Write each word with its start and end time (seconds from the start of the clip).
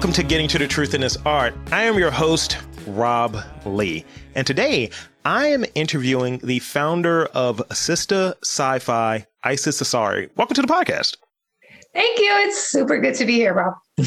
welcome 0.00 0.14
to 0.14 0.22
Getting 0.22 0.48
to 0.48 0.56
the 0.56 0.66
Truth 0.66 0.94
in 0.94 1.02
This 1.02 1.18
Art. 1.26 1.52
I 1.70 1.82
am 1.82 1.98
your 1.98 2.10
host, 2.10 2.56
Rob 2.86 3.36
Lee. 3.66 4.02
And 4.34 4.46
today 4.46 4.88
I 5.26 5.48
am 5.48 5.66
interviewing 5.74 6.38
the 6.38 6.58
founder 6.60 7.26
of 7.26 7.58
Assista 7.68 8.34
Sci 8.42 8.78
Fi, 8.78 9.26
Isis 9.44 9.82
Asare. 9.82 10.30
Welcome 10.38 10.54
to 10.54 10.62
the 10.62 10.68
podcast. 10.68 11.18
Thank 11.92 12.18
you. 12.18 12.30
It's 12.46 12.70
super 12.70 12.98
good 12.98 13.14
to 13.16 13.26
be 13.26 13.34
here, 13.34 13.52
Rob. 13.52 13.74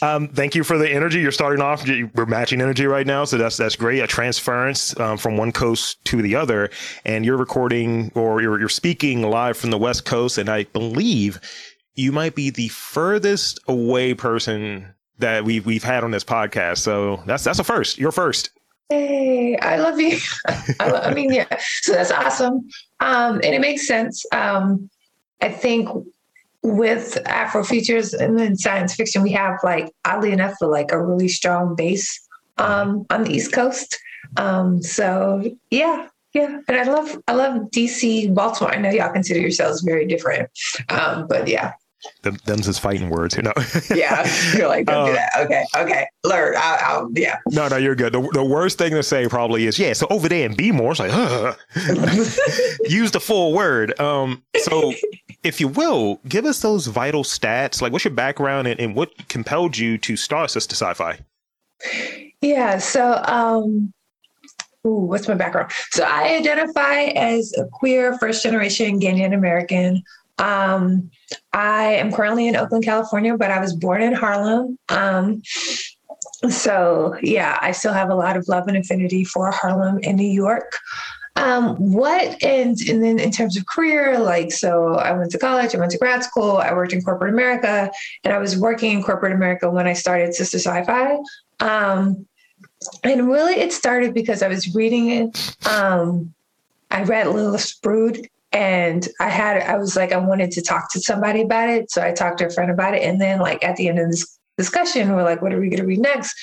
Um, 0.00 0.28
thank 0.28 0.54
you 0.54 0.62
for 0.62 0.78
the 0.78 0.88
energy. 0.88 1.18
You're 1.18 1.32
starting 1.32 1.60
off. 1.60 1.84
We're 2.14 2.26
matching 2.26 2.60
energy 2.60 2.86
right 2.86 3.04
now, 3.04 3.24
so 3.24 3.36
that's 3.36 3.56
that's 3.56 3.74
great. 3.74 3.98
A 3.98 4.06
transference 4.06 4.96
um, 5.00 5.18
from 5.18 5.36
one 5.36 5.50
coast 5.50 6.04
to 6.04 6.22
the 6.22 6.36
other, 6.36 6.70
and 7.04 7.24
you're 7.24 7.36
recording 7.36 8.12
or 8.14 8.40
you're 8.40 8.60
you're 8.60 8.68
speaking 8.68 9.22
live 9.22 9.56
from 9.56 9.72
the 9.72 9.76
West 9.76 10.04
Coast, 10.04 10.38
and 10.38 10.48
I 10.48 10.66
believe 10.66 11.40
you 11.96 12.12
might 12.12 12.36
be 12.36 12.50
the 12.50 12.68
furthest 12.68 13.58
away 13.66 14.14
person 14.14 14.94
that 15.18 15.44
we've 15.44 15.64
we've 15.66 15.84
had 15.84 16.04
on 16.04 16.10
this 16.10 16.24
podcast. 16.24 16.78
So 16.78 17.22
that's 17.26 17.44
that's 17.44 17.58
a 17.58 17.64
first. 17.64 17.98
You're 17.98 18.12
first. 18.12 18.50
Hey, 18.88 19.56
I 19.58 19.76
love 19.76 20.00
you. 20.00 20.16
I, 20.80 20.90
I, 20.90 21.14
mean, 21.14 21.30
yeah. 21.32 21.46
So 21.82 21.92
that's 21.92 22.10
awesome, 22.10 22.68
um, 23.00 23.34
and 23.36 23.54
it 23.54 23.60
makes 23.60 23.86
sense. 23.86 24.24
Um, 24.32 24.88
I 25.42 25.50
think 25.50 25.88
with 26.62 27.18
Afro 27.26 27.62
features 27.64 28.14
and 28.14 28.38
then 28.38 28.56
science 28.56 28.94
fiction, 28.94 29.22
we 29.22 29.30
have 29.32 29.58
like 29.62 29.92
oddly 30.04 30.32
enough, 30.32 30.54
like 30.60 30.90
a 30.90 31.02
really 31.02 31.28
strong 31.28 31.74
base 31.74 32.20
um, 32.56 33.06
on 33.10 33.24
the 33.24 33.30
East 33.30 33.52
Coast. 33.52 33.98
Um, 34.36 34.82
so 34.82 35.42
yeah, 35.70 36.08
yeah, 36.34 36.58
and 36.68 36.76
I 36.76 36.84
love 36.84 37.18
I 37.28 37.34
love 37.34 37.70
DC, 37.70 38.34
Baltimore. 38.34 38.74
I 38.74 38.78
know 38.78 38.90
y'all 38.90 39.12
consider 39.12 39.40
yourselves 39.40 39.82
very 39.82 40.06
different, 40.06 40.50
um, 40.88 41.26
but 41.28 41.48
yeah, 41.48 41.72
them, 42.22 42.36
them's 42.44 42.66
his 42.66 42.78
fighting 42.78 43.10
words, 43.10 43.36
you 43.36 43.42
know. 43.42 43.52
yeah, 43.94 44.28
you're 44.56 44.68
like, 44.68 44.86
don't 44.86 45.02
uh, 45.02 45.06
do 45.06 45.12
that. 45.12 45.30
Okay, 45.38 45.64
okay, 45.76 46.06
learn. 46.24 46.54
I'll, 46.56 46.78
I'll, 46.80 47.10
yeah. 47.14 47.38
No, 47.48 47.68
no, 47.68 47.76
you're 47.76 47.94
good. 47.94 48.12
The, 48.12 48.20
the 48.32 48.44
worst 48.44 48.78
thing 48.78 48.92
to 48.92 49.02
say 49.02 49.26
probably 49.28 49.66
is, 49.66 49.78
yeah. 49.78 49.92
So 49.92 50.06
over 50.10 50.28
there 50.28 50.48
in 50.48 50.76
more. 50.76 50.92
it's 50.92 51.00
like, 51.00 51.10
huh. 51.10 51.54
use 52.84 53.10
the 53.10 53.20
full 53.20 53.52
word. 53.52 53.98
Um, 54.00 54.42
so 54.60 54.92
if 55.42 55.60
you 55.60 55.68
will, 55.68 56.20
give 56.28 56.44
us 56.44 56.60
those 56.60 56.86
vital 56.86 57.24
stats. 57.24 57.82
Like, 57.82 57.92
what's 57.92 58.04
your 58.04 58.14
background 58.14 58.68
and, 58.68 58.78
and 58.78 58.94
what 58.94 59.28
compelled 59.28 59.76
you 59.76 59.98
to 59.98 60.16
start 60.16 60.50
Assista 60.50 60.72
Sci-Fi? 60.72 61.18
Yeah. 62.40 62.78
So, 62.78 63.22
um, 63.24 63.92
Ooh, 64.86 65.06
what's 65.06 65.26
my 65.26 65.34
background? 65.34 65.72
So 65.90 66.04
I 66.04 66.36
identify 66.36 67.06
as 67.16 67.52
a 67.58 67.66
queer 67.66 68.16
first 68.18 68.42
generation 68.42 69.00
Ghanaian 69.00 69.34
American 69.34 70.02
um, 70.38 71.10
I 71.52 71.94
am 71.94 72.12
currently 72.12 72.48
in 72.48 72.56
Oakland, 72.56 72.84
California, 72.84 73.36
but 73.36 73.50
I 73.50 73.60
was 73.60 73.74
born 73.74 74.02
in 74.02 74.12
Harlem. 74.12 74.78
Um, 74.88 75.42
so 76.48 77.16
yeah, 77.22 77.58
I 77.60 77.72
still 77.72 77.92
have 77.92 78.10
a 78.10 78.14
lot 78.14 78.36
of 78.36 78.48
love 78.48 78.68
and 78.68 78.76
affinity 78.76 79.24
for 79.24 79.50
Harlem 79.50 79.98
and 80.02 80.16
New 80.16 80.28
York. 80.28 80.72
Um, 81.36 81.76
what 81.92 82.42
and 82.42 82.76
and 82.88 83.02
then 83.02 83.20
in 83.20 83.30
terms 83.30 83.56
of 83.56 83.66
career, 83.66 84.18
like 84.18 84.50
so, 84.50 84.94
I 84.94 85.12
went 85.12 85.30
to 85.32 85.38
college, 85.38 85.74
I 85.74 85.78
went 85.78 85.92
to 85.92 85.98
grad 85.98 86.24
school, 86.24 86.56
I 86.56 86.72
worked 86.72 86.92
in 86.92 87.00
corporate 87.02 87.32
America, 87.32 87.90
and 88.24 88.34
I 88.34 88.38
was 88.38 88.58
working 88.58 88.92
in 88.92 89.02
corporate 89.02 89.32
America 89.32 89.70
when 89.70 89.86
I 89.86 89.92
started 89.92 90.30
Assista 90.30 90.56
Sci-Fi. 90.56 91.16
Um, 91.60 92.26
and 93.04 93.28
really, 93.28 93.54
it 93.54 93.72
started 93.72 94.14
because 94.14 94.42
I 94.42 94.48
was 94.48 94.74
reading 94.74 95.10
it. 95.10 95.56
Um, 95.68 96.34
I 96.90 97.04
read 97.04 97.28
Lilith 97.28 97.74
Brood 97.82 98.28
and 98.58 99.06
I 99.20 99.28
had, 99.28 99.62
I 99.62 99.78
was 99.78 99.94
like, 99.94 100.10
I 100.10 100.16
wanted 100.16 100.50
to 100.50 100.62
talk 100.62 100.90
to 100.90 101.00
somebody 101.00 101.42
about 101.42 101.68
it. 101.68 101.92
So 101.92 102.02
I 102.02 102.10
talked 102.10 102.38
to 102.38 102.46
a 102.46 102.50
friend 102.50 102.72
about 102.72 102.92
it. 102.92 103.04
And 103.04 103.20
then, 103.20 103.38
like, 103.38 103.62
at 103.62 103.76
the 103.76 103.86
end 103.86 104.00
of 104.00 104.10
this 104.10 104.36
discussion, 104.56 105.14
we're 105.14 105.22
like, 105.22 105.40
what 105.40 105.52
are 105.52 105.60
we 105.60 105.68
going 105.68 105.80
to 105.80 105.86
read 105.86 106.00
next? 106.00 106.34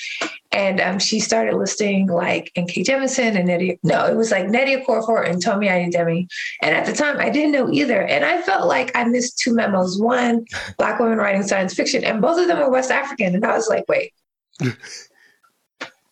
And 0.50 0.80
um, 0.80 0.98
she 0.98 1.20
started 1.20 1.56
listing 1.56 2.06
like 2.06 2.50
N.K. 2.56 2.84
Jemisin 2.84 3.38
and 3.38 3.50
Nnedi. 3.50 3.78
No, 3.82 4.06
it 4.06 4.16
was 4.16 4.30
like 4.30 4.46
Nnedi 4.46 4.82
Okorafor 4.82 5.28
and 5.28 5.42
Tomi 5.42 5.66
Adeyemi. 5.66 6.26
And 6.62 6.74
at 6.74 6.86
the 6.86 6.94
time, 6.94 7.20
I 7.20 7.28
didn't 7.28 7.52
know 7.52 7.70
either. 7.70 8.00
And 8.00 8.24
I 8.24 8.40
felt 8.40 8.66
like 8.66 8.96
I 8.96 9.04
missed 9.04 9.38
two 9.38 9.54
memos. 9.54 10.00
One, 10.00 10.46
Black 10.78 10.98
women 10.98 11.18
writing 11.18 11.42
science 11.42 11.74
fiction, 11.74 12.02
and 12.02 12.22
both 12.22 12.40
of 12.40 12.48
them 12.48 12.60
were 12.60 12.70
West 12.70 12.90
African. 12.90 13.34
And 13.34 13.44
I 13.44 13.54
was 13.54 13.68
like, 13.68 13.84
wait. 13.88 14.14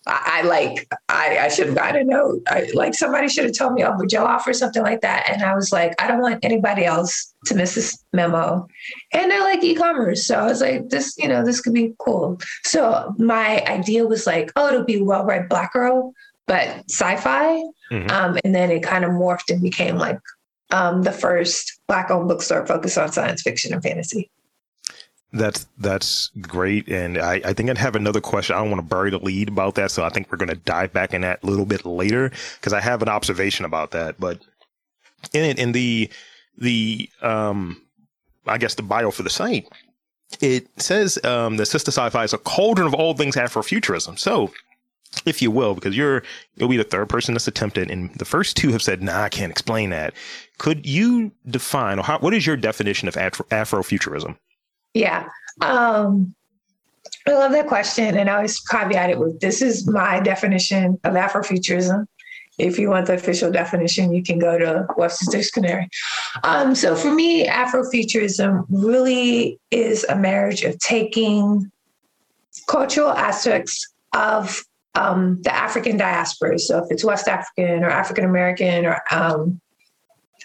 I, 0.07 0.43
I 0.43 0.43
like 0.43 0.89
I, 1.09 1.39
I 1.39 1.49
should 1.49 1.69
have 1.69 1.77
gotten 1.77 2.03
a 2.03 2.05
note. 2.05 2.43
I, 2.47 2.71
like 2.75 2.95
somebody 2.95 3.29
should 3.29 3.45
have 3.45 3.57
told 3.57 3.75
me 3.75 3.85
over 3.85 4.05
Jollof 4.05 4.47
or 4.47 4.53
something 4.53 4.83
like 4.83 5.01
that. 5.01 5.29
And 5.31 5.43
I 5.43 5.55
was 5.55 5.73
like, 5.73 6.01
I 6.03 6.09
don't 6.09 6.21
want 6.21 6.45
anybody 6.45 6.85
else 6.85 7.35
to 7.47 7.55
miss 7.55 7.75
this 7.75 8.03
memo. 8.13 8.67
And 9.13 9.31
they're 9.31 9.41
like 9.41 9.63
e-commerce. 9.63 10.27
So 10.27 10.37
I 10.37 10.45
was 10.45 10.61
like, 10.61 10.89
this, 10.89 11.17
you 11.19 11.29
know, 11.29 11.45
this 11.45 11.61
could 11.61 11.75
be 11.75 11.95
cool. 11.99 12.39
So 12.65 13.15
my 13.19 13.65
idea 13.67 14.07
was 14.07 14.27
like, 14.27 14.53
oh, 14.57 14.69
it'll 14.69 14.85
be 14.85 15.01
well-read 15.01 15.49
black 15.49 15.73
girl, 15.73 16.13
but 16.47 16.69
sci-fi. 16.91 17.63
Mm-hmm. 17.93 18.11
Um, 18.11 18.39
and 18.45 18.55
then 18.55 18.71
it 18.71 18.83
kind 18.83 19.05
of 19.05 19.11
morphed 19.11 19.51
and 19.51 19.63
became 19.63 19.97
like 19.97 20.19
um, 20.71 21.03
the 21.03 21.13
first 21.13 21.81
black-owned 21.87 22.29
bookstore 22.29 22.67
focused 22.67 22.99
on 22.99 23.13
science 23.13 23.43
fiction 23.43 23.73
and 23.73 23.83
fantasy. 23.83 24.31
That's 25.35 25.67
that's 25.79 26.31
great, 26.41 26.89
and 26.89 27.19
I, 27.19 27.41
I 27.45 27.53
think 27.55 27.69
I'd 27.69 27.79
have 27.79 27.97
another 27.97 28.21
question. 28.21 28.55
I 28.55 28.61
don't 28.61 28.71
want 28.71 28.81
to 28.81 28.95
bury 28.95 29.11
the 29.11 29.19
lead 29.19 29.49
about 29.49 29.75
that, 29.75 29.91
so 29.91 30.05
I 30.05 30.09
think 30.09 30.31
we're 30.31 30.39
going 30.39 30.49
to 30.49 30.55
dive 30.55 30.93
back 30.93 31.13
in 31.13 31.23
that 31.23 31.43
a 31.43 31.47
little 31.47 31.67
bit 31.67 31.85
later 31.85 32.31
because 32.61 32.73
I 32.73 32.81
have 32.81 33.03
an 33.03 33.09
observation 33.09 33.65
about 33.65 33.91
that. 33.91 34.21
But 34.21 34.39
in 35.33 35.59
in 35.59 35.73
the 35.73 36.09
the 36.57 37.11
um, 37.21 37.83
I 38.47 38.59
guess 38.59 38.77
the 38.77 38.85
bio 38.85 39.11
for 39.11 39.25
the 39.25 39.31
site, 39.31 39.67
it 40.41 40.69
says 40.81 41.19
um, 41.25 41.57
the 41.57 41.65
Sista 41.65 41.89
Sci-Fi 41.89 42.23
is 42.23 42.33
a 42.33 42.39
cauldron 42.39 42.87
of 42.87 42.95
all 42.95 43.15
things 43.15 43.35
Afrofuturism. 43.35 44.17
So, 44.17 44.53
if 45.27 45.43
you 45.43 45.51
will, 45.51 45.75
because 45.75 45.97
you're 45.97 46.23
you'll 46.55 46.69
be 46.69 46.77
the 46.77 46.85
third 46.85 47.09
person 47.09 47.35
that's 47.35 47.49
attempted, 47.49 47.91
and 47.91 48.15
the 48.15 48.25
first 48.25 48.57
two 48.57 48.71
have 48.71 48.83
said, 48.83 49.03
"Nah, 49.03 49.23
I 49.23 49.29
can't 49.31 49.51
explain 49.51 49.91
that." 49.91 50.15
Could 50.59 50.87
you 50.87 51.33
define, 51.49 51.99
or 51.99 52.05
how, 52.05 52.21
what 52.21 52.35
is 52.35 52.47
your 52.47 52.57
definition 52.57 53.09
of 53.09 53.17
Afro- 53.17 53.47
Afrofuturism? 53.47 54.37
Yeah. 54.95 55.29
Um, 55.61 56.35
I 57.27 57.33
love 57.33 57.53
that 57.53 57.67
question. 57.67 58.17
And 58.17 58.29
I 58.31 58.37
always 58.37 58.61
caveat 58.61 59.11
it 59.11 59.19
with 59.19 59.41
this 59.41 59.63
is 59.63 59.87
my 59.89 60.21
definition 60.21 60.99
of 61.05 61.15
Afrofuturism. 61.15 62.07
If 62.57 62.79
you 62.79 62.89
want 62.89 63.07
the 63.07 63.15
official 63.15 63.51
definition, 63.51 64.13
you 64.13 64.23
can 64.23 64.39
go 64.39 64.59
to 64.59 64.87
Webster's 64.97 65.29
Dictionary. 65.29 65.89
Um, 66.45 66.75
so 66.77 66.95
for 66.95 67.13
me, 67.13 67.47
Afrofuturism 67.47 68.65
really 68.71 69.59
is 69.73 70.05
a 70.05 70.15
marriage 70.15 70.63
of 70.63 70.79
taking 70.79 71.71
cultural 72.69 73.11
aspects 73.11 73.93
of 74.15 74.63
um, 74.95 75.43
the 75.43 75.53
African 75.53 75.97
diaspora. 75.97 76.59
So 76.61 76.79
if 76.79 76.85
it's 76.91 77.05
West 77.05 77.27
African 77.27 77.83
or 77.83 77.91
African 77.91 78.25
American 78.25 78.87
or 78.87 79.03
um, 79.11 79.61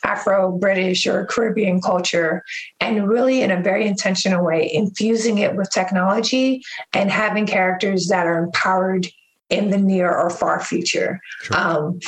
Afro 0.03 0.51
British 0.51 1.05
or 1.07 1.25
Caribbean 1.25 1.81
culture, 1.81 2.43
and 2.79 3.07
really 3.07 3.41
in 3.41 3.51
a 3.51 3.61
very 3.61 3.87
intentional 3.87 4.43
way, 4.43 4.69
infusing 4.73 5.39
it 5.39 5.55
with 5.55 5.69
technology 5.71 6.63
and 6.93 7.11
having 7.11 7.45
characters 7.45 8.07
that 8.07 8.25
are 8.25 8.43
empowered 8.43 9.07
in 9.49 9.71
the 9.71 9.77
near 9.77 10.13
or 10.13 10.29
far 10.29 10.59
future. 10.59 11.19
Sure. 11.41 11.57
Um, 11.57 11.99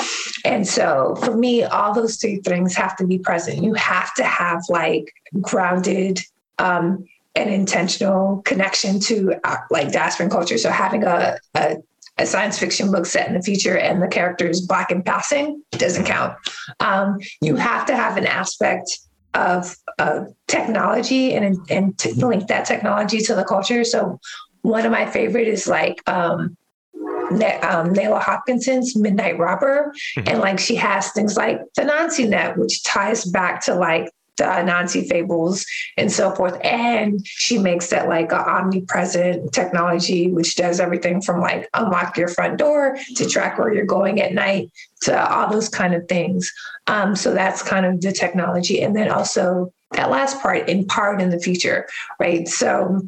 and 0.45 0.67
so 0.67 1.15
for 1.23 1.35
me, 1.35 1.63
all 1.63 1.93
those 1.93 2.17
three 2.17 2.37
things 2.37 2.75
have 2.75 2.95
to 2.97 3.07
be 3.07 3.17
present. 3.17 3.63
You 3.63 3.73
have 3.73 4.13
to 4.15 4.23
have 4.23 4.61
like 4.69 5.13
grounded, 5.41 6.19
um, 6.59 7.05
an 7.35 7.47
intentional 7.47 8.41
connection 8.43 8.99
to 8.99 9.33
uh, 9.45 9.57
like 9.69 9.87
diasporan 9.87 10.29
culture. 10.29 10.57
So 10.57 10.69
having 10.69 11.03
a, 11.03 11.37
a 11.55 11.77
a 12.21 12.25
science 12.25 12.59
fiction 12.59 12.91
book 12.91 13.05
set 13.05 13.27
in 13.27 13.33
the 13.33 13.41
future 13.41 13.77
and 13.77 14.01
the 14.01 14.07
character 14.07 14.47
is 14.47 14.61
black 14.61 14.91
and 14.91 15.03
passing 15.03 15.61
doesn't 15.71 16.05
count. 16.05 16.37
Um, 16.79 17.17
you 17.41 17.55
have 17.55 17.85
to 17.87 17.95
have 17.95 18.15
an 18.17 18.27
aspect 18.27 18.99
of, 19.33 19.75
of 19.97 20.27
technology 20.47 21.33
and, 21.33 21.57
and 21.69 21.97
to 21.97 22.13
link 22.25 22.47
that 22.47 22.65
technology 22.65 23.19
to 23.21 23.35
the 23.35 23.43
culture. 23.43 23.83
So 23.83 24.19
one 24.61 24.85
of 24.85 24.91
my 24.91 25.09
favorite 25.09 25.47
is 25.47 25.67
like 25.67 26.07
um, 26.07 26.55
um, 26.93 27.93
Nalo 27.93 28.21
Hopkinson's 28.21 28.95
Midnight 28.95 29.39
Robber. 29.39 29.91
Mm-hmm. 30.17 30.29
And 30.29 30.39
like 30.39 30.59
she 30.59 30.75
has 30.75 31.11
things 31.11 31.35
like 31.35 31.59
the 31.75 31.83
Anansi 31.83 32.29
Net, 32.29 32.57
which 32.57 32.83
ties 32.83 33.25
back 33.25 33.61
to 33.65 33.75
like 33.75 34.11
Anansi 34.43 35.07
fables 35.07 35.65
and 35.97 36.11
so 36.11 36.31
forth. 36.31 36.57
And 36.63 37.25
she 37.25 37.57
makes 37.57 37.89
that 37.89 38.07
like 38.07 38.31
an 38.31 38.39
omnipresent 38.39 39.53
technology, 39.53 40.31
which 40.31 40.55
does 40.55 40.79
everything 40.79 41.21
from 41.21 41.41
like 41.41 41.69
unlock 41.73 42.17
your 42.17 42.27
front 42.27 42.57
door 42.57 42.97
to 43.15 43.25
track 43.27 43.57
where 43.57 43.73
you're 43.73 43.85
going 43.85 44.21
at 44.21 44.33
night 44.33 44.71
to 45.01 45.31
all 45.31 45.49
those 45.49 45.69
kind 45.69 45.93
of 45.93 46.07
things. 46.07 46.51
Um, 46.87 47.15
so 47.15 47.33
that's 47.33 47.63
kind 47.63 47.85
of 47.85 48.01
the 48.01 48.11
technology. 48.11 48.81
And 48.81 48.95
then 48.95 49.09
also 49.09 49.73
that 49.91 50.09
last 50.09 50.41
part, 50.41 50.69
empowered 50.69 51.21
in 51.21 51.29
the 51.29 51.39
future, 51.39 51.87
right? 52.19 52.47
So 52.47 53.01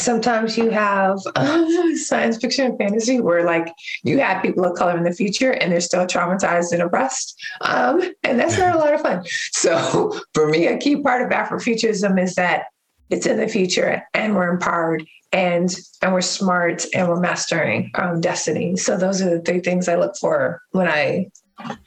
sometimes 0.00 0.56
you 0.56 0.70
have 0.70 1.18
um, 1.36 1.96
science 1.96 2.36
fiction 2.36 2.66
and 2.66 2.78
fantasy 2.78 3.20
where 3.20 3.44
like 3.44 3.72
you 4.02 4.18
have 4.18 4.42
people 4.42 4.64
of 4.64 4.76
color 4.76 4.96
in 4.96 5.04
the 5.04 5.12
future 5.12 5.52
and 5.52 5.72
they're 5.72 5.80
still 5.80 6.06
traumatized 6.06 6.72
and 6.72 6.82
oppressed 6.82 7.36
um, 7.62 8.02
and 8.22 8.38
that's 8.38 8.58
not 8.58 8.74
a 8.74 8.78
lot 8.78 8.94
of 8.94 9.00
fun 9.00 9.24
so 9.52 10.18
for 10.34 10.48
me 10.48 10.66
a 10.66 10.76
key 10.78 11.00
part 11.00 11.22
of 11.22 11.28
afrofuturism 11.28 12.20
is 12.22 12.34
that 12.34 12.64
it's 13.10 13.26
in 13.26 13.36
the 13.36 13.48
future 13.48 14.02
and 14.14 14.34
we're 14.34 14.48
empowered 14.48 15.04
and 15.32 15.74
and 16.02 16.12
we're 16.12 16.20
smart 16.20 16.84
and 16.94 17.08
we're 17.08 17.20
mastering 17.20 17.90
our 17.94 18.12
own 18.12 18.20
destiny. 18.20 18.76
So 18.76 18.96
those 18.96 19.20
are 19.20 19.30
the 19.30 19.42
three 19.42 19.60
things 19.60 19.88
I 19.88 19.96
look 19.96 20.16
for 20.16 20.62
when 20.70 20.88
I 20.88 21.26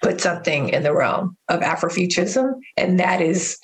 put 0.02 0.22
something 0.22 0.70
in 0.70 0.84
the 0.84 0.94
realm 0.94 1.38
of 1.48 1.62
Afrofuturism, 1.62 2.54
and 2.76 3.00
that 3.00 3.22
is 3.22 3.60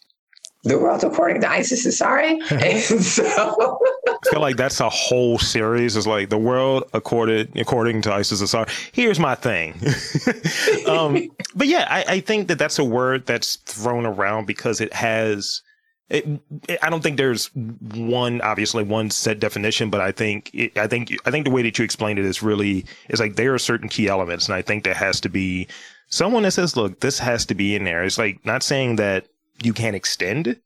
the 0.66 0.78
world 0.78 1.04
according 1.04 1.42
to 1.42 1.50
Isis 1.50 1.86
Asare. 1.86 2.40
and 2.52 3.04
so 3.04 3.80
I 4.08 4.30
feel 4.30 4.42
like 4.42 4.58
that's 4.58 4.80
a 4.80 4.90
whole 4.90 5.38
series. 5.38 5.96
Is 5.96 6.08
like 6.08 6.30
the 6.30 6.38
world 6.38 6.84
according 6.94 7.58
according 7.58 8.02
to 8.04 8.14
Isis 8.14 8.42
Asare. 8.42 8.68
Here's 8.92 9.20
my 9.20 9.36
thing. 9.36 9.74
um, 10.88 11.30
but 11.56 11.68
yeah, 11.68 11.88
I, 11.90 12.16
I 12.16 12.20
think 12.20 12.48
that 12.50 12.60
that's 12.60 12.80
a 12.80 12.84
word 12.84 13.26
that's 13.26 13.58
thrown 13.58 14.06
around 14.06 14.46
because 14.46 14.82
it 14.82 14.92
has 14.94 15.62
it, 16.10 16.28
it, 16.68 16.80
I 16.84 16.90
don't 16.90 17.02
think 17.02 17.18
there's 17.18 17.48
one, 17.56 18.40
obviously 18.42 18.84
one 18.84 19.10
set 19.10 19.40
definition, 19.40 19.90
but 19.90 20.02
I 20.02 20.12
think, 20.12 20.52
it, 20.54 20.78
I 20.78 20.88
think, 20.88 21.18
I 21.26 21.32
think 21.32 21.46
the 21.46 21.52
way 21.52 21.64
that 21.64 21.80
you 21.80 21.86
explained 21.86 22.20
it 22.20 22.26
is 22.26 22.44
really, 22.44 22.86
is 23.10 23.20
like 23.20 23.36
there 23.36 23.54
are 23.56 23.60
certain 23.60 23.90
key 23.90 24.08
elements. 24.08 24.48
And 24.48 24.56
I 24.56 24.62
think 24.62 24.84
there 24.84 24.94
has 24.94 25.20
to 25.22 25.30
be 25.30 25.68
someone 26.10 26.44
that 26.44 26.52
says, 26.52 26.78
look, 26.78 27.00
this 27.00 27.18
has 27.18 27.46
to 27.48 27.56
be 27.56 27.76
in 27.76 27.86
there. 27.86 28.04
It's 28.04 28.20
like 28.20 28.46
not 28.46 28.62
saying 28.62 28.98
that 28.98 29.26
you 29.64 29.74
can't 29.74 29.96
extend, 29.96 30.60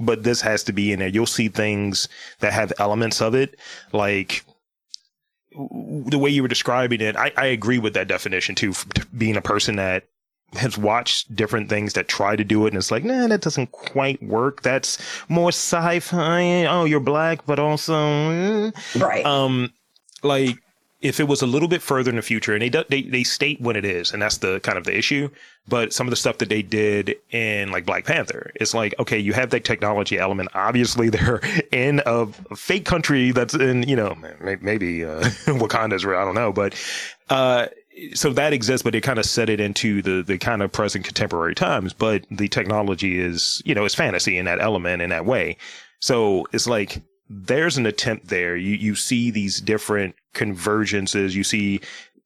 but 0.00 0.22
this 0.22 0.40
has 0.40 0.64
to 0.64 0.72
be 0.72 0.92
in 0.92 0.98
there. 0.98 1.08
You'll 1.08 1.26
see 1.26 1.48
things 1.48 2.08
that 2.40 2.52
have 2.52 2.72
elements 2.78 3.20
of 3.20 3.34
it, 3.34 3.56
like 3.92 4.44
the 5.52 6.18
way 6.18 6.30
you 6.30 6.42
were 6.42 6.48
describing 6.48 7.00
it. 7.00 7.16
I, 7.16 7.32
I 7.36 7.46
agree 7.46 7.78
with 7.78 7.94
that 7.94 8.08
definition 8.08 8.54
too, 8.54 8.74
being 9.16 9.36
a 9.36 9.42
person 9.42 9.76
that 9.76 10.04
has 10.52 10.78
watched 10.78 11.34
different 11.34 11.68
things 11.68 11.94
that 11.94 12.08
try 12.08 12.36
to 12.36 12.44
do 12.44 12.66
it 12.66 12.68
and 12.68 12.78
it's 12.78 12.90
like, 12.90 13.04
nah, 13.04 13.26
that 13.26 13.40
doesn't 13.40 13.72
quite 13.72 14.22
work. 14.22 14.62
That's 14.62 14.98
more 15.28 15.48
sci-fi. 15.48 16.66
Oh, 16.66 16.84
you're 16.84 17.00
black, 17.00 17.46
but 17.46 17.58
also 17.58 17.96
eh. 17.96 18.70
right. 18.96 19.24
Um, 19.24 19.72
like 20.22 20.56
if 21.00 21.20
it 21.20 21.28
was 21.28 21.42
a 21.42 21.46
little 21.46 21.68
bit 21.68 21.82
further 21.82 22.10
in 22.10 22.16
the 22.16 22.22
future, 22.22 22.54
and 22.54 22.62
they 22.62 22.84
they 22.88 23.02
they 23.02 23.22
state 23.22 23.60
when 23.60 23.76
it 23.76 23.84
is, 23.84 24.12
and 24.12 24.22
that's 24.22 24.38
the 24.38 24.60
kind 24.60 24.78
of 24.78 24.84
the 24.84 24.96
issue. 24.96 25.28
But 25.68 25.92
some 25.92 26.06
of 26.06 26.10
the 26.10 26.16
stuff 26.16 26.38
that 26.38 26.48
they 26.48 26.62
did 26.62 27.16
in 27.30 27.70
like 27.70 27.84
Black 27.84 28.04
Panther, 28.04 28.52
it's 28.54 28.72
like 28.72 28.94
okay, 28.98 29.18
you 29.18 29.32
have 29.32 29.50
that 29.50 29.64
technology 29.64 30.18
element. 30.18 30.48
Obviously, 30.54 31.08
they're 31.10 31.40
in 31.70 32.00
a 32.06 32.26
fake 32.56 32.86
country 32.86 33.30
that's 33.30 33.54
in 33.54 33.82
you 33.82 33.96
know 33.96 34.16
maybe 34.60 35.04
uh, 35.04 35.20
Wakanda's 35.46 36.04
real. 36.04 36.18
I 36.18 36.24
don't 36.24 36.34
know, 36.34 36.52
but 36.52 36.74
uh, 37.28 37.66
so 38.14 38.32
that 38.32 38.52
exists, 38.52 38.82
but 38.82 38.92
they 38.92 39.00
kind 39.00 39.18
of 39.18 39.26
set 39.26 39.48
it 39.48 39.60
into 39.60 40.02
the 40.02 40.22
the 40.22 40.38
kind 40.38 40.62
of 40.62 40.72
present 40.72 41.04
contemporary 41.04 41.54
times. 41.54 41.92
But 41.92 42.24
the 42.30 42.48
technology 42.48 43.18
is, 43.18 43.62
you 43.64 43.74
know, 43.74 43.84
it's 43.84 43.94
fantasy 43.94 44.38
in 44.38 44.44
that 44.46 44.60
element 44.60 45.02
in 45.02 45.10
that 45.10 45.26
way. 45.26 45.56
So 46.00 46.46
it's 46.52 46.66
like 46.66 47.02
there's 47.28 47.76
an 47.76 47.86
attempt 47.86 48.28
there. 48.28 48.56
You 48.56 48.74
you 48.76 48.94
see 48.94 49.30
these 49.30 49.60
different 49.60 50.14
convergences. 50.34 51.34
You 51.34 51.44
see 51.44 51.80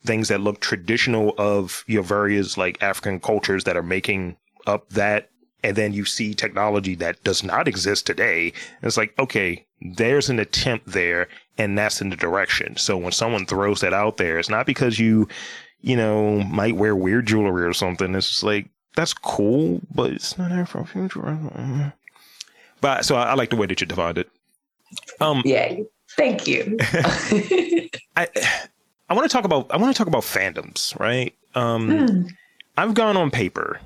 things 0.05 0.29
that 0.29 0.41
look 0.41 0.61
traditional 0.61 1.35
of 1.39 1.85
your 1.87 2.03
various 2.03 2.57
like 2.57 2.83
African 2.83 3.21
cultures 3.21 3.65
that 3.65 3.77
are 3.77 3.83
making 3.83 4.37
up 4.67 4.89
that 4.91 5.29
and 5.63 5.77
then 5.77 5.93
you 5.93 6.05
see 6.05 6.35
technology 6.35 6.95
that 6.97 7.23
does 7.23 7.43
not 7.43 7.69
exist 7.69 8.07
today. 8.07 8.47
And 8.47 8.85
it's 8.85 8.97
like, 8.97 9.19
okay, 9.19 9.67
there's 9.81 10.31
an 10.31 10.39
attempt 10.39 10.87
there 10.87 11.29
and 11.59 11.77
that's 11.77 12.01
in 12.01 12.11
the 12.11 12.17
direction. 12.17 12.77
So 12.77 12.97
when 12.97 13.13
someone 13.13 13.47
throws 13.47 13.81
that 13.81 13.93
out 13.93 14.17
there, 14.17 14.39
it's 14.39 14.49
not 14.49 14.67
because 14.67 14.99
you, 14.99 15.29
you 15.83 15.97
know, 15.97 16.43
might 16.45 16.77
wear 16.77 16.97
weird 16.97 17.27
jewelry 17.27 17.65
or 17.65 17.75
something. 17.75 18.15
It's 18.15 18.29
just 18.29 18.43
like, 18.43 18.69
that's 18.97 19.13
cool, 19.13 19.81
but 19.95 20.13
it's 20.13 20.37
not 20.39 20.51
Afrofuturism. 20.51 21.93
But 22.81 23.05
so 23.05 23.17
I, 23.17 23.25
I, 23.25 23.35
like 23.35 23.51
the 23.51 23.57
way 23.57 23.67
that 23.67 23.81
you 23.81 23.87
defined 23.87 24.19
it. 24.19 24.31
Um, 25.21 25.43
yeah, 25.45 25.77
thank 26.17 26.47
you. 26.47 26.77
I 28.17 28.29
I 29.09 29.15
want 29.15 29.29
to 29.31 29.33
talk 29.33 29.45
about 29.45 29.71
I 29.71 29.77
want 29.77 29.95
to 29.95 29.99
talk 29.99 30.07
about 30.07 30.23
fandoms, 30.23 30.99
right? 30.99 31.35
Um, 31.55 31.89
mm. 31.89 32.31
I've 32.77 32.95
gone 32.95 33.17
on 33.17 33.31
paper 33.31 33.81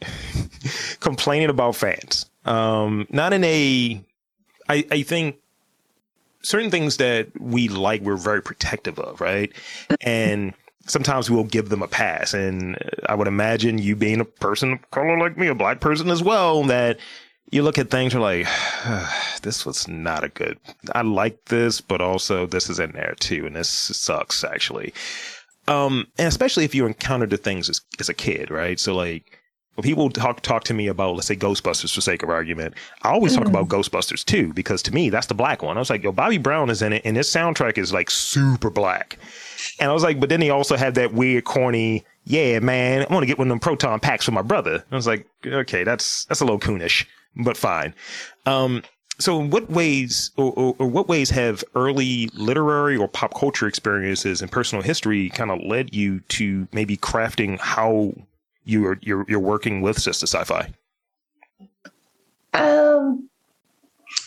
complaining 1.00 1.50
about 1.50 1.76
fans. 1.76 2.26
Um, 2.44 3.06
not 3.10 3.32
in 3.32 3.44
a, 3.44 4.02
I, 4.68 4.86
I 4.90 5.02
think 5.02 5.36
certain 6.42 6.70
things 6.70 6.98
that 6.98 7.28
we 7.40 7.68
like, 7.68 8.02
we're 8.02 8.16
very 8.16 8.42
protective 8.42 8.98
of, 8.98 9.20
right? 9.20 9.52
And 10.00 10.52
sometimes 10.86 11.30
we'll 11.30 11.44
give 11.44 11.68
them 11.68 11.82
a 11.82 11.88
pass. 11.88 12.34
And 12.34 12.76
I 13.08 13.14
would 13.14 13.28
imagine 13.28 13.78
you 13.78 13.96
being 13.96 14.20
a 14.20 14.24
person 14.24 14.72
of 14.72 14.90
color 14.90 15.18
like 15.18 15.38
me, 15.38 15.46
a 15.46 15.54
black 15.54 15.80
person 15.80 16.10
as 16.10 16.22
well, 16.22 16.62
that 16.64 16.98
you 17.50 17.62
look 17.62 17.78
at 17.78 17.90
things, 17.90 18.12
you're 18.12 18.22
like, 18.22 18.46
this 19.42 19.64
was 19.64 19.86
not 19.88 20.24
a 20.24 20.28
good, 20.28 20.58
I 20.92 21.02
like 21.02 21.44
this, 21.46 21.80
but 21.80 22.00
also 22.00 22.46
this 22.46 22.68
is 22.68 22.78
in 22.78 22.92
there 22.92 23.14
too. 23.18 23.46
And 23.46 23.56
this 23.56 23.68
sucks 23.68 24.44
actually. 24.44 24.92
Um, 25.66 26.06
and 26.18 26.28
especially 26.28 26.64
if 26.64 26.74
you 26.74 26.86
encounter 26.86 27.26
the 27.26 27.36
things 27.36 27.68
as, 27.68 27.80
as 27.98 28.08
a 28.08 28.14
kid, 28.14 28.50
right? 28.50 28.78
So 28.78 28.94
like, 28.94 29.40
when 29.74 29.82
people 29.82 30.08
talk 30.08 30.40
talk 30.40 30.64
to 30.64 30.74
me 30.74 30.86
about 30.86 31.14
let's 31.14 31.26
say 31.26 31.36
Ghostbusters 31.36 31.92
for 31.94 32.00
sake 32.00 32.22
of 32.22 32.28
argument, 32.28 32.74
I 33.02 33.10
always 33.10 33.32
mm 33.32 33.38
talk 33.38 33.48
about 33.48 33.68
mm-hmm. 33.68 33.80
Ghostbusters 33.80 34.24
too 34.24 34.52
because 34.52 34.82
to 34.82 34.94
me 34.94 35.10
that's 35.10 35.26
the 35.26 35.34
black 35.34 35.62
one. 35.62 35.76
I 35.76 35.80
was 35.80 35.90
like, 35.90 36.04
yo, 36.04 36.12
Bobby 36.12 36.38
Brown 36.38 36.70
is 36.70 36.82
in 36.82 36.92
it, 36.92 37.02
and 37.04 37.16
his 37.16 37.26
soundtrack 37.28 37.76
is 37.76 37.92
like 37.92 38.10
super 38.10 38.70
black. 38.70 39.18
And 39.80 39.90
I 39.90 39.92
was 39.92 40.02
like, 40.02 40.20
but 40.20 40.28
then 40.28 40.40
he 40.40 40.50
also 40.50 40.76
had 40.76 40.94
that 40.94 41.12
weird, 41.12 41.44
corny, 41.44 42.04
yeah, 42.24 42.58
man, 42.60 43.06
I 43.08 43.12
want 43.12 43.24
to 43.24 43.26
get 43.26 43.38
one 43.38 43.48
of 43.48 43.50
them 43.50 43.60
proton 43.60 43.98
packs 43.98 44.24
for 44.24 44.30
my 44.30 44.42
brother. 44.42 44.84
I 44.90 44.94
was 44.94 45.06
like, 45.06 45.26
okay, 45.44 45.82
that's 45.84 46.24
that's 46.26 46.40
a 46.40 46.44
little 46.44 46.60
coonish, 46.60 47.06
but 47.36 47.56
fine. 47.56 47.94
Um, 48.46 48.82
so 49.18 49.40
in 49.40 49.50
what 49.50 49.70
ways 49.70 50.32
or, 50.36 50.52
or, 50.52 50.76
or, 50.78 50.88
what 50.88 51.08
ways 51.08 51.30
have 51.30 51.62
early 51.76 52.28
literary 52.34 52.96
or 52.96 53.06
pop 53.06 53.34
culture 53.34 53.68
experiences 53.68 54.42
and 54.42 54.50
personal 54.50 54.82
history 54.82 55.28
kind 55.30 55.50
of 55.50 55.60
led 55.62 55.94
you 55.94 56.20
to 56.20 56.66
maybe 56.72 56.96
crafting 56.96 57.58
how 57.60 58.12
you 58.64 58.86
are 58.86 58.98
you're 59.02 59.24
you're 59.28 59.40
working 59.40 59.82
with 59.82 59.98
Sista 59.98 60.24
Sci-Fi? 60.24 60.72
Um, 62.54 63.28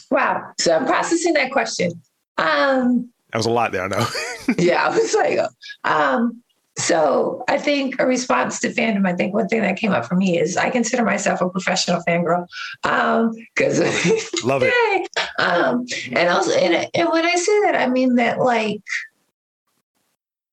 wow. 0.09 0.51
So 0.59 0.75
I'm 0.75 0.85
processing 0.85 1.33
that 1.33 1.51
question. 1.51 1.91
Um, 2.37 3.09
that 3.31 3.39
was 3.39 3.45
a 3.45 3.51
lot 3.51 3.71
there, 3.71 3.83
I 3.83 3.87
know. 3.87 4.07
yeah, 4.57 4.87
I 4.87 4.89
was 4.89 5.13
like, 5.15 5.39
um, 5.83 6.41
so 6.77 7.43
I 7.47 7.57
think 7.57 7.99
a 7.99 8.05
response 8.05 8.59
to 8.59 8.69
fandom, 8.69 9.07
I 9.07 9.13
think 9.13 9.33
one 9.33 9.47
thing 9.47 9.61
that 9.61 9.77
came 9.77 9.91
up 9.91 10.05
for 10.05 10.15
me 10.15 10.39
is 10.39 10.57
I 10.57 10.69
consider 10.69 11.03
myself 11.03 11.41
a 11.41 11.49
professional 11.49 12.01
fangirl. 12.07 12.45
Um, 12.83 13.33
cause 13.57 13.79
love 14.43 14.61
it. 14.63 15.09
um, 15.39 15.85
and 16.11 16.29
also, 16.29 16.51
and, 16.51 16.87
and 16.93 17.09
when 17.09 17.25
I 17.25 17.33
say 17.33 17.61
that, 17.61 17.75
I 17.75 17.87
mean 17.89 18.15
that 18.15 18.39
like, 18.39 18.81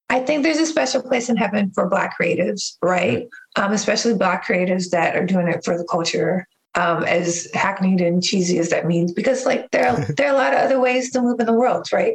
I 0.09 0.21
think 0.21 0.43
there's 0.43 0.59
a 0.59 0.67
special 0.67 1.03
place 1.03 1.29
in 1.29 1.37
heaven 1.37 1.71
for 1.75 1.89
Black 1.91 2.19
creatives, 2.19 2.79
right? 2.81 3.29
Um, 3.57 3.73
especially 3.73 4.15
Black 4.15 4.47
creatives 4.47 4.91
that 4.91 5.17
are 5.17 5.27
doing 5.27 5.49
it 5.49 5.63
for 5.65 5.77
the 5.77 5.85
culture. 5.85 6.47
Um, 6.77 7.05
as 7.05 7.49
hackneyed 7.55 8.01
and 8.01 8.21
cheesy 8.21 8.59
as 8.59 8.71
that 8.71 8.85
means, 8.85 9.13
because 9.13 9.47
like 9.47 9.71
there 9.71 9.87
are, 9.87 9.97
there 10.17 10.29
are 10.29 10.35
a 10.35 10.37
lot 10.37 10.55
of 10.55 10.59
other 10.59 10.81
ways 10.81 11.13
to 11.13 11.23
move 11.23 11.39
in 11.39 11.47
the 11.47 11.53
world, 11.53 11.93
right? 11.93 12.15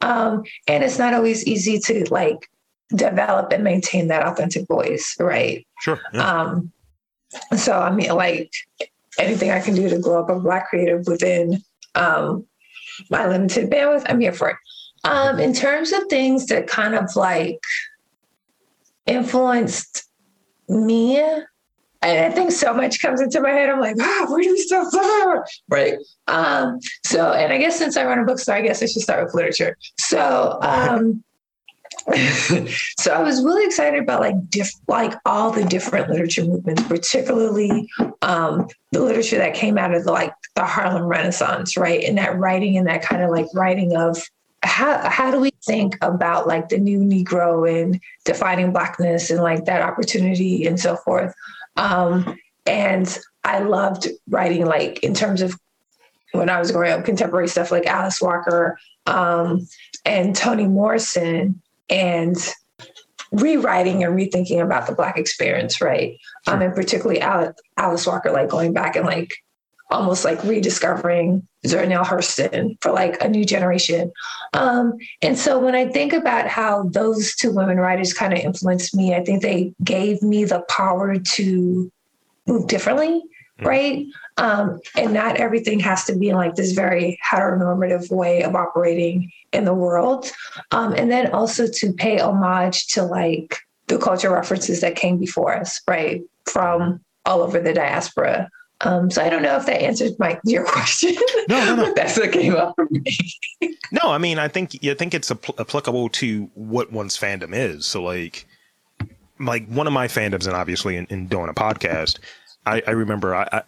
Um, 0.00 0.42
and 0.66 0.82
it's 0.82 0.98
not 0.98 1.14
always 1.14 1.46
easy 1.46 1.78
to 1.78 2.04
like 2.10 2.48
develop 2.94 3.52
and 3.52 3.64
maintain 3.64 4.08
that 4.08 4.26
authentic 4.26 4.66
voice, 4.66 5.16
right? 5.18 5.66
Sure. 5.80 6.00
Yeah. 6.12 6.42
Um, 6.42 6.72
so 7.56 7.78
I 7.78 7.90
mean, 7.90 8.10
like 8.14 8.52
anything 9.18 9.50
I 9.50 9.60
can 9.60 9.74
do 9.74 9.88
to 9.88 9.98
grow 9.98 10.22
up 10.22 10.30
a 10.30 10.38
Black 10.38 10.68
creative 10.68 11.06
within 11.06 11.62
um, 11.94 12.46
my 13.10 13.26
limited 13.26 13.70
bandwidth, 13.70 14.06
I'm 14.08 14.20
here 14.20 14.32
for 14.32 14.50
it. 14.50 14.56
Um, 15.04 15.38
in 15.38 15.54
terms 15.54 15.92
of 15.92 16.04
things 16.10 16.46
that 16.46 16.66
kind 16.66 16.94
of 16.94 17.16
like 17.16 17.60
influenced 19.06 20.04
me, 20.68 21.18
and 21.18 21.48
I 22.02 22.30
think 22.30 22.52
so 22.52 22.72
much 22.72 23.00
comes 23.00 23.20
into 23.20 23.40
my 23.40 23.50
head. 23.50 23.68
I'm 23.70 23.80
like, 23.80 23.96
oh, 23.98 24.26
where 24.30 24.42
do 24.42 24.50
we 24.50 24.58
start? 24.58 25.48
Right. 25.68 25.94
Um, 26.28 26.78
so, 27.04 27.32
and 27.32 27.52
I 27.52 27.58
guess 27.58 27.78
since 27.78 27.96
I 27.96 28.04
run 28.04 28.18
a 28.18 28.24
bookstore, 28.24 28.54
I 28.54 28.62
guess 28.62 28.82
I 28.82 28.86
should 28.86 29.02
start 29.02 29.24
with 29.24 29.34
literature. 29.34 29.76
So, 29.98 30.58
um, 30.62 31.22
so 32.98 33.12
I 33.12 33.22
was 33.22 33.42
really 33.42 33.64
excited 33.66 34.02
about 34.02 34.20
like 34.20 34.48
diff- 34.48 34.80
like 34.88 35.14
all 35.26 35.50
the 35.50 35.64
different 35.64 36.08
literature 36.08 36.44
movements, 36.44 36.82
particularly 36.84 37.88
um, 38.22 38.68
the 38.92 39.00
literature 39.00 39.38
that 39.38 39.54
came 39.54 39.78
out 39.78 39.94
of 39.94 40.04
the 40.04 40.12
like 40.12 40.32
the 40.54 40.64
Harlem 40.64 41.04
Renaissance, 41.04 41.76
right? 41.76 42.02
And 42.04 42.18
that 42.18 42.38
writing 42.38 42.76
and 42.76 42.86
that 42.86 43.02
kind 43.02 43.22
of 43.22 43.30
like 43.30 43.46
writing 43.54 43.96
of 43.96 44.18
how 44.62 45.08
how 45.08 45.30
do 45.30 45.40
we 45.40 45.50
think 45.64 45.96
about 46.02 46.46
like 46.46 46.68
the 46.68 46.78
new 46.78 47.00
Negro 47.00 47.68
and 47.70 48.00
defining 48.24 48.72
blackness 48.72 49.30
and 49.30 49.42
like 49.42 49.64
that 49.66 49.82
opportunity 49.82 50.66
and 50.66 50.78
so 50.78 50.96
forth. 50.96 51.34
Um, 51.76 52.36
and 52.66 53.18
I 53.44 53.60
loved 53.60 54.08
writing 54.28 54.66
like 54.66 55.02
in 55.02 55.14
terms 55.14 55.42
of 55.42 55.58
when 56.32 56.48
I 56.48 56.58
was 56.58 56.70
growing 56.70 56.92
up, 56.92 57.04
contemporary 57.04 57.48
stuff 57.48 57.72
like 57.72 57.86
Alice 57.86 58.20
Walker 58.20 58.78
um, 59.06 59.66
and 60.04 60.34
Toni 60.36 60.66
Morrison 60.66 61.60
and 61.90 62.36
rewriting 63.32 64.02
and 64.02 64.16
rethinking 64.16 64.62
about 64.62 64.86
the 64.86 64.94
black 64.94 65.16
experience, 65.16 65.80
right? 65.80 66.18
Um, 66.46 66.62
and 66.62 66.74
particularly 66.74 67.20
Alice 67.20 68.06
Walker, 68.06 68.30
like 68.30 68.48
going 68.48 68.72
back 68.72 68.96
and 68.96 69.06
like 69.06 69.34
almost 69.90 70.24
like 70.24 70.42
rediscovering 70.44 71.46
Zora 71.66 71.86
Hurston 71.86 72.80
for 72.80 72.92
like 72.92 73.22
a 73.22 73.28
new 73.28 73.44
generation. 73.44 74.12
Um, 74.54 74.94
and 75.20 75.36
so 75.38 75.58
when 75.58 75.74
I 75.74 75.86
think 75.86 76.12
about 76.12 76.46
how 76.46 76.84
those 76.84 77.34
two 77.34 77.52
women 77.52 77.78
writers 77.78 78.14
kind 78.14 78.32
of 78.32 78.38
influenced 78.38 78.94
me, 78.94 79.14
I 79.14 79.24
think 79.24 79.42
they 79.42 79.74
gave 79.82 80.22
me 80.22 80.44
the 80.44 80.60
power 80.68 81.18
to 81.18 81.92
move 82.46 82.66
differently, 82.66 83.22
mm. 83.60 83.66
right? 83.66 84.06
Um, 84.36 84.80
and 84.96 85.12
not 85.12 85.36
everything 85.36 85.80
has 85.80 86.04
to 86.04 86.16
be 86.16 86.32
like 86.32 86.54
this 86.54 86.72
very 86.72 87.18
heteronormative 87.28 88.10
way 88.10 88.42
of 88.42 88.54
operating 88.54 89.30
in 89.52 89.64
the 89.64 89.74
world. 89.74 90.30
Um, 90.70 90.92
and 90.92 91.10
then 91.10 91.32
also 91.32 91.66
to 91.66 91.92
pay 91.92 92.18
homage 92.18 92.86
to 92.88 93.02
like 93.02 93.58
the 93.88 93.98
culture 93.98 94.30
references 94.30 94.80
that 94.80 94.96
came 94.96 95.18
before 95.18 95.54
us, 95.54 95.80
right? 95.88 96.22
From 96.46 97.00
all 97.24 97.42
over 97.42 97.60
the 97.60 97.72
diaspora. 97.72 98.48
Um, 98.82 99.10
so 99.10 99.22
I 99.22 99.28
don't 99.28 99.42
know 99.42 99.56
if 99.56 99.66
that 99.66 99.82
answers 99.82 100.18
my 100.18 100.40
your 100.44 100.64
question. 100.66 101.14
No, 101.48 101.64
no, 101.64 101.74
no. 101.76 101.94
that's 101.94 102.18
what 102.18 102.32
came 102.32 102.54
up 102.54 102.74
for 102.76 102.88
me. 102.90 103.16
no, 103.92 104.10
I 104.10 104.18
mean, 104.18 104.38
I 104.38 104.48
think 104.48 104.78
I 104.84 104.94
think 104.94 105.12
it's 105.12 105.30
apl- 105.30 105.58
applicable 105.60 106.08
to 106.10 106.50
what 106.54 106.90
one's 106.90 107.18
fandom 107.18 107.54
is. 107.54 107.84
So 107.84 108.02
like, 108.02 108.46
like 109.38 109.66
one 109.68 109.86
of 109.86 109.92
my 109.92 110.08
fandoms, 110.08 110.46
and 110.46 110.56
obviously 110.56 110.96
in, 110.96 111.06
in 111.10 111.26
doing 111.26 111.50
a 111.50 111.54
podcast, 111.54 112.20
I, 112.64 112.82
I 112.86 112.92
remember 112.92 113.34
I, 113.34 113.62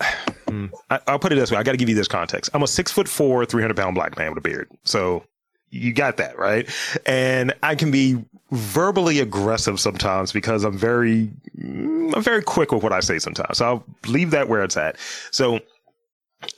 hmm, 0.48 0.66
I 0.90 1.00
will 1.08 1.18
put 1.18 1.32
it 1.32 1.36
this 1.36 1.50
way. 1.50 1.58
I 1.58 1.62
got 1.62 1.72
to 1.72 1.78
give 1.78 1.88
you 1.88 1.94
this 1.94 2.08
context. 2.08 2.50
I'm 2.54 2.62
a 2.62 2.66
six 2.66 2.90
foot 2.90 3.08
four, 3.08 3.44
three 3.44 3.62
hundred 3.62 3.76
pound 3.76 3.94
black 3.94 4.16
man 4.16 4.30
with 4.30 4.38
a 4.38 4.48
beard. 4.48 4.70
So 4.84 5.24
you 5.72 5.92
got 5.92 6.18
that 6.18 6.38
right, 6.38 6.68
and 7.06 7.52
I 7.62 7.74
can 7.74 7.90
be 7.90 8.22
verbally 8.52 9.18
aggressive 9.18 9.80
sometimes 9.80 10.30
because 10.30 10.62
I'm 10.62 10.76
very, 10.76 11.30
mm, 11.58 12.14
I'm 12.14 12.22
very 12.22 12.42
quick 12.42 12.70
with 12.70 12.82
what 12.82 12.92
I 12.92 13.00
say 13.00 13.18
sometimes. 13.18 13.58
So 13.58 13.64
I'll 13.64 13.84
leave 14.06 14.30
that 14.32 14.48
where 14.48 14.62
it's 14.62 14.76
at. 14.76 14.96
So 15.30 15.60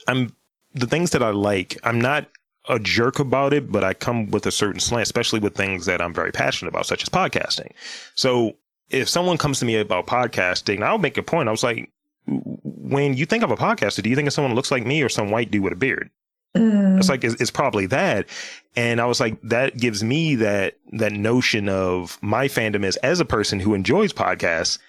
I'm 0.07 0.35
the 0.73 0.85
things 0.85 1.11
that 1.11 1.23
I 1.23 1.29
like. 1.29 1.77
I'm 1.83 1.99
not 1.99 2.27
a 2.67 2.79
jerk 2.79 3.19
about 3.19 3.53
it, 3.53 3.71
but 3.71 3.83
I 3.83 3.93
come 3.93 4.29
with 4.31 4.45
a 4.45 4.51
certain 4.51 4.81
slant, 4.81 5.03
especially 5.03 5.39
with 5.39 5.55
things 5.55 5.85
that 5.85 6.01
I'm 6.01 6.13
very 6.13 6.31
passionate 6.31 6.69
about, 6.69 6.85
such 6.85 7.01
as 7.01 7.09
podcasting. 7.09 7.71
So 8.15 8.57
if 8.89 9.07
someone 9.07 9.37
comes 9.37 9.59
to 9.59 9.65
me 9.65 9.77
about 9.77 10.07
podcasting, 10.07 10.83
I'll 10.83 10.97
make 10.97 11.17
a 11.17 11.23
point. 11.23 11.47
I 11.47 11.51
was 11.51 11.63
like, 11.63 11.89
when 12.27 13.13
you 13.15 13.25
think 13.25 13.43
of 13.43 13.51
a 13.51 13.55
podcaster, 13.55 14.01
do 14.01 14.09
you 14.09 14.15
think 14.15 14.27
of 14.27 14.33
someone 14.33 14.51
who 14.51 14.55
looks 14.55 14.71
like 14.71 14.85
me 14.85 15.01
or 15.01 15.09
some 15.09 15.31
white 15.31 15.51
dude 15.51 15.63
with 15.63 15.73
a 15.73 15.77
beard? 15.77 16.09
Mm. 16.55 16.97
It's 16.97 17.09
like 17.09 17.23
it's, 17.23 17.39
it's, 17.41 17.51
probably 17.51 17.85
that, 17.87 18.27
and 18.75 19.01
I 19.01 19.05
was 19.05 19.19
like, 19.19 19.41
that 19.43 19.77
gives 19.77 20.03
me 20.03 20.35
that 20.35 20.77
that 20.93 21.11
notion 21.11 21.67
of 21.67 22.17
my 22.21 22.47
fandom 22.47 22.85
is 22.85 22.95
as 22.97 23.19
a 23.19 23.25
person 23.25 23.59
who 23.59 23.73
enjoys 23.73 24.13
podcasts. 24.13 24.79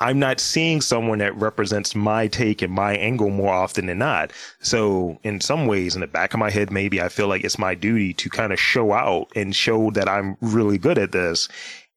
I'm 0.00 0.18
not 0.18 0.40
seeing 0.40 0.80
someone 0.80 1.18
that 1.18 1.36
represents 1.36 1.94
my 1.94 2.26
take 2.26 2.62
and 2.62 2.72
my 2.72 2.96
angle 2.96 3.30
more 3.30 3.54
often 3.54 3.86
than 3.86 3.98
not. 3.98 4.32
So 4.60 5.18
in 5.22 5.40
some 5.40 5.66
ways, 5.66 5.94
in 5.94 6.00
the 6.00 6.06
back 6.08 6.34
of 6.34 6.40
my 6.40 6.50
head, 6.50 6.70
maybe 6.70 7.00
I 7.00 7.08
feel 7.08 7.28
like 7.28 7.44
it's 7.44 7.58
my 7.58 7.74
duty 7.74 8.12
to 8.14 8.28
kind 8.28 8.52
of 8.52 8.58
show 8.58 8.92
out 8.92 9.28
and 9.36 9.54
show 9.54 9.92
that 9.92 10.08
I'm 10.08 10.36
really 10.40 10.78
good 10.78 10.98
at 10.98 11.12
this, 11.12 11.48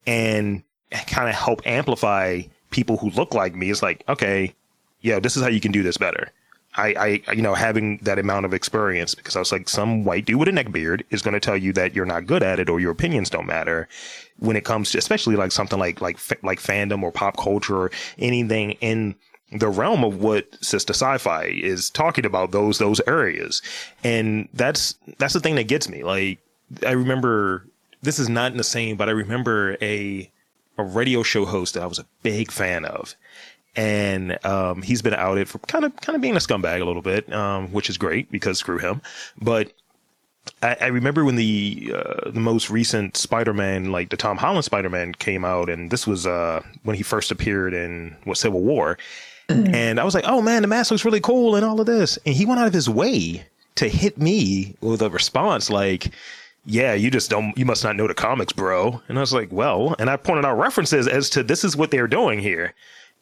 and 0.06 0.64
kind 0.92 1.28
of 1.28 1.36
help 1.36 1.62
amplify 1.66 2.44
people 2.72 2.98
who 2.98 3.10
look 3.10 3.34
like 3.34 3.56
me. 3.56 3.70
It's 3.72 3.82
like, 3.82 4.04
okay, 4.08 4.54
yeah, 5.02 5.20
this 5.20 5.36
is 5.36 5.44
how 5.44 5.50
you 5.50 5.60
can 5.60 5.72
do 5.72 5.84
this 5.84 5.98
better. 5.98 6.32
I, 6.78 7.22
I, 7.28 7.34
you 7.34 7.42
know, 7.42 7.56
having 7.56 7.98
that 8.04 8.20
amount 8.20 8.46
of 8.46 8.54
experience 8.54 9.16
because 9.16 9.36
I 9.36 9.40
was 9.40 9.52
like, 9.52 9.68
some 9.68 10.04
white 10.04 10.26
dude 10.26 10.38
with 10.38 10.48
a 10.48 10.52
neck 10.52 10.72
beard 10.72 11.04
is 11.10 11.22
going 11.24 11.34
to 11.34 11.40
tell 11.40 11.58
you 11.58 11.74
that 11.74 11.96
you're 11.96 12.06
not 12.06 12.28
good 12.28 12.44
at 12.44 12.60
it 12.60 12.70
or 12.70 12.80
your 12.80 12.92
opinions 12.92 13.30
don't 13.30 13.48
matter 13.48 13.88
when 14.40 14.56
it 14.56 14.64
comes 14.64 14.92
to, 14.92 14.98
especially 14.98 15.36
like 15.36 15.52
something 15.52 15.80
like, 15.80 16.02
like, 16.02 16.18
like 16.44 16.60
fandom 16.60 17.02
or 17.02 17.12
pop 17.12 17.36
culture 17.38 17.76
or 17.76 17.92
anything 18.20 18.72
in 18.74 19.16
the 19.52 19.70
realm 19.70 20.04
of 20.04 20.22
what 20.22 20.52
Sista 20.60 20.92
Sci-Fi 20.92 21.46
is 21.46 21.90
talking 21.90 22.26
about 22.26 22.52
those, 22.52 22.78
those 22.78 23.02
areas. 23.08 23.62
And 24.04 24.48
that's, 24.54 24.96
that's 25.18 25.34
the 25.34 25.40
thing 25.40 25.56
that 25.56 25.68
gets 25.68 25.90
me. 25.90 26.04
Like, 26.04 26.40
I 26.86 26.92
remember 26.92 27.66
this 28.04 28.20
is 28.20 28.30
not 28.30 28.52
in 28.52 28.58
the 28.58 28.64
same, 28.64 28.98
but 28.98 29.10
I 29.10 29.14
remember 29.14 29.78
a, 29.82 30.32
a 30.78 30.84
radio 30.84 31.24
show 31.24 31.46
host 31.46 31.74
that 31.74 31.84
I 31.84 31.88
was 31.88 31.98
a 31.98 32.06
big 32.22 32.52
fan 32.52 32.86
of 32.86 33.16
and 33.78 34.44
um, 34.44 34.82
he's 34.82 35.02
been 35.02 35.14
outed 35.14 35.48
for 35.48 35.60
kind 35.60 35.86
of 35.86 35.96
kind 35.98 36.16
of 36.16 36.22
being 36.22 36.36
a 36.36 36.40
scumbag 36.40 36.82
a 36.82 36.86
little 36.86 37.04
bit, 37.04 37.32
um, 37.32 37.72
which 37.72 37.90
is 37.90 37.98
great 37.98 38.30
because 38.32 38.58
screw 38.58 38.80
him. 38.80 39.02
But 39.40 39.72
I, 40.64 40.76
I 40.82 40.88
remember 40.88 41.24
when 41.24 41.36
the 41.36 41.94
uh, 41.96 42.32
the 42.32 42.40
most 42.40 42.70
recent 42.70 43.16
Spider-Man, 43.16 43.92
like 43.92 44.10
the 44.10 44.18
Tom 44.18 44.38
Holland 44.38 44.66
Spider-Man, 44.66 45.14
came 45.14 45.46
out, 45.46 45.70
and 45.70 45.92
this 45.92 46.08
was 46.08 46.26
uh, 46.26 46.62
when 46.84 46.96
he 46.96 47.04
first 47.04 47.32
appeared 47.32 47.74
in 47.74 48.16
what 48.24 48.38
Civil 48.38 48.62
War, 48.62 48.98
mm-hmm. 49.48 49.74
and 49.74 50.00
I 50.00 50.04
was 50.04 50.16
like, 50.16 50.26
oh 50.28 50.42
man, 50.42 50.64
the 50.64 50.68
mask 50.68 50.92
looks 50.92 51.06
really 51.06 51.22
cool 51.22 51.56
and 51.56 51.64
all 51.64 51.80
of 51.80 51.86
this, 51.86 52.18
and 52.26 52.36
he 52.36 52.46
went 52.46 52.60
out 52.60 52.68
of 52.68 52.74
his 52.74 52.90
way 52.90 53.46
to 53.76 53.88
hit 53.88 54.18
me 54.18 54.76
with 54.82 55.04
a 55.04 55.10
response 55.10 55.70
like 55.70 56.12
yeah, 56.70 56.94
you 56.94 57.10
just 57.10 57.30
don't, 57.30 57.58
you 57.58 57.66
must 57.66 57.82
not 57.82 57.96
know 57.96 58.08
the 58.08 58.14
comics, 58.14 58.52
bro. 58.52 59.02
And 59.08 59.18
I 59.18 59.22
was 59.22 59.34
like, 59.34 59.50
well, 59.54 59.96
and 60.00 60.10
I 60.10 60.18
pointed 60.18 60.44
out 60.44 60.60
references 60.60 61.08
as 61.08 61.30
to 61.30 61.42
this 61.42 61.64
is 61.64 61.78
what 61.78 61.92
they're 61.92 62.10
doing 62.10 62.40
here. 62.40 62.74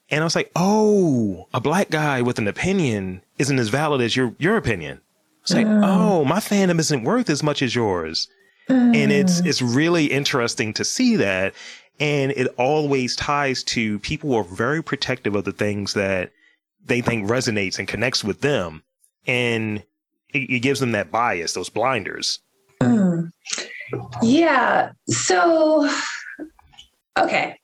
And 0.09 0.21
I 0.21 0.23
was 0.23 0.35
like, 0.35 0.51
oh, 0.55 1.47
a 1.53 1.59
black 1.59 1.89
guy 1.89 2.21
with 2.21 2.37
an 2.37 2.47
opinion 2.47 3.21
isn't 3.39 3.57
as 3.59 3.69
valid 3.69 4.01
as 4.01 4.15
your 4.15 4.35
your 4.37 4.57
opinion. 4.57 5.01
It's 5.41 5.53
like, 5.53 5.67
mm. 5.67 5.81
oh, 5.83 6.25
my 6.25 6.37
fandom 6.39 6.79
isn't 6.79 7.03
worth 7.03 7.29
as 7.29 7.43
much 7.43 7.61
as 7.61 7.75
yours. 7.75 8.27
Mm. 8.69 8.95
And 8.95 9.11
it's 9.11 9.39
it's 9.41 9.61
really 9.61 10.05
interesting 10.05 10.73
to 10.73 10.83
see 10.83 11.15
that. 11.17 11.53
And 11.99 12.31
it 12.31 12.47
always 12.57 13.15
ties 13.15 13.63
to 13.65 13.99
people 13.99 14.31
who 14.31 14.35
are 14.37 14.43
very 14.43 14.83
protective 14.83 15.35
of 15.35 15.45
the 15.45 15.53
things 15.53 15.93
that 15.93 16.31
they 16.85 17.01
think 17.01 17.29
resonates 17.29 17.79
and 17.79 17.87
connects 17.87 18.23
with 18.23 18.41
them. 18.41 18.83
And 19.25 19.83
it, 20.33 20.49
it 20.49 20.59
gives 20.59 20.79
them 20.79 20.91
that 20.91 21.11
bias, 21.11 21.53
those 21.53 21.69
blinders. 21.69 22.39
Mm. 22.81 23.31
Yeah. 24.21 24.91
So, 25.07 25.89
okay. 27.17 27.59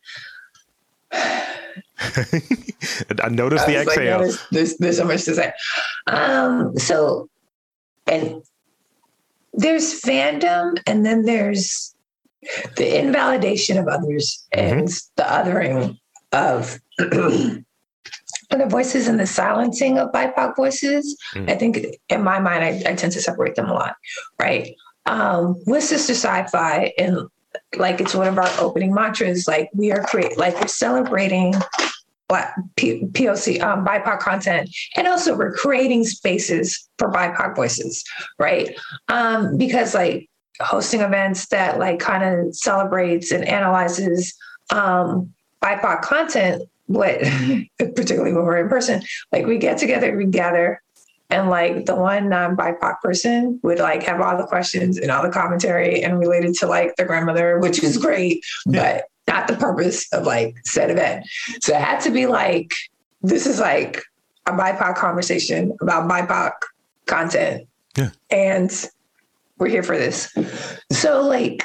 I 3.24 3.30
noticed 3.30 3.68
I 3.68 3.72
the 3.72 3.82
exhale. 3.82 4.20
Like, 4.20 4.28
there's, 4.28 4.48
there's, 4.52 4.78
there's 4.78 4.98
so 4.98 5.06
much 5.06 5.24
to 5.26 5.36
say. 5.36 5.54
Um, 6.08 6.78
so, 6.78 7.30
and 8.08 8.42
there's 9.54 10.02
fandom, 10.02 10.82
and 10.88 11.06
then 11.06 11.24
there's 11.24 11.96
the 12.76 13.00
invalidation 13.00 13.78
of 13.78 13.88
others 13.88 14.46
mm-hmm. 14.54 14.80
and 14.80 14.88
the 15.16 15.24
othering 15.24 15.98
of 16.32 16.80
the 16.98 17.64
voices 18.68 19.08
and 19.08 19.20
the 19.20 19.28
silencing 19.28 20.00
of 20.00 20.12
BIPOC 20.12 20.56
voices. 20.56 21.18
Mm. 21.36 21.50
I 21.50 21.56
think 21.56 21.86
in 22.10 22.24
my 22.24 22.40
mind, 22.40 22.64
I, 22.64 22.92
I, 22.92 22.96
tend 22.96 23.12
to 23.14 23.22
separate 23.22 23.56
them 23.56 23.70
a 23.70 23.74
lot, 23.74 23.96
right? 24.40 24.74
Um, 25.06 25.56
with 25.66 25.84
Sista 25.84 26.12
Sci-Fi 26.12 26.94
and 26.98 27.28
like 27.78 28.00
it's 28.00 28.16
one 28.16 28.28
of 28.28 28.38
our 28.38 28.50
opening 28.60 28.94
mantras, 28.94 29.48
like 29.48 29.70
we 29.74 29.92
are 29.92 30.04
create 30.04 30.38
like 30.38 30.60
we're 30.60 30.68
celebrating 30.68 31.54
Black 32.32 32.56
P- 32.78 33.06
POC 33.08 33.60
um, 33.60 33.86
BIPOC 33.86 34.20
content, 34.20 34.70
and 34.96 35.06
also 35.06 35.36
we're 35.36 35.52
creating 35.52 36.06
spaces 36.06 36.88
for 36.98 37.12
BIPOC 37.12 37.58
voices, 37.58 38.06
right? 38.40 38.74
Um, 39.10 39.58
because 39.58 39.94
like 39.94 40.30
hosting 40.62 41.02
events 41.02 41.48
that 41.48 41.78
like 41.78 42.00
kind 42.00 42.24
of 42.24 42.56
celebrates 42.56 43.34
and 43.34 43.46
analyzes 43.46 44.34
um, 44.70 45.34
BIPOC 45.62 46.04
content, 46.04 46.64
what 46.86 47.20
particularly 47.78 48.32
when 48.32 48.46
we're 48.46 48.60
in 48.60 48.70
person, 48.70 49.02
like 49.34 49.46
we 49.46 49.58
get 49.58 49.78
together, 49.78 50.16
we 50.16 50.26
gather, 50.26 50.82
and 51.30 51.50
like 51.50 51.86
the 51.86 51.96
one 51.96 52.30
non 52.30 52.56
BIPOC 52.56 53.02
person 53.02 53.60
would 53.62 53.80
like 53.80 54.04
have 54.04 54.22
all 54.22 54.38
the 54.38 54.48
questions 54.48 54.98
and 54.98 55.12
all 55.12 55.22
the 55.22 55.30
commentary 55.30 56.02
and 56.02 56.18
related 56.18 56.54
to 56.56 56.66
like 56.66 56.96
the 56.96 57.04
grandmother, 57.04 57.60
which 57.60 57.84
is 57.84 57.98
great, 57.98 58.42
yeah. 58.68 58.94
but 58.94 59.11
not 59.28 59.48
the 59.48 59.56
purpose 59.56 60.12
of 60.14 60.26
like 60.26 60.56
said 60.66 60.90
event. 60.90 61.26
So 61.62 61.74
it 61.74 61.82
had 61.82 62.00
to 62.02 62.12
be 62.12 62.26
like, 62.26 62.74
this 63.22 63.46
is 63.46 63.60
like 63.60 64.02
a 64.48 64.52
BIPOC 64.52 64.96
conversation 64.96 65.76
about 65.82 66.10
BIPOC 66.10 66.52
content. 67.06 67.68
Yeah. 67.98 68.10
And 68.30 68.72
we're 69.58 69.70
here 69.70 69.84
for 69.84 69.98
this. 69.98 70.34
So 70.92 71.22
like 71.22 71.64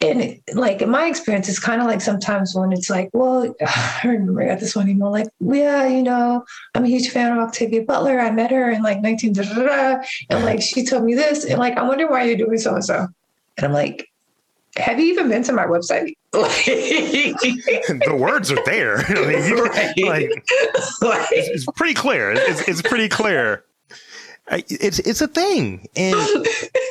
and 0.00 0.38
like 0.52 0.82
in 0.82 0.90
my 0.90 1.06
experience, 1.06 1.48
it's 1.48 1.58
kind 1.58 1.80
of 1.80 1.86
like 1.86 2.02
sometimes 2.02 2.54
when 2.54 2.70
it's 2.72 2.90
like, 2.90 3.08
well, 3.14 3.54
I 3.66 4.00
remember 4.04 4.42
I 4.42 4.48
got 4.48 4.60
this 4.60 4.76
one 4.76 4.88
email 4.88 5.10
like, 5.10 5.28
yeah, 5.40 5.86
you 5.86 6.02
know, 6.02 6.44
I'm 6.74 6.84
a 6.84 6.88
huge 6.88 7.08
fan 7.08 7.32
of 7.32 7.38
Octavia 7.38 7.82
Butler. 7.82 8.20
I 8.20 8.30
met 8.30 8.50
her 8.50 8.70
in 8.70 8.82
like 8.82 9.00
19, 9.00 9.32
da, 9.32 9.42
da, 9.42 9.54
da, 9.54 10.04
and 10.28 10.44
like 10.44 10.60
she 10.60 10.84
told 10.84 11.04
me 11.04 11.14
this, 11.14 11.44
and 11.44 11.58
like 11.58 11.78
I 11.78 11.82
wonder 11.82 12.08
why 12.10 12.24
you're 12.24 12.36
doing 12.36 12.58
so 12.58 12.74
and 12.74 12.84
so. 12.84 13.06
And 13.56 13.66
I'm 13.66 13.72
like, 13.72 14.08
have 14.78 15.00
you 15.00 15.06
even 15.06 15.28
been 15.28 15.42
to 15.44 15.52
my 15.52 15.66
website? 15.66 16.14
the 16.32 18.16
words 18.18 18.52
are 18.52 18.62
there. 18.64 18.98
I 19.08 19.26
mean, 19.26 19.44
you, 19.44 19.64
right. 19.64 19.96
like, 19.98 20.30
like, 21.00 21.28
it's, 21.32 21.48
it's, 21.48 21.66
pretty 21.76 21.94
clear. 21.94 22.32
It's, 22.32 22.68
it's 22.68 22.82
pretty 22.82 23.08
clear. 23.08 23.64
It's 24.48 25.00
it's 25.00 25.20
a 25.20 25.26
thing, 25.26 25.88
and 25.96 26.14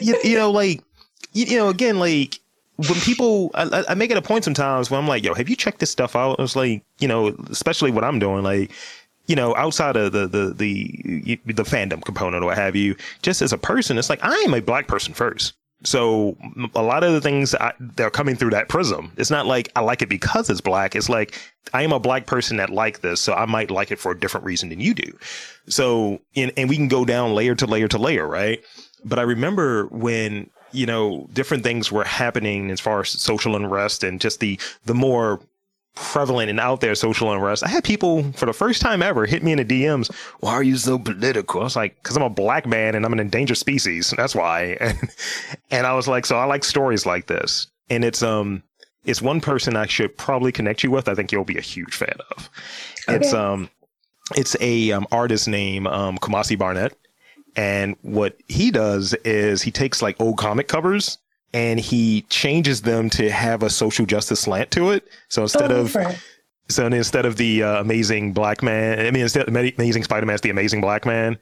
you, 0.02 0.20
you 0.26 0.36
know, 0.36 0.52
like 0.52 0.84
you, 1.32 1.46
you 1.46 1.58
know, 1.58 1.70
again, 1.70 2.00
like 2.00 2.40
when 2.76 3.00
people, 3.00 3.52
I, 3.54 3.86
I, 3.88 3.94
make 3.94 4.12
it 4.12 4.18
a 4.18 4.22
point 4.22 4.44
sometimes 4.44 4.92
when 4.92 5.00
I'm 5.00 5.08
like, 5.08 5.24
yo, 5.24 5.34
have 5.34 5.48
you 5.48 5.56
checked 5.56 5.80
this 5.80 5.90
stuff 5.90 6.16
out? 6.18 6.38
It's 6.40 6.58
like, 6.58 6.84
you 7.00 7.08
know, 7.08 7.30
especially 7.50 7.92
what 7.92 8.04
I'm 8.04 8.20
doing, 8.20 8.44
like, 8.44 8.72
you 9.28 9.36
know, 9.36 9.56
outside 9.56 9.96
of 9.96 10.12
the 10.12 10.28
the 10.28 10.54
the 10.54 11.40
the 11.46 11.64
fandom 11.64 12.04
component 12.04 12.44
or 12.44 12.48
what 12.48 12.58
have 12.58 12.76
you, 12.76 12.96
just 13.22 13.42
as 13.42 13.54
a 13.54 13.58
person, 13.58 13.98
it's 13.98 14.10
like 14.10 14.24
I 14.24 14.36
am 14.40 14.54
a 14.54 14.62
black 14.62 14.88
person 14.88 15.14
first. 15.14 15.54
So 15.86 16.36
a 16.74 16.82
lot 16.82 17.04
of 17.04 17.14
the 17.14 17.22
things 17.22 17.56
I, 17.56 17.74
they're 17.80 18.10
coming 18.10 18.36
through 18.36 18.50
that 18.52 18.70
prism. 18.70 19.12
It's 19.18 19.32
not 19.32 19.46
like 19.46 19.72
I 19.76 19.82
like 19.82 20.02
it 20.02 20.10
because 20.10 20.50
it's 20.50 20.62
black. 20.62 20.96
It's 20.96 21.10
like 21.10 21.40
I 21.74 21.84
am 21.84 21.92
a 21.92 22.00
black 22.00 22.26
person 22.26 22.58
that 22.58 22.70
like 22.70 23.02
this, 23.02 23.22
so 23.22 23.34
I 23.34 23.46
might 23.46 23.72
like 23.72 23.92
it 23.92 24.00
for 24.00 24.12
a 24.12 24.20
different 24.20 24.46
reason 24.46 24.70
than 24.70 24.80
you 24.80 24.94
do. 24.94 25.18
So 25.68 26.20
and, 26.36 26.52
and 26.58 26.70
we 26.70 26.76
can 26.76 26.88
go 26.88 27.06
down 27.06 27.34
layer 27.34 27.56
to 27.56 27.66
layer 27.66 27.88
to 27.88 27.98
layer, 27.98 28.28
right? 28.28 28.64
But 29.04 29.20
I 29.20 29.24
remember 29.24 29.86
when 29.88 30.50
you 30.72 30.86
know 30.86 31.28
different 31.32 31.64
things 31.64 31.92
were 31.92 32.04
happening 32.04 32.72
as 32.72 32.80
far 32.80 33.02
as 33.02 33.10
social 33.10 33.56
unrest 33.56 34.04
and 34.04 34.20
just 34.20 34.40
the 34.40 34.60
the 34.86 34.96
more 34.96 35.40
prevalent 35.96 36.50
and 36.50 36.60
out 36.60 36.82
there 36.82 36.94
social 36.96 37.32
unrest. 37.32 37.64
I 37.64 37.68
had 37.68 37.84
people 37.84 38.32
for 38.34 38.46
the 38.46 38.54
first 38.54 38.82
time 38.82 39.02
ever 39.02 39.26
hit 39.26 39.44
me 39.44 39.54
in 39.54 39.58
the 39.58 39.66
DMs. 39.66 40.14
Why 40.42 40.54
are 40.54 40.64
you 40.64 40.78
so 40.78 41.00
political? 41.00 41.62
I 41.62 41.64
was 41.64 41.76
like, 41.76 41.96
because 41.96 42.16
I'm 42.16 42.24
a 42.24 42.30
black 42.30 42.66
man 42.66 42.96
and 42.96 43.06
I'm 43.06 43.14
an 43.14 43.20
endangered 43.20 43.58
species. 43.58 44.14
That's 44.16 44.36
why. 44.36 44.78
And, 44.86 45.10
and 45.72 45.88
I 45.88 45.94
was 45.94 46.08
like, 46.08 46.26
so 46.26 46.38
I 46.38 46.46
like 46.46 46.64
stories 46.64 47.06
like 47.06 47.28
this. 47.28 47.68
And 47.90 48.04
it's 48.04 48.22
um 48.22 48.62
it's 49.06 49.22
one 49.22 49.42
person 49.42 49.76
I 49.76 49.86
should 49.86 50.18
probably 50.18 50.52
connect 50.52 50.84
you 50.84 50.92
with. 50.92 51.08
I 51.08 51.16
think 51.16 51.32
you'll 51.32 51.44
be 51.44 51.58
a 51.58 51.62
huge 51.62 51.96
fan 51.96 52.16
of. 52.32 52.50
Okay. 53.08 53.18
It's 53.18 53.34
um 53.34 53.70
it's 54.36 54.56
a 54.60 54.92
um, 54.92 55.08
artist 55.12 55.48
named 55.48 55.88
um, 55.88 56.18
Kumasi 56.18 56.58
Barnett. 56.58 56.98
And 57.56 57.96
what 58.02 58.38
he 58.48 58.72
does 58.72 59.14
is 59.24 59.62
he 59.62 59.72
takes 59.72 60.02
like 60.02 60.20
old 60.20 60.38
comic 60.38 60.68
covers 60.68 61.18
and 61.56 61.80
he 61.80 62.24
changes 62.24 62.82
them 62.82 63.10
to 63.10 63.32
have 63.32 63.64
a 63.64 63.70
social 63.70 64.06
justice 64.06 64.42
slant 64.42 64.72
to 64.72 64.92
it. 64.92 65.08
So 65.30 65.44
instead 65.44 65.72
oh, 65.72 65.82
of 65.82 65.96
right. 65.96 66.22
so 66.68 66.86
instead 66.86 67.26
of 67.26 67.38
the 67.38 67.64
uh, 67.64 67.80
amazing 67.80 68.34
black 68.34 68.62
man, 68.62 69.00
I 69.00 69.10
mean 69.10 69.24
instead 69.24 69.48
of 69.48 69.56
amazing 69.56 70.04
Spider 70.04 70.26
Man, 70.26 70.34
it's 70.34 70.44
the 70.44 70.50
amazing 70.50 70.82
black 70.82 71.06
man, 71.06 71.38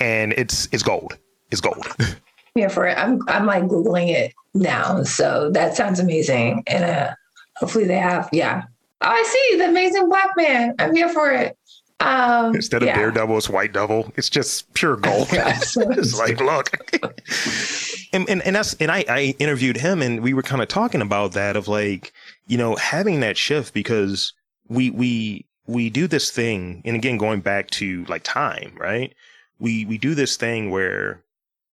and 0.00 0.32
it's 0.32 0.66
it's 0.72 0.82
gold. 0.82 1.18
It's 1.50 1.60
gold. 1.60 1.86
yeah, 2.54 2.68
for 2.68 2.86
it. 2.86 2.96
I'm 2.96 3.20
I'm 3.28 3.44
like 3.44 3.64
googling 3.64 4.08
it 4.08 4.32
now, 4.54 5.02
so 5.02 5.50
that 5.50 5.76
sounds 5.76 6.00
amazing, 6.00 6.62
and 6.66 6.84
uh, 6.84 7.14
hopefully 7.58 7.84
they 7.84 7.98
have 7.98 8.30
yeah. 8.32 8.62
Oh, 9.02 9.08
I 9.10 9.22
see 9.24 9.58
the 9.58 9.68
amazing 9.68 10.08
black 10.08 10.30
man. 10.38 10.74
I'm 10.78 10.96
here 10.96 11.10
for 11.10 11.30
it. 11.30 11.58
Um, 12.00 12.54
Instead 12.54 12.82
of 12.82 12.88
yeah. 12.88 12.96
Daredevil, 12.96 13.38
it's 13.38 13.48
White 13.48 13.72
Devil. 13.72 14.12
It's 14.16 14.28
just 14.28 14.72
pure 14.74 14.96
gold. 14.96 15.28
it's 15.32 16.18
like, 16.18 16.40
look. 16.40 16.70
and, 18.12 18.28
and, 18.28 18.42
and 18.42 18.56
that's, 18.56 18.74
and 18.74 18.90
I, 18.90 19.04
I 19.08 19.34
interviewed 19.38 19.76
him 19.76 20.02
and 20.02 20.20
we 20.20 20.34
were 20.34 20.42
kind 20.42 20.62
of 20.62 20.68
talking 20.68 21.00
about 21.00 21.32
that 21.32 21.56
of 21.56 21.68
like, 21.68 22.12
you 22.46 22.58
know, 22.58 22.76
having 22.76 23.20
that 23.20 23.36
shift 23.36 23.72
because 23.72 24.32
we, 24.68 24.90
we, 24.90 25.46
we 25.66 25.88
do 25.88 26.06
this 26.06 26.30
thing. 26.30 26.82
And 26.84 26.96
again, 26.96 27.16
going 27.16 27.40
back 27.40 27.70
to 27.70 28.04
like 28.04 28.22
time, 28.22 28.76
right? 28.78 29.14
We, 29.58 29.84
we 29.86 29.96
do 29.96 30.14
this 30.14 30.36
thing 30.36 30.70
where 30.70 31.22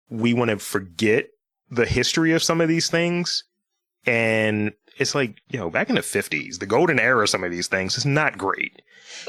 we 0.09 0.33
want 0.33 0.51
to 0.51 0.57
forget 0.57 1.29
the 1.69 1.85
history 1.85 2.33
of 2.33 2.43
some 2.43 2.61
of 2.61 2.69
these 2.69 2.89
things. 2.89 3.43
And 4.05 4.73
it's 4.97 5.15
like, 5.15 5.41
you 5.49 5.59
know, 5.59 5.69
back 5.69 5.89
in 5.89 5.95
the 5.95 6.01
50s, 6.01 6.59
the 6.59 6.65
golden 6.65 6.99
era 6.99 7.23
of 7.23 7.29
some 7.29 7.43
of 7.43 7.51
these 7.51 7.67
things 7.67 7.97
is 7.97 8.05
not 8.05 8.37
great. 8.37 8.81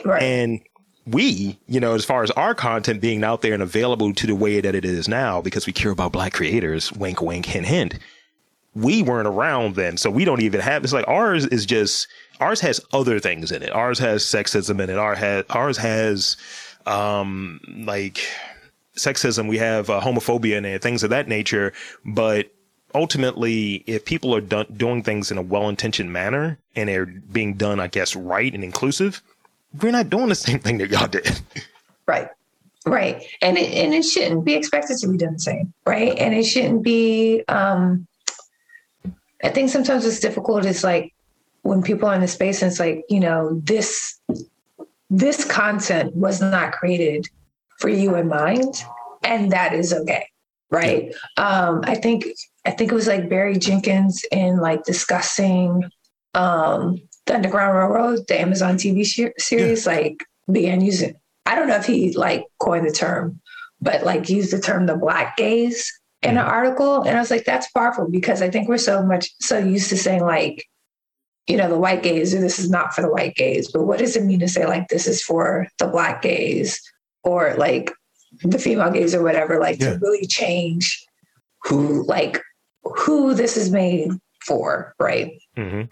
Right. 0.05 0.23
And 0.23 0.61
we, 1.07 1.59
you 1.67 1.81
know, 1.81 1.95
as 1.95 2.05
far 2.05 2.23
as 2.23 2.31
our 2.33 2.55
content 2.55 3.01
being 3.01 3.25
out 3.25 3.43
there 3.43 3.55
and 3.55 3.63
available 3.63 4.13
to 4.15 4.27
the 4.27 4.35
way 4.35 4.61
that 4.61 4.75
it 4.75 4.85
is 4.85 5.09
now, 5.09 5.41
because 5.41 5.67
we 5.67 5.73
care 5.73 5.91
about 5.91 6.13
black 6.13 6.33
creators, 6.33 6.93
wink, 6.93 7.21
wink, 7.21 7.47
hint, 7.47 7.67
hint. 7.67 7.99
We 8.75 9.03
weren't 9.03 9.29
around 9.29 9.75
then, 9.75 9.97
so 9.97 10.11
we 10.11 10.25
don't 10.25 10.41
even 10.41 10.61
have. 10.61 10.83
It's 10.85 10.93
like 10.93 11.07
ours 11.09 11.47
is 11.47 11.67
just 11.67 12.09
ours 12.41 12.61
has 12.61 12.81
other 12.93 13.19
things 13.21 13.53
in 13.53 13.63
it. 13.63 13.71
Ours 13.73 13.99
has 13.99 14.23
sexism 14.23 14.81
in 14.81 14.89
it. 14.89 14.97
Our 14.97 15.15
has 15.15 15.45
ours 15.51 15.77
has 15.77 16.37
um 16.87 17.61
like 17.85 18.27
sexism. 18.97 19.49
We 19.49 19.59
have 19.59 19.91
uh, 19.91 20.01
homophobia 20.01 20.57
in 20.57 20.65
it, 20.65 20.83
things 20.83 21.03
of 21.03 21.11
that 21.11 21.29
nature. 21.29 21.73
But 22.05 22.51
ultimately, 22.95 23.85
if 23.87 24.05
people 24.05 24.35
are 24.35 24.41
do- 24.41 24.65
doing 24.65 25.03
things 25.03 25.31
in 25.31 25.39
a 25.39 25.43
well-intentioned 25.43 26.13
manner 26.13 26.59
and 26.77 26.89
they're 26.89 27.07
being 27.07 27.55
done, 27.55 27.81
I 27.81 27.89
guess, 27.89 28.15
right 28.17 28.53
and 28.53 28.65
inclusive, 28.65 29.23
we're 29.81 29.93
not 29.93 30.11
doing 30.11 30.29
the 30.29 30.35
same 30.35 30.59
thing 30.59 30.79
that 30.79 30.91
y'all 30.91 31.07
did. 31.07 31.41
Right. 32.07 32.29
Right. 32.85 33.25
And 33.41 33.57
it, 33.57 33.73
and 33.73 33.95
it 33.95 34.03
shouldn't 34.03 34.45
be 34.45 34.55
expected 34.55 34.99
to 34.99 35.09
be 35.09 35.17
done 35.17 35.35
the 35.35 35.39
same. 35.39 35.73
Right. 35.87 36.19
And 36.19 36.35
it 36.35 36.43
shouldn't 36.43 36.83
be, 36.83 37.45
um, 37.49 38.07
I 39.43 39.49
think 39.51 39.71
sometimes 39.71 40.05
it's 40.05 40.21
difficult. 40.21 40.65
It's 40.65 40.83
like 40.83 41.15
when 41.63 41.83
people 41.83 42.09
are 42.09 42.15
in 42.15 42.21
the 42.21 42.29
space 42.29 42.61
and 42.61 42.71
it's 42.71 42.81
like, 42.81 43.05
you 43.09 43.21
know, 43.21 43.61
this, 43.65 44.19
this 45.11 45.45
content 45.45 46.15
was 46.17 46.41
not 46.41 46.73
created 46.73 47.29
for 47.79 47.89
you 47.89 48.17
in 48.17 48.29
mind. 48.29 48.85
And 49.23 49.53
that 49.53 49.75
is 49.75 49.93
okay. 49.93 50.27
Right. 50.71 51.15
Yeah. 51.39 51.45
Um, 51.45 51.83
I 51.85 51.95
think, 51.95 52.27
I 52.65 52.73
think 52.73 52.91
it 52.91 52.95
was 52.95 53.07
like 53.07 53.29
Barry 53.29 53.59
Jenkins 53.59 54.25
in 54.33 54.59
like 54.59 54.85
discussing, 54.85 55.85
um, 56.35 57.01
the 57.27 57.35
Underground 57.35 57.77
Railroad, 57.77 58.27
the 58.29 58.41
Amazon 58.41 58.77
TV 58.77 59.05
series, 59.39 59.87
yeah. 59.87 59.93
like 59.93 60.25
began 60.51 60.81
using. 60.81 61.15
I 61.47 61.55
don't 61.55 61.69
know 61.69 61.77
if 61.77 61.87
he 61.87 62.13
like 62.13 62.45
coined 62.59 62.87
the 62.87 62.93
term, 62.93 63.41
but 63.81 64.05
like 64.05 64.29
used 64.29 64.53
the 64.53 64.61
term 64.61 64.87
the 64.87 64.97
black 64.97 65.37
gaze 65.37 65.93
in 66.23 66.31
an 66.31 66.37
mm-hmm. 66.37 66.49
article. 66.49 67.03
And 67.03 67.17
I 67.17 67.21
was 67.21 67.31
like, 67.31 67.45
that's 67.45 67.71
powerful 67.73 68.09
because 68.09 68.43
I 68.43 68.51
think 68.51 68.69
we're 68.69 68.79
so 68.79 69.03
much 69.03 69.31
so 69.41 69.59
used 69.59 69.89
to 69.91 69.97
saying 69.97 70.23
like, 70.23 70.67
you 71.47 71.57
know, 71.57 71.69
the 71.69 71.79
white 71.79 72.03
gaze 72.03 72.35
or 72.35 72.41
this 72.41 72.59
is 72.59 72.71
not 72.71 72.95
for 72.95 73.03
the 73.03 73.11
white 73.11 73.35
gaze. 73.35 73.71
But 73.71 73.85
what 73.85 73.99
does 73.99 74.17
it 74.17 74.25
mean 74.25 74.41
to 74.41 74.49
say 74.49 74.67
like 74.67 74.89
this 74.89 75.07
is 75.07 75.23
for 75.23 75.67
the 75.79 75.89
black 75.89 76.23
gaze 76.23 76.81
or 77.25 77.55
like 77.57 77.93
the 78.43 78.59
female 78.59 78.91
gaze 78.91 79.15
or 79.15 79.23
whatever, 79.23 79.59
like 79.59 79.81
yeah. 79.81 79.95
to 79.95 79.99
really 79.99 80.27
change 80.27 81.05
who 81.65 82.05
like 82.07 82.41
who 82.85 83.35
this 83.35 83.57
is 83.57 83.71
made 83.71 84.13
for, 84.45 84.95
right? 84.99 85.33
Mm-hmm. 85.57 85.83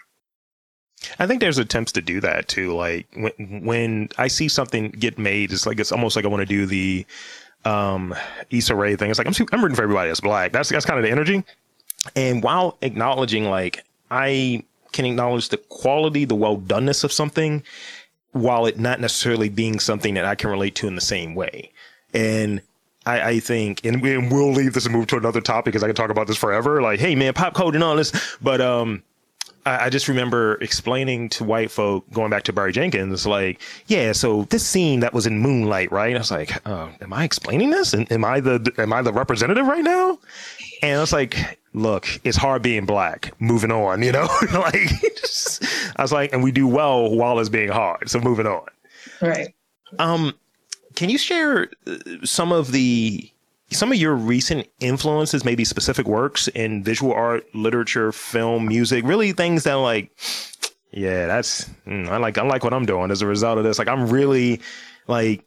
I 1.19 1.27
think 1.27 1.41
there's 1.41 1.59
attempts 1.59 1.93
to 1.93 2.03
do 2.03 2.21
that 2.21 2.49
too. 2.49 2.75
Like 2.75 3.07
when 3.15 3.65
when 3.65 4.09
I 4.19 4.29
see 4.29 4.49
something 4.49 4.91
get 4.91 5.19
made, 5.19 5.53
it's 5.53 5.67
like 5.67 5.81
it's 5.81 5.93
almost 5.93 6.17
like 6.17 6.25
I 6.25 6.29
want 6.29 6.43
to 6.43 6.47
do 6.47 6.67
the 6.67 7.07
um 7.65 8.15
Issa 8.51 8.75
Rae 8.75 8.97
thing. 8.97 9.11
It's 9.11 9.19
like 9.19 9.27
I'm 9.27 9.49
I'm 9.53 9.63
rooting 9.63 9.77
for 9.77 9.83
everybody 9.83 10.09
that's 10.09 10.21
black. 10.21 10.53
That's 10.53 10.69
that's 10.69 10.85
kind 10.85 10.99
of 10.99 11.05
the 11.05 11.11
energy. 11.11 11.45
And 12.17 12.43
while 12.43 12.77
acknowledging 12.83 13.45
like 13.45 13.85
I 14.11 14.65
can 14.93 15.05
acknowledge 15.05 15.49
the 15.49 15.57
quality, 15.57 16.25
the 16.25 16.35
well 16.35 16.59
doneness 16.59 17.05
of 17.05 17.13
something, 17.13 17.63
while 18.33 18.67
it 18.67 18.79
not 18.79 19.01
necessarily 19.01 19.49
being 19.49 19.79
something 19.79 20.15
that 20.15 20.25
I 20.25 20.35
can 20.35 20.51
relate 20.51 20.75
to 20.77 20.89
in 20.89 20.95
the 20.95 21.01
same 21.01 21.35
way. 21.35 21.73
And 22.13 22.61
I, 23.07 23.21
I 23.21 23.41
think, 23.41 23.85
and, 23.85 24.03
we, 24.03 24.19
will 24.19 24.53
leave 24.53 24.75
this 24.75 24.85
and 24.85 24.95
move 24.95 25.07
to 25.09 25.17
another 25.17 25.41
topic 25.41 25.67
because 25.67 25.83
I 25.83 25.87
can 25.87 25.97
talk 25.97 26.11
about 26.11 26.27
this 26.27 26.37
forever. 26.37 26.83
Like, 26.83 27.01
hey 27.01 27.15
man, 27.15 27.33
pop 27.33 27.55
code 27.55 27.75
and 27.75 27.85
all 27.85 27.97
this, 27.97 28.13
but 28.43 28.61
um, 28.61 29.03
I, 29.71 29.87
I 29.87 29.91
just 29.91 30.09
remember 30.09 30.55
explaining 30.57 31.29
to 31.31 31.45
white 31.45 31.71
folk 31.71 32.05
going 32.13 32.31
back 32.31 32.43
to 32.45 32.53
Barry 32.53 32.73
Jenkins, 32.73 33.27
like, 33.27 33.61
yeah, 33.87 34.13
so 34.13 34.45
this 34.45 34.67
scene 34.67 35.01
that 35.01 35.15
was 35.15 35.27
in 35.27 35.39
Moonlight, 35.39 35.93
right? 35.93 36.15
I 36.15 36.19
was 36.19 36.31
like, 36.31 36.67
oh, 36.67 36.91
am 37.01 37.13
I 37.13 37.25
explaining 37.25 37.71
this? 37.71 37.93
And 37.93 38.11
am 38.11 38.25
I 38.25 38.41
the 38.41 38.73
am 38.79 38.93
I 38.93 39.03
the 39.03 39.13
representative 39.13 39.67
right 39.67 39.85
now? 39.85 40.19
And 40.83 40.99
I 40.99 41.01
was 41.01 41.13
like, 41.13 41.59
look, 41.73 42.09
it's 42.25 42.37
hard 42.37 42.63
being 42.63 42.85
black. 42.85 43.33
Moving 43.41 43.71
on, 43.71 44.03
you 44.03 44.13
know, 44.13 44.29
like 44.53 44.89
just, 45.17 45.65
I 45.97 46.03
was 46.03 46.13
like, 46.13 46.33
and 46.33 46.43
we 46.43 46.51
do 46.51 46.67
well 46.67 47.15
while 47.15 47.39
it's 47.39 47.49
being 47.49 47.71
hard. 47.71 48.11
So 48.11 48.19
moving 48.21 48.47
on. 48.47 48.67
Right. 49.23 49.55
Um, 49.99 50.35
can 50.97 51.11
you 51.11 51.19
share 51.19 51.71
uh, 51.87 51.97
some 52.25 52.51
of 52.53 52.73
the 52.73 53.31
some 53.71 53.93
of 53.93 53.99
your 53.99 54.15
recent 54.15 54.69
influences, 54.81 55.45
maybe 55.45 55.65
specific 55.65 56.07
works 56.07 56.49
in 56.49 56.83
visual 56.83 57.13
art, 57.13 57.45
literature, 57.55 58.13
film, 58.13 58.67
music, 58.67 59.05
really 59.05 59.33
things 59.33 59.65
that 59.65 59.75
like, 59.75 60.11
yeah, 60.91 61.27
that's 61.27 61.69
mm, 61.87 62.09
I 62.09 62.17
like 62.17 62.37
I 62.37 62.43
like 62.43 62.65
what 62.65 62.75
I'm 62.75 62.87
doing 62.87 63.11
as 63.11 63.23
a 63.23 63.27
result 63.27 63.59
of 63.59 63.65
this. 63.65 63.79
Like 63.79 63.89
I'm 63.89 64.09
really 64.09 64.61
like 65.07 65.45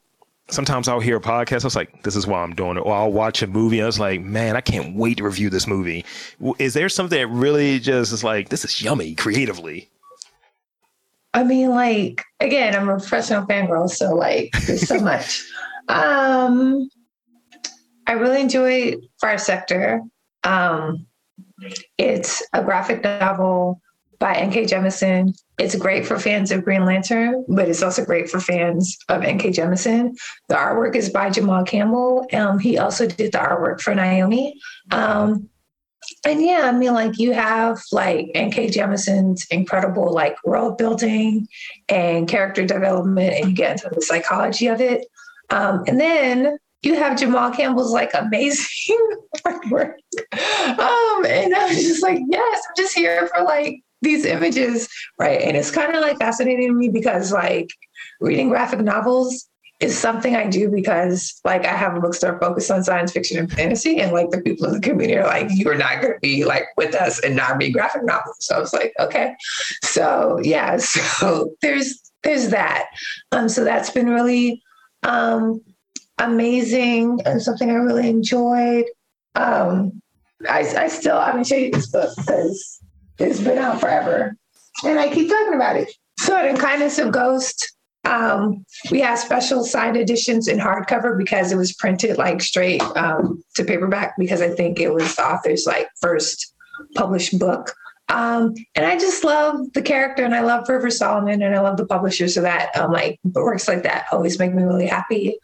sometimes 0.49 0.87
I'll 0.87 0.99
hear 0.99 1.17
a 1.17 1.21
podcast. 1.21 1.63
I 1.63 1.67
was 1.67 1.75
like, 1.75 2.03
this 2.03 2.15
is 2.15 2.25
why 2.25 2.41
I'm 2.41 2.55
doing 2.55 2.77
it. 2.77 2.81
Or 2.81 2.93
I'll 2.93 3.11
watch 3.11 3.41
a 3.41 3.47
movie. 3.47 3.81
I 3.81 3.85
was 3.85 3.99
like, 3.99 4.21
man, 4.21 4.55
I 4.55 4.61
can't 4.61 4.95
wait 4.95 5.17
to 5.17 5.23
review 5.23 5.49
this 5.49 5.67
movie. 5.67 6.05
Is 6.59 6.73
there 6.73 6.89
something 6.89 7.17
that 7.17 7.27
really 7.27 7.79
just 7.79 8.13
is 8.13 8.23
like, 8.23 8.49
this 8.49 8.63
is 8.63 8.81
yummy 8.81 9.15
creatively? 9.15 9.89
I 11.33 11.43
mean, 11.43 11.69
like, 11.69 12.23
again, 12.39 12.75
I'm 12.75 12.89
a 12.89 12.99
professional 12.99 13.45
fangirl, 13.47 13.89
so 13.89 14.13
like 14.15 14.51
there's 14.65 14.87
so 14.87 14.99
much. 15.01 15.43
Um 15.89 16.89
I 18.07 18.13
really 18.13 18.41
enjoy 18.41 18.95
Far 19.19 19.37
Sector. 19.37 20.01
Um, 20.43 21.07
it's 21.97 22.45
a 22.53 22.63
graphic 22.63 23.03
novel 23.03 23.81
by 24.19 24.35
N.K. 24.35 24.65
Jemisin. 24.65 25.37
It's 25.59 25.75
great 25.75 26.05
for 26.05 26.17
fans 26.17 26.51
of 26.51 26.63
Green 26.63 26.85
Lantern, 26.85 27.45
but 27.47 27.67
it's 27.67 27.83
also 27.83 28.05
great 28.05 28.29
for 28.29 28.39
fans 28.39 28.97
of 29.09 29.21
N.K. 29.21 29.49
Jemisin. 29.49 30.17
The 30.47 30.55
artwork 30.55 30.95
is 30.95 31.09
by 31.09 31.29
Jamal 31.29 31.63
Campbell. 31.63 32.25
Um, 32.33 32.59
he 32.59 32.77
also 32.77 33.05
did 33.07 33.31
the 33.31 33.37
artwork 33.37 33.81
for 33.81 33.93
Naomi. 33.93 34.59
Um, 34.91 35.49
and 36.25 36.41
yeah, 36.41 36.61
I 36.63 36.71
mean, 36.71 36.93
like 36.93 37.17
you 37.17 37.33
have 37.33 37.81
like 37.91 38.31
N.K. 38.33 38.69
Jemisin's 38.69 39.45
incredible 39.51 40.13
like 40.13 40.37
world 40.45 40.77
building 40.77 41.47
and 41.89 42.27
character 42.27 42.65
development, 42.65 43.33
and 43.33 43.49
you 43.49 43.55
get 43.55 43.83
into 43.83 43.93
the 43.93 44.01
psychology 44.01 44.67
of 44.67 44.81
it. 44.81 45.05
Um, 45.49 45.83
and 45.87 45.99
then 45.99 46.57
you 46.83 46.95
have 46.95 47.17
Jamal 47.17 47.51
Campbell's 47.51 47.91
like 47.91 48.11
amazing 48.13 48.99
work. 49.71 49.97
Um, 50.33 51.25
and 51.25 51.55
I 51.55 51.67
was 51.69 51.81
just 51.81 52.03
like, 52.03 52.19
yes, 52.29 52.61
I'm 52.67 52.75
just 52.77 52.95
here 52.95 53.27
for 53.27 53.43
like 53.43 53.81
these 54.01 54.25
images, 54.25 54.89
right? 55.17 55.41
And 55.41 55.57
it's 55.57 55.71
kind 55.71 55.95
of 55.95 56.01
like 56.01 56.19
fascinating 56.19 56.67
to 56.67 56.73
me 56.73 56.89
because 56.89 57.31
like 57.31 57.69
reading 58.19 58.49
graphic 58.49 58.81
novels 58.81 59.47
is 59.79 59.97
something 59.97 60.35
I 60.35 60.47
do 60.47 60.69
because 60.69 61.39
like 61.43 61.65
I 61.65 61.75
have 61.75 61.95
a 61.95 61.99
bookstore 61.99 62.39
focused 62.39 62.69
on 62.69 62.83
science 62.83 63.11
fiction 63.11 63.37
and 63.37 63.51
fantasy, 63.51 63.99
and 63.99 64.11
like 64.11 64.29
the 64.29 64.41
people 64.41 64.67
in 64.67 64.73
the 64.73 64.79
community 64.79 65.17
are 65.17 65.25
like, 65.25 65.47
you 65.51 65.69
are 65.69 65.75
not 65.75 66.01
going 66.01 66.13
to 66.13 66.19
be 66.21 66.45
like 66.45 66.65
with 66.77 66.95
us 66.95 67.19
and 67.19 67.35
not 67.35 67.57
read 67.57 67.73
graphic 67.73 68.03
novels. 68.03 68.37
So 68.39 68.55
I 68.55 68.59
was 68.59 68.73
like, 68.73 68.93
okay, 68.99 69.35
so 69.83 70.39
yeah, 70.43 70.77
so 70.79 71.55
there's 71.61 72.11
there's 72.23 72.49
that. 72.49 72.87
Um, 73.31 73.49
so 73.49 73.63
that's 73.63 73.89
been 73.89 74.09
really 74.09 74.61
um 75.03 75.61
amazing 76.23 77.19
and 77.25 77.41
something 77.41 77.69
I 77.69 77.75
really 77.75 78.09
enjoyed. 78.09 78.85
Um, 79.35 80.01
I, 80.49 80.59
I 80.77 80.87
still 80.87 81.17
I 81.17 81.27
haven't 81.27 81.47
show 81.47 81.55
you 81.55 81.71
this 81.71 81.89
book 81.89 82.15
because 82.17 82.79
it's 83.19 83.39
been 83.39 83.57
out 83.57 83.79
forever, 83.79 84.35
and 84.83 84.99
I 84.99 85.13
keep 85.13 85.29
talking 85.29 85.55
about 85.55 85.77
it. 85.77 85.91
So, 86.19 86.35
An 86.35 86.49
Unkindness 86.49 86.99
of 86.99 87.11
Ghost, 87.11 87.73
um, 88.05 88.65
we 88.91 88.99
have 89.01 89.19
special 89.19 89.63
signed 89.63 89.97
editions 89.97 90.47
in 90.47 90.59
hardcover 90.59 91.17
because 91.17 91.51
it 91.51 91.57
was 91.57 91.73
printed 91.73 92.17
like 92.17 92.41
straight 92.41 92.81
um, 92.95 93.43
to 93.55 93.63
paperback 93.63 94.15
because 94.17 94.41
I 94.41 94.49
think 94.49 94.79
it 94.79 94.93
was 94.93 95.15
the 95.15 95.23
author's 95.23 95.65
like 95.65 95.87
first 96.01 96.53
published 96.95 97.39
book. 97.39 97.73
Um, 98.09 98.53
and 98.75 98.85
I 98.85 98.97
just 98.97 99.23
love 99.23 99.71
the 99.73 99.81
character 99.81 100.23
and 100.23 100.35
I 100.35 100.41
love 100.41 100.67
Rivers 100.67 100.97
Solomon 100.97 101.41
and 101.41 101.55
I 101.55 101.61
love 101.61 101.77
the 101.77 101.85
publisher. 101.85 102.27
So 102.27 102.41
that 102.41 102.75
um, 102.77 102.91
like 102.91 103.19
works 103.23 103.67
like 103.67 103.83
that 103.83 104.05
always 104.11 104.37
make 104.37 104.53
me 104.53 104.63
really 104.63 104.87
happy. 104.87 105.37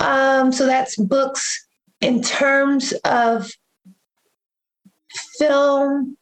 Um, 0.00 0.50
so 0.52 0.66
that's 0.66 0.96
books 0.96 1.66
in 2.00 2.22
terms 2.22 2.92
of 3.04 3.50
film. 5.38 6.16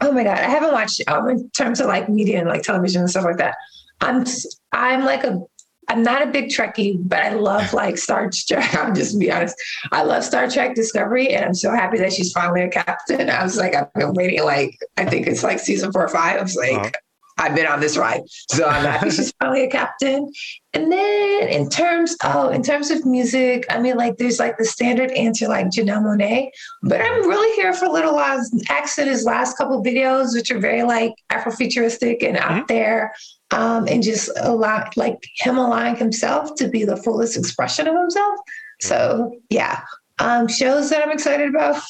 Oh 0.00 0.12
my 0.12 0.24
God, 0.24 0.38
I 0.38 0.48
haven't 0.48 0.72
watched 0.72 1.02
um, 1.08 1.28
in 1.28 1.50
terms 1.50 1.80
of 1.80 1.86
like 1.86 2.08
media 2.08 2.40
and 2.40 2.48
like 2.48 2.62
television 2.62 3.02
and 3.02 3.10
stuff 3.10 3.24
like 3.24 3.38
that. 3.38 3.56
I'm 4.00 4.24
I'm 4.72 5.04
like 5.04 5.24
a 5.24 5.40
I'm 5.88 6.02
not 6.02 6.22
a 6.22 6.26
big 6.26 6.46
Trekkie, 6.46 6.96
but 7.06 7.18
I 7.18 7.34
love 7.34 7.72
like 7.72 7.98
Star 7.98 8.30
Trek. 8.30 8.74
I'm 8.78 8.94
just 8.94 9.18
be 9.18 9.30
honest. 9.30 9.56
I 9.90 10.02
love 10.02 10.24
Star 10.24 10.48
Trek 10.48 10.74
Discovery, 10.74 11.34
and 11.34 11.44
I'm 11.44 11.54
so 11.54 11.70
happy 11.70 11.98
that 11.98 12.12
she's 12.12 12.32
finally 12.32 12.62
a 12.62 12.68
captain. 12.68 13.28
I 13.28 13.42
was 13.42 13.56
like, 13.56 13.74
I've 13.74 13.92
been 13.92 14.14
waiting 14.14 14.44
like 14.44 14.78
I 14.96 15.04
think 15.04 15.26
it's 15.26 15.42
like 15.42 15.58
season 15.58 15.92
four 15.92 16.04
or 16.04 16.08
five. 16.08 16.38
I 16.38 16.42
was 16.42 16.56
like, 16.56 16.72
uh-huh. 16.72 16.90
I've 17.38 17.54
been 17.54 17.66
on 17.66 17.80
this 17.80 17.96
ride. 17.96 18.22
So 18.50 18.64
I'm 18.64 18.84
happy 18.84 19.10
she's 19.10 19.32
finally 19.40 19.64
a 19.64 19.70
captain. 19.70 20.30
And 20.74 20.90
then 20.90 21.48
in 21.48 21.68
terms, 21.68 22.16
oh, 22.24 22.48
in 22.48 22.62
terms 22.62 22.90
of 22.90 23.04
music, 23.04 23.64
I 23.70 23.80
mean, 23.80 23.96
like 23.96 24.16
there's 24.16 24.38
like 24.38 24.58
the 24.58 24.64
standard 24.64 25.10
answer 25.12 25.48
like 25.48 25.66
Janelle 25.66 26.02
Monáe, 26.02 26.48
but 26.82 27.00
I'm 27.00 27.28
really 27.28 27.54
here 27.56 27.72
for 27.72 27.88
Little 27.88 28.18
in 28.18 29.08
his 29.08 29.24
last 29.24 29.56
couple 29.56 29.82
videos, 29.82 30.34
which 30.34 30.50
are 30.50 30.58
very 30.58 30.82
like 30.82 31.14
Afrofuturistic 31.30 32.22
and 32.22 32.36
out 32.36 32.50
mm-hmm. 32.50 32.66
there. 32.68 33.14
Um, 33.50 33.86
and 33.86 34.02
just 34.02 34.30
allow 34.40 34.88
like 34.96 35.18
him 35.36 35.58
allowing 35.58 35.96
himself 35.96 36.54
to 36.54 36.68
be 36.68 36.86
the 36.86 36.96
fullest 36.96 37.36
expression 37.36 37.86
of 37.86 37.94
himself. 37.94 38.38
So 38.80 38.96
mm-hmm. 38.96 39.38
yeah. 39.50 39.82
Um, 40.18 40.46
shows 40.46 40.90
that 40.90 41.02
I'm 41.02 41.10
excited 41.10 41.48
about 41.48 41.82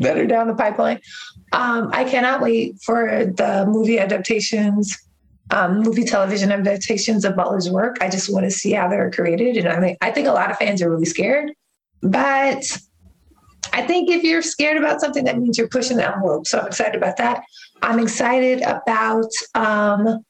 that 0.00 0.18
are 0.18 0.26
down 0.26 0.48
the 0.48 0.54
pipeline. 0.54 1.00
Um, 1.52 1.90
I 1.92 2.04
cannot 2.04 2.40
wait 2.40 2.80
for 2.82 3.26
the 3.26 3.66
movie 3.66 3.98
adaptations, 3.98 4.96
um, 5.50 5.80
movie 5.80 6.04
television 6.04 6.50
adaptations 6.50 7.24
of 7.24 7.36
Butler's 7.36 7.70
work. 7.70 7.98
I 8.00 8.08
just 8.08 8.32
want 8.32 8.44
to 8.44 8.50
see 8.50 8.72
how 8.72 8.88
they're 8.88 9.10
created, 9.10 9.56
and 9.58 9.68
I 9.68 9.78
mean, 9.78 9.96
I 10.00 10.10
think 10.10 10.28
a 10.28 10.32
lot 10.32 10.50
of 10.50 10.56
fans 10.56 10.80
are 10.80 10.90
really 10.90 11.04
scared, 11.04 11.52
but 12.02 12.78
I 13.72 13.82
think 13.82 14.10
if 14.10 14.22
you're 14.22 14.42
scared 14.42 14.76
about 14.76 15.00
something, 15.00 15.24
that 15.24 15.38
means 15.38 15.56
you're 15.58 15.68
pushing 15.68 15.96
the 15.96 16.06
envelope. 16.06 16.46
So 16.46 16.58
I'm 16.58 16.66
excited 16.66 16.96
about 16.96 17.16
that. 17.18 17.42
I'm 17.82 17.98
excited 17.98 18.62
about 18.62 19.30
um, 19.54 20.24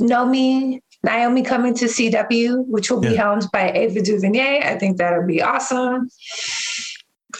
Nomi 0.00 0.80
Naomi 1.04 1.42
coming 1.42 1.74
to 1.74 1.84
CW, 1.84 2.66
which 2.66 2.90
will 2.90 3.04
yeah. 3.04 3.10
be 3.10 3.16
helmed 3.16 3.46
by 3.52 3.70
Ava 3.72 4.00
DuVernay. 4.00 4.62
I 4.64 4.78
think 4.78 4.96
that'll 4.96 5.26
be 5.26 5.42
awesome. 5.42 6.08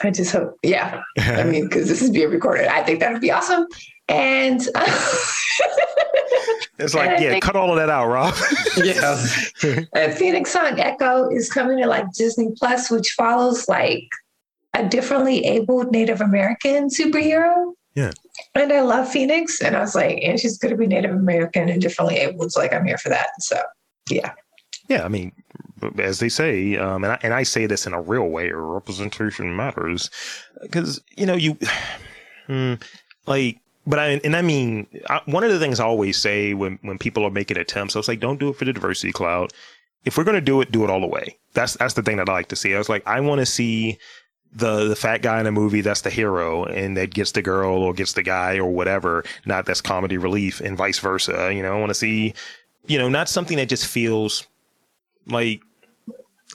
I 0.02 0.10
just 0.10 0.32
hope, 0.32 0.58
yeah. 0.62 1.02
I 1.18 1.44
mean, 1.44 1.64
because 1.64 1.88
this 1.88 2.02
is 2.02 2.10
being 2.10 2.30
recorded, 2.30 2.66
I 2.66 2.82
think 2.82 3.00
that 3.00 3.12
would 3.12 3.20
be 3.20 3.30
awesome. 3.30 3.66
And 4.08 4.60
it's 6.78 6.94
like, 6.94 7.20
yeah, 7.20 7.30
think, 7.30 7.44
cut 7.44 7.56
all 7.56 7.70
of 7.70 7.76
that 7.76 7.88
out, 7.88 8.08
Rob. 8.08 8.34
yeah. 8.76 9.24
and 9.94 10.12
Phoenix 10.14 10.50
Song 10.52 10.78
Echo 10.78 11.28
is 11.30 11.50
coming 11.50 11.78
to 11.82 11.86
like 11.86 12.12
Disney 12.12 12.50
Plus, 12.58 12.90
which 12.90 13.14
follows 13.16 13.68
like 13.68 14.06
a 14.74 14.86
differently 14.86 15.44
abled 15.44 15.90
Native 15.90 16.20
American 16.20 16.88
superhero. 16.88 17.72
Yeah. 17.94 18.10
And 18.54 18.72
I 18.72 18.80
love 18.80 19.08
Phoenix. 19.08 19.60
And 19.62 19.76
I 19.76 19.80
was 19.80 19.94
like, 19.94 20.18
and 20.22 20.38
she's 20.38 20.58
going 20.58 20.72
to 20.72 20.78
be 20.78 20.86
Native 20.86 21.12
American 21.12 21.68
and 21.68 21.80
differently 21.80 22.16
abled. 22.16 22.52
So, 22.52 22.60
like, 22.60 22.72
I'm 22.72 22.84
here 22.84 22.98
for 22.98 23.08
that. 23.08 23.28
So, 23.38 23.62
yeah. 24.10 24.32
Yeah. 24.88 25.04
I 25.04 25.08
mean, 25.08 25.32
as 25.98 26.18
they 26.18 26.28
say, 26.28 26.76
um, 26.76 27.04
and 27.04 27.12
I, 27.12 27.18
and 27.22 27.34
I 27.34 27.42
say 27.42 27.66
this 27.66 27.86
in 27.86 27.94
a 27.94 28.00
real 28.00 28.28
way, 28.28 28.50
representation 28.50 29.56
matters, 29.56 30.10
because 30.62 31.00
you 31.16 31.26
know 31.26 31.34
you, 31.34 31.58
hmm, 32.46 32.74
like, 33.26 33.60
but 33.86 33.98
I 33.98 34.20
and 34.24 34.36
I 34.36 34.42
mean 34.42 34.86
I, 35.08 35.20
one 35.26 35.44
of 35.44 35.50
the 35.50 35.58
things 35.58 35.80
I 35.80 35.84
always 35.84 36.16
say 36.16 36.54
when 36.54 36.78
when 36.82 36.98
people 36.98 37.24
are 37.24 37.30
making 37.30 37.58
attempts, 37.58 37.96
I 37.96 37.98
was 37.98 38.08
like, 38.08 38.20
don't 38.20 38.40
do 38.40 38.48
it 38.48 38.56
for 38.56 38.64
the 38.64 38.72
diversity 38.72 39.12
cloud. 39.12 39.52
If 40.04 40.18
we're 40.18 40.24
gonna 40.24 40.40
do 40.40 40.60
it, 40.60 40.72
do 40.72 40.84
it 40.84 40.90
all 40.90 41.00
the 41.00 41.06
way. 41.06 41.36
That's 41.54 41.74
that's 41.74 41.94
the 41.94 42.02
thing 42.02 42.18
that 42.18 42.28
I 42.28 42.32
like 42.32 42.48
to 42.48 42.56
see. 42.56 42.74
I 42.74 42.78
was 42.78 42.88
like, 42.88 43.06
I 43.06 43.20
want 43.20 43.40
to 43.40 43.46
see 43.46 43.98
the 44.54 44.88
the 44.88 44.96
fat 44.96 45.20
guy 45.22 45.40
in 45.40 45.46
a 45.46 45.52
movie 45.52 45.80
that's 45.80 46.02
the 46.02 46.10
hero 46.10 46.64
and 46.64 46.96
that 46.96 47.12
gets 47.12 47.32
the 47.32 47.42
girl 47.42 47.82
or 47.82 47.92
gets 47.92 48.12
the 48.12 48.22
guy 48.22 48.56
or 48.56 48.66
whatever 48.66 49.24
not 49.46 49.66
that's 49.66 49.80
comedy 49.80 50.16
relief 50.16 50.60
and 50.60 50.76
vice 50.76 50.98
versa 51.00 51.52
you 51.52 51.62
know 51.62 51.74
i 51.74 51.78
want 51.78 51.90
to 51.90 51.94
see 51.94 52.32
you 52.86 52.96
know 52.96 53.08
not 53.08 53.28
something 53.28 53.56
that 53.56 53.68
just 53.68 53.86
feels 53.86 54.46
like 55.26 55.60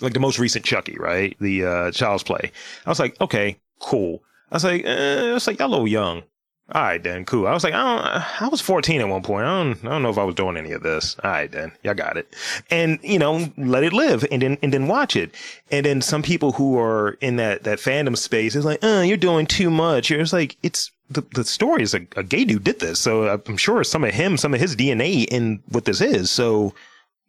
like 0.02 0.14
the 0.14 0.20
most 0.20 0.40
recent 0.40 0.66
Chucky, 0.66 0.98
right? 1.00 1.36
The 1.40 1.66
uh, 1.66 1.92
Child's 1.92 2.24
Play. 2.24 2.52
I 2.86 2.90
was 2.90 3.00
like, 3.00 3.20
okay, 3.22 3.58
cool. 3.80 4.24
I 4.52 4.56
was 4.56 4.64
like, 4.64 4.84
eh, 4.86 5.34
was 5.34 5.48
like 5.48 5.60
y'all 5.60 5.68
a 5.68 5.72
little 5.72 5.88
young. 5.88 6.24
All 6.72 6.84
right, 6.84 7.02
then, 7.02 7.26
cool. 7.26 7.48
I 7.48 7.54
was 7.54 7.64
like, 7.64 7.74
I, 7.74 8.24
I 8.42 8.48
was 8.48 8.62
14 8.62 9.02
at 9.02 9.08
one 9.08 9.24
point. 9.24 9.44
I 9.44 9.64
don't, 9.64 9.86
I 9.86 9.90
don't 9.90 10.04
know 10.04 10.12
if 10.12 10.20
I 10.20 10.24
was 10.24 10.36
doing 10.36 10.56
any 10.56 10.72
of 10.72 10.84
this. 10.84 11.16
All 11.24 11.32
right, 11.32 11.52
then, 11.52 11.72
y'all 11.84 11.96
got 11.96 12.16
it. 12.16 12.36
And 12.70 13.00
you 13.02 13.18
know, 13.18 13.52
let 13.58 13.84
it 13.84 13.92
live, 13.92 14.24
and 14.32 14.44
then 14.44 14.60
and 14.62 14.72
then 14.72 14.88
watch 14.88 15.16
it. 15.16 15.34
And 15.72 15.84
then 15.84 16.02
some 16.02 16.22
people 16.22 16.52
who 16.52 16.78
are 16.78 17.18
in 17.22 17.38
that 17.38 17.64
that 17.64 17.80
fandom 17.80 18.16
space 18.16 18.56
is 18.56 18.66
like, 18.66 18.84
uh, 18.84 19.04
you're 19.04 19.18
doing 19.18 19.48
too 19.48 19.72
much. 19.72 20.12
It's 20.12 20.32
like 20.32 20.58
it's 20.62 20.92
the 21.10 21.22
the 21.34 21.44
story 21.44 21.82
is 21.82 21.96
a, 21.96 22.06
a 22.16 22.22
gay 22.22 22.46
dude 22.46 22.66
did 22.66 22.80
this, 22.80 23.00
so 23.00 23.28
I'm 23.28 23.58
sure 23.58 23.84
some 23.84 24.04
of 24.04 24.14
him, 24.14 24.38
some 24.38 24.54
of 24.54 24.60
his 24.60 24.76
DNA 24.76 25.26
in 25.26 25.64
what 25.70 25.86
this 25.86 26.02
is. 26.02 26.30
So 26.30 26.76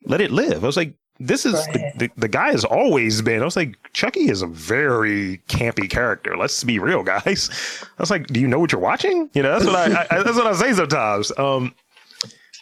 let 0.05 0.21
it 0.21 0.33
live. 0.33 0.65
I 0.65 0.67
was 0.67 0.77
like, 0.77 0.95
this 1.21 1.45
is 1.45 1.53
the, 1.67 1.93
the, 1.97 2.11
the, 2.17 2.29
guy 2.29 2.51
has 2.51 2.65
always 2.65 3.21
been. 3.21 3.43
I 3.43 3.45
was 3.45 3.55
like, 3.55 3.77
Chucky 3.93 4.31
is 4.31 4.41
a 4.41 4.47
very 4.47 5.39
campy 5.49 5.89
character. 5.89 6.35
Let's 6.37 6.65
be 6.65 6.79
real, 6.79 7.03
guys. 7.05 7.51
I 7.83 8.03
was 8.03 8.11
like, 8.11 8.27
do 8.29 8.41
you 8.41 8.49
know 8.49 8.59
what 8.59 8.73
you're 8.73 8.81
watching? 8.81 9.29
You 9.35 9.43
know, 9.43 9.53
that's 9.53 9.67
what 9.67 9.77
I, 9.77 10.07
I 10.11 10.23
that's 10.23 10.37
what 10.37 10.47
I 10.47 10.55
say 10.55 10.73
sometimes. 10.73 11.31
Um, 11.39 11.75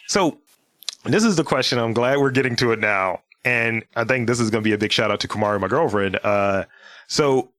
so 0.07 0.37
this 1.05 1.23
is 1.23 1.37
the 1.37 1.43
question. 1.45 1.79
I'm 1.79 1.93
glad 1.93 2.17
we're 2.17 2.31
getting 2.31 2.57
to 2.57 2.73
it 2.73 2.79
now, 2.79 3.21
and 3.45 3.83
I 3.95 4.03
think 4.03 4.27
this 4.27 4.41
is 4.41 4.49
going 4.49 4.63
to 4.63 4.67
be 4.67 4.73
a 4.73 4.77
big 4.77 4.91
shout 4.91 5.09
out 5.09 5.21
to 5.21 5.27
Kumari, 5.29 5.59
my 5.59 5.69
girlfriend. 5.69 6.19
Uh, 6.21 6.65
so 7.07 7.49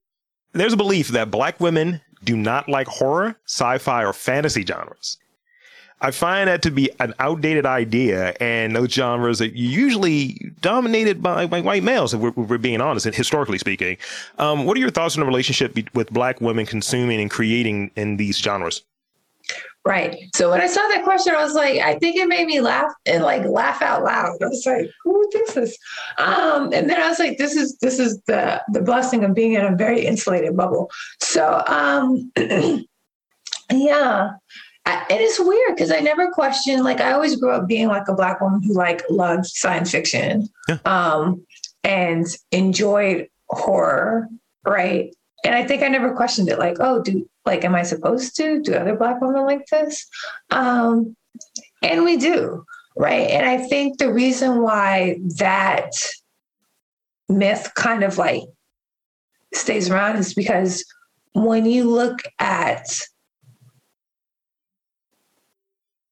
there's 0.53 0.75
a 0.75 0.77
belief 0.77 1.09
that 1.09 1.31
black 1.31 1.61
women 1.61 2.03
do 2.25 2.37
not 2.37 2.69
like 2.69 2.87
horror, 2.87 3.37
sci-fi, 3.47 4.05
or 4.05 4.13
fantasy 4.13 4.67
genres. 4.67 5.17
I 6.03 6.11
find 6.11 6.49
that 6.49 6.63
to 6.63 6.71
be 6.71 6.91
an 6.99 7.15
outdated 7.19 7.67
idea, 7.67 8.35
and 8.41 8.75
those 8.75 8.93
genres 8.93 9.41
are 9.43 9.47
usually 9.47 10.53
dominated 10.61 11.23
by, 11.23 11.47
by 11.47 11.61
white 11.61 11.83
males, 11.83 12.15
if 12.15 12.21
we're, 12.21 12.31
we're 12.31 12.59
being 12.59 12.81
honest, 12.81 13.07
and 13.07 13.15
historically 13.15 13.59
speaking. 13.59 13.99
Um, 14.39 14.65
what 14.65 14.77
are 14.77 14.81
your 14.81 14.91
thoughts 14.91 15.17
on 15.17 15.21
the 15.21 15.27
relationship 15.27 15.75
be- 15.75 15.87
with 15.93 16.11
black 16.11 16.41
women 16.41 16.65
consuming 16.65 17.21
and 17.21 17.31
creating 17.31 17.91
in 17.97 18.17
these 18.17 18.39
genres? 18.39 18.83
Right. 19.85 20.17
So 20.35 20.51
when 20.51 20.61
I 20.61 20.67
saw 20.67 20.87
that 20.89 21.05
question, 21.05 21.35
I 21.35 21.43
was 21.43 21.55
like, 21.55 21.81
I 21.81 21.99
think 21.99 22.17
it 22.17 22.29
made 22.29 22.47
me 22.47 22.61
laugh 22.61 22.93
and 23.07 23.23
like 23.23 23.45
laugh 23.47 23.81
out 23.81 24.05
loud. 24.05 24.37
I 24.43 24.47
was 24.47 24.65
like, 24.67 24.91
who 25.03 25.31
thinks 25.33 25.55
this? 25.55 25.77
Um, 26.19 26.73
and 26.73 26.89
then 26.89 27.01
I 27.01 27.09
was 27.09 27.19
like, 27.19 27.39
this 27.39 27.57
is 27.57 27.79
this 27.79 27.99
is 27.99 28.21
the 28.27 28.63
the 28.73 28.83
blessing 28.83 29.25
of 29.25 29.35
being 29.35 29.55
in 29.55 29.65
a 29.65 29.75
very 29.75 30.05
insulated 30.05 30.55
bubble. 30.55 30.91
So 31.21 31.63
um, 31.67 32.31
yeah 33.73 34.33
it 34.87 35.21
is 35.21 35.39
weird 35.41 35.75
because 35.75 35.91
I 35.91 36.01
never 36.01 36.31
questioned. 36.31 36.85
Like 36.85 37.01
I 37.01 37.13
always 37.13 37.37
grew 37.37 37.51
up 37.51 37.67
being 37.67 37.89
like 37.89 38.09
a 38.09 38.15
black 38.15 38.41
woman 38.41 38.63
who 38.63 38.75
like 38.75 39.03
loved 39.11 39.47
science 39.47 39.91
fiction, 39.91 40.49
yeah. 40.69 40.79
um, 40.85 41.45
and 41.85 42.27
enjoyed 42.53 43.29
horror, 43.49 44.29
right? 44.65 45.15
And 45.45 45.55
I 45.55 45.65
think 45.65 45.83
I 45.83 45.89
never 45.89 46.15
questioned 46.15 46.49
it. 46.49 46.59
Like, 46.59 46.77
oh, 46.81 47.03
do 47.03 47.29
Like, 47.45 47.65
am 47.65 47.75
I 47.75 47.83
supposed 47.83 48.37
to? 48.37 48.61
Do 48.63 48.75
other 48.75 48.97
Black 48.97 49.21
women 49.21 49.45
like 49.45 49.67
this? 49.67 50.07
Um, 50.51 51.17
and 51.83 52.05
we 52.05 52.17
do, 52.17 52.65
right? 52.97 53.31
And 53.31 53.47
I 53.47 53.59
think 53.59 53.99
the 53.99 54.13
reason 54.13 54.63
why 54.63 55.19
that 55.39 55.93
myth 57.29 57.73
kind 57.75 58.03
of 58.03 58.19
like 58.19 58.43
stays 59.55 59.89
around 59.91 60.17
is 60.17 60.35
because 60.35 60.85
when 61.33 61.65
you 61.65 61.89
look 61.89 62.21
at 62.39 62.87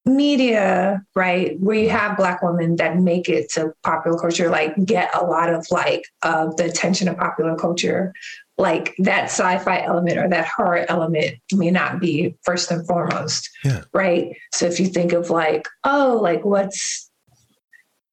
media, 0.09 1.03
right, 1.15 1.59
where 1.61 1.77
you 1.77 1.91
have 1.91 2.17
black 2.17 2.43
women 2.43 2.77
that 2.77 2.99
make 2.99 3.29
it 3.29 3.51
to 3.53 3.73
popular 3.85 4.19
culture, 4.19 4.49
like 4.49 4.75
get 4.85 5.15
a 5.15 5.25
lot 5.25 5.53
of 5.53 5.67
like 5.71 6.05
uh, 6.23 6.49
the 6.57 6.65
attention 6.65 7.09
of 7.09 7.17
popular 7.17 7.57
culture, 7.57 8.13
like 8.57 8.95
that 8.99 9.25
sci-fi 9.25 9.83
element 9.83 10.19
or 10.19 10.29
that 10.29 10.49
horror 10.49 10.85
element 10.89 11.37
may 11.53 11.71
not 11.71 12.01
be 12.01 12.35
first 12.43 12.71
and 12.71 12.87
foremost, 12.87 13.49
yeah. 13.65 13.83
right? 13.93 14.37
So 14.53 14.67
if 14.67 14.81
you 14.81 14.87
think 14.87 15.13
of 15.13 15.31
like, 15.31 15.69
oh, 15.85 16.19
like 16.21 16.45
what's 16.45 17.09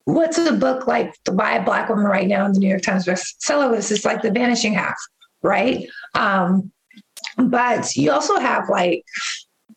what's 0.05 0.38
a 0.38 0.53
book 0.53 0.86
like 0.86 1.15
by 1.34 1.53
a 1.53 1.65
black 1.65 1.89
woman 1.89 2.05
right 2.05 2.27
now 2.27 2.45
in 2.45 2.53
the 2.53 2.60
New 2.60 2.69
York 2.69 2.84
Times 2.84 3.05
bestseller 3.05 3.71
list? 3.71 3.91
It's 3.91 4.05
like 4.05 4.21
The 4.21 4.31
Vanishing 4.31 4.73
Half, 4.73 4.97
right? 5.41 5.88
Um, 6.13 6.71
but 7.38 7.95
you 7.95 8.12
also 8.12 8.38
have 8.38 8.69
like 8.69 9.03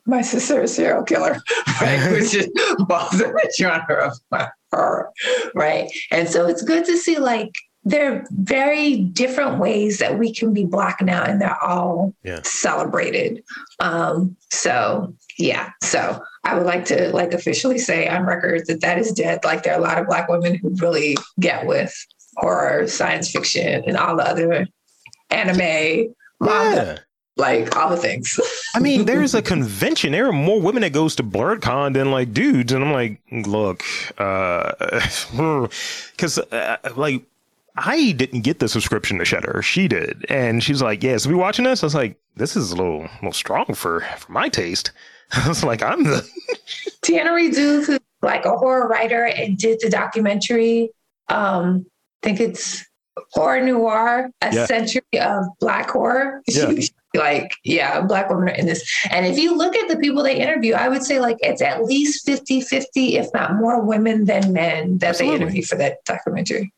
my 0.09 0.23
sister 0.23 0.63
is 0.63 0.73
a 0.73 0.75
serial 0.75 1.05
killer, 1.05 1.39
right? 1.81 2.11
Which 2.13 2.35
is 2.35 2.49
both 2.89 3.13
in 3.13 3.19
the 3.19 3.53
genre 3.57 4.11
of 4.33 4.49
horror, 4.73 5.11
right? 5.55 5.91
And 6.11 6.29
so 6.29 6.47
it's 6.47 6.63
good 6.63 6.85
to 6.87 6.97
see 6.97 7.19
like 7.19 7.55
there 7.85 8.13
are 8.13 8.25
very 8.31 8.97
different 8.97 9.59
ways 9.59 9.99
that 9.99 10.19
we 10.19 10.35
can 10.35 10.53
be 10.53 10.65
black 10.65 11.01
now, 11.01 11.23
and 11.23 11.41
they're 11.41 11.63
all 11.63 12.15
yeah. 12.25 12.41
celebrated. 12.43 13.43
Um, 13.81 14.37
so 14.51 15.15
yeah, 15.39 15.71
so 15.83 16.21
I 16.45 16.57
would 16.57 16.67
like 16.67 16.87
to 16.87 17.11
like 17.15 17.33
officially 17.33 17.79
say 17.79 18.09
on 18.09 18.25
record 18.25 18.67
that 18.67 18.81
that 18.81 18.99
is 18.99 19.13
dead. 19.13 19.41
Like 19.45 19.63
there 19.63 19.75
are 19.75 19.79
a 19.79 19.83
lot 19.83 19.99
of 19.99 20.07
black 20.07 20.29
women 20.29 20.57
who 20.57 20.75
really 20.77 21.17
get 21.39 21.67
with 21.67 21.95
horror, 22.37 22.87
science 22.89 23.31
fiction, 23.31 23.85
and 23.87 23.97
all 23.97 24.17
the 24.17 24.29
other 24.29 24.67
anime, 25.31 26.15
manga, 26.41 26.97
yeah 26.97 26.99
like 27.39 27.77
all 27.77 27.89
the 27.89 27.97
things. 27.97 28.39
I 28.75 28.81
mean, 28.81 29.07
there's 29.07 29.35
a 29.35 29.41
convention. 29.41 30.13
There 30.13 30.29
are 30.29 30.33
more 30.33 30.61
women 30.61 30.83
that 30.83 30.93
goes 30.93 31.17
to 31.17 31.23
BlerdCon 31.23 31.95
than 31.95 32.11
like 32.11 32.33
dudes, 32.33 32.73
and 32.73 32.85
I'm 32.85 32.93
like, 32.93 33.21
look, 33.31 33.83
because 34.11 36.39
uh, 36.39 36.43
uh, 36.85 36.91
like 36.97 37.23
I 37.77 38.13
didn't 38.13 38.41
get 38.41 38.59
the 38.59 38.69
subscription 38.69 39.19
to 39.19 39.25
Shudder. 39.25 39.63
She 39.63 39.89
did, 39.89 40.27
and 40.29 40.63
she's 40.63 40.83
like, 40.83 41.03
"Yeah, 41.03 41.17
so 41.17 41.31
we 41.31 41.37
watching 41.37 41.65
this?" 41.65 41.83
I 41.83 41.87
was 41.87 41.95
like, 41.95 42.19
"This 42.37 42.57
is 42.57 42.73
a 42.73 42.77
little, 42.77 43.05
a 43.05 43.11
little 43.23 43.33
strong 43.33 43.73
for 43.75 44.01
for 44.19 44.33
my 44.33 44.49
taste." 44.49 44.91
I 45.33 45.49
was 45.49 45.65
like, 45.65 45.83
"I'm 45.83 46.05
the." 46.05 46.29
Tiana 47.03 47.35
Reid 47.35 47.55
who's 47.55 47.99
like 48.21 48.45
a 48.45 48.57
horror 48.57 48.89
writer 48.89 49.25
and 49.25 49.57
did 49.57 49.79
the 49.81 49.89
documentary. 49.89 50.91
Um, 51.29 51.87
I 52.23 52.27
think 52.27 52.41
it's 52.41 52.85
horror 53.33 53.61
noir, 53.61 54.31
a 54.43 54.55
yeah. 54.55 54.67
century 54.67 55.03
of 55.21 55.47
black 55.61 55.91
horror. 55.91 56.43
Yeah. 57.15 57.21
like, 57.21 57.53
yeah, 57.65 58.03
black 58.03 58.29
women 58.29 58.51
are 58.51 58.53
in 58.53 58.67
this. 58.67 58.85
And 59.11 59.25
if 59.25 59.39
you 59.39 59.57
look 59.57 59.75
at 59.75 59.89
the 59.89 59.97
people 59.97 60.23
they 60.23 60.37
interview, 60.39 60.75
I 60.75 60.89
would 60.89 61.03
say 61.03 61.21
like 61.21 61.39
it's 61.41 61.63
at 61.63 61.85
least 61.85 62.27
50 62.27 62.61
50, 62.61 63.17
if 63.17 63.33
not 63.33 63.55
more 63.55 63.81
women 63.81 64.27
than 64.27 64.53
men 64.53 64.99
that 64.99 65.11
Absolutely. 65.11 65.39
they 65.39 65.43
interview 65.43 65.63
for 65.63 65.77
that 65.77 66.05
documentary. 66.05 66.71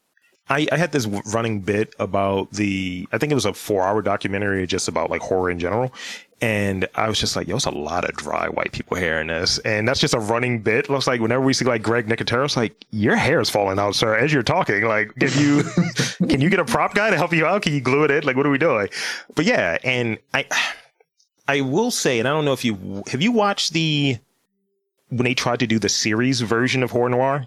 I, 0.49 0.69
I, 0.71 0.77
had 0.77 0.93
this 0.93 1.07
running 1.07 1.61
bit 1.61 1.95
about 1.99 2.53
the, 2.53 3.09
I 3.13 3.19
think 3.19 3.33
it 3.33 3.37
was 3.37 3.45
a 3.45 3.55
four 3.55 3.83
hour 3.83 4.03
documentary 4.03 4.67
just 4.67 4.89
about 4.89 5.11
like 5.11 5.23
horror 5.23 5.51
in 5.51 5.59
general. 5.59 5.93
And 6.43 6.89
I 6.95 7.07
was 7.07 7.21
just 7.21 7.37
like, 7.37 7.49
yo, 7.49 7.57
it's 7.57 7.67
a 7.67 7.71
lot 7.71 8.09
of 8.09 8.17
dry 8.17 8.49
white 8.49 8.73
people 8.73 8.97
hair 8.97 9.21
in 9.21 9.27
this. 9.27 9.59
And 9.59 9.87
that's 9.87 10.01
just 10.01 10.15
a 10.15 10.19
running 10.19 10.61
bit. 10.61 10.89
Looks 10.89 11.07
like 11.07 11.21
whenever 11.21 11.43
we 11.45 11.53
see 11.53 11.67
like 11.67 11.83
Greg 11.83 12.07
Nicotero, 12.07 12.47
it's 12.47 12.57
like, 12.57 12.87
your 12.91 13.15
hair 13.15 13.41
is 13.41 13.51
falling 13.51 13.79
out, 13.79 13.95
sir, 13.95 14.17
as 14.17 14.33
you're 14.33 14.43
talking. 14.43 14.85
Like, 14.85 15.15
can 15.17 15.31
you, 15.39 15.65
can 16.29 16.41
you 16.41 16.49
get 16.49 16.59
a 16.59 16.65
prop 16.65 16.95
guy 16.95 17.11
to 17.11 17.17
help 17.17 17.35
you 17.35 17.45
out? 17.45 17.61
Can 17.63 17.75
you 17.75 17.81
glue 17.83 18.05
it 18.05 18.11
in? 18.11 18.25
Like, 18.25 18.37
what 18.37 18.47
are 18.47 18.51
we 18.51 18.57
doing? 18.57 18.89
But 19.35 19.45
yeah, 19.45 19.77
and 19.85 20.19
I, 20.33 20.47
I 21.47 21.61
will 21.61 21.91
say, 21.91 22.19
and 22.19 22.27
I 22.27 22.31
don't 22.31 22.47
know 22.47 22.55
if 22.55 22.65
you, 22.65 23.03
have 23.09 23.21
you 23.21 23.33
watched 23.33 23.75
the, 23.75 24.17
when 25.11 25.25
they 25.25 25.35
tried 25.35 25.59
to 25.61 25.67
do 25.67 25.79
the 25.79 25.91
series 25.91 26.41
version 26.41 26.83
of 26.83 26.91
Horror 26.91 27.11
Noir? 27.11 27.47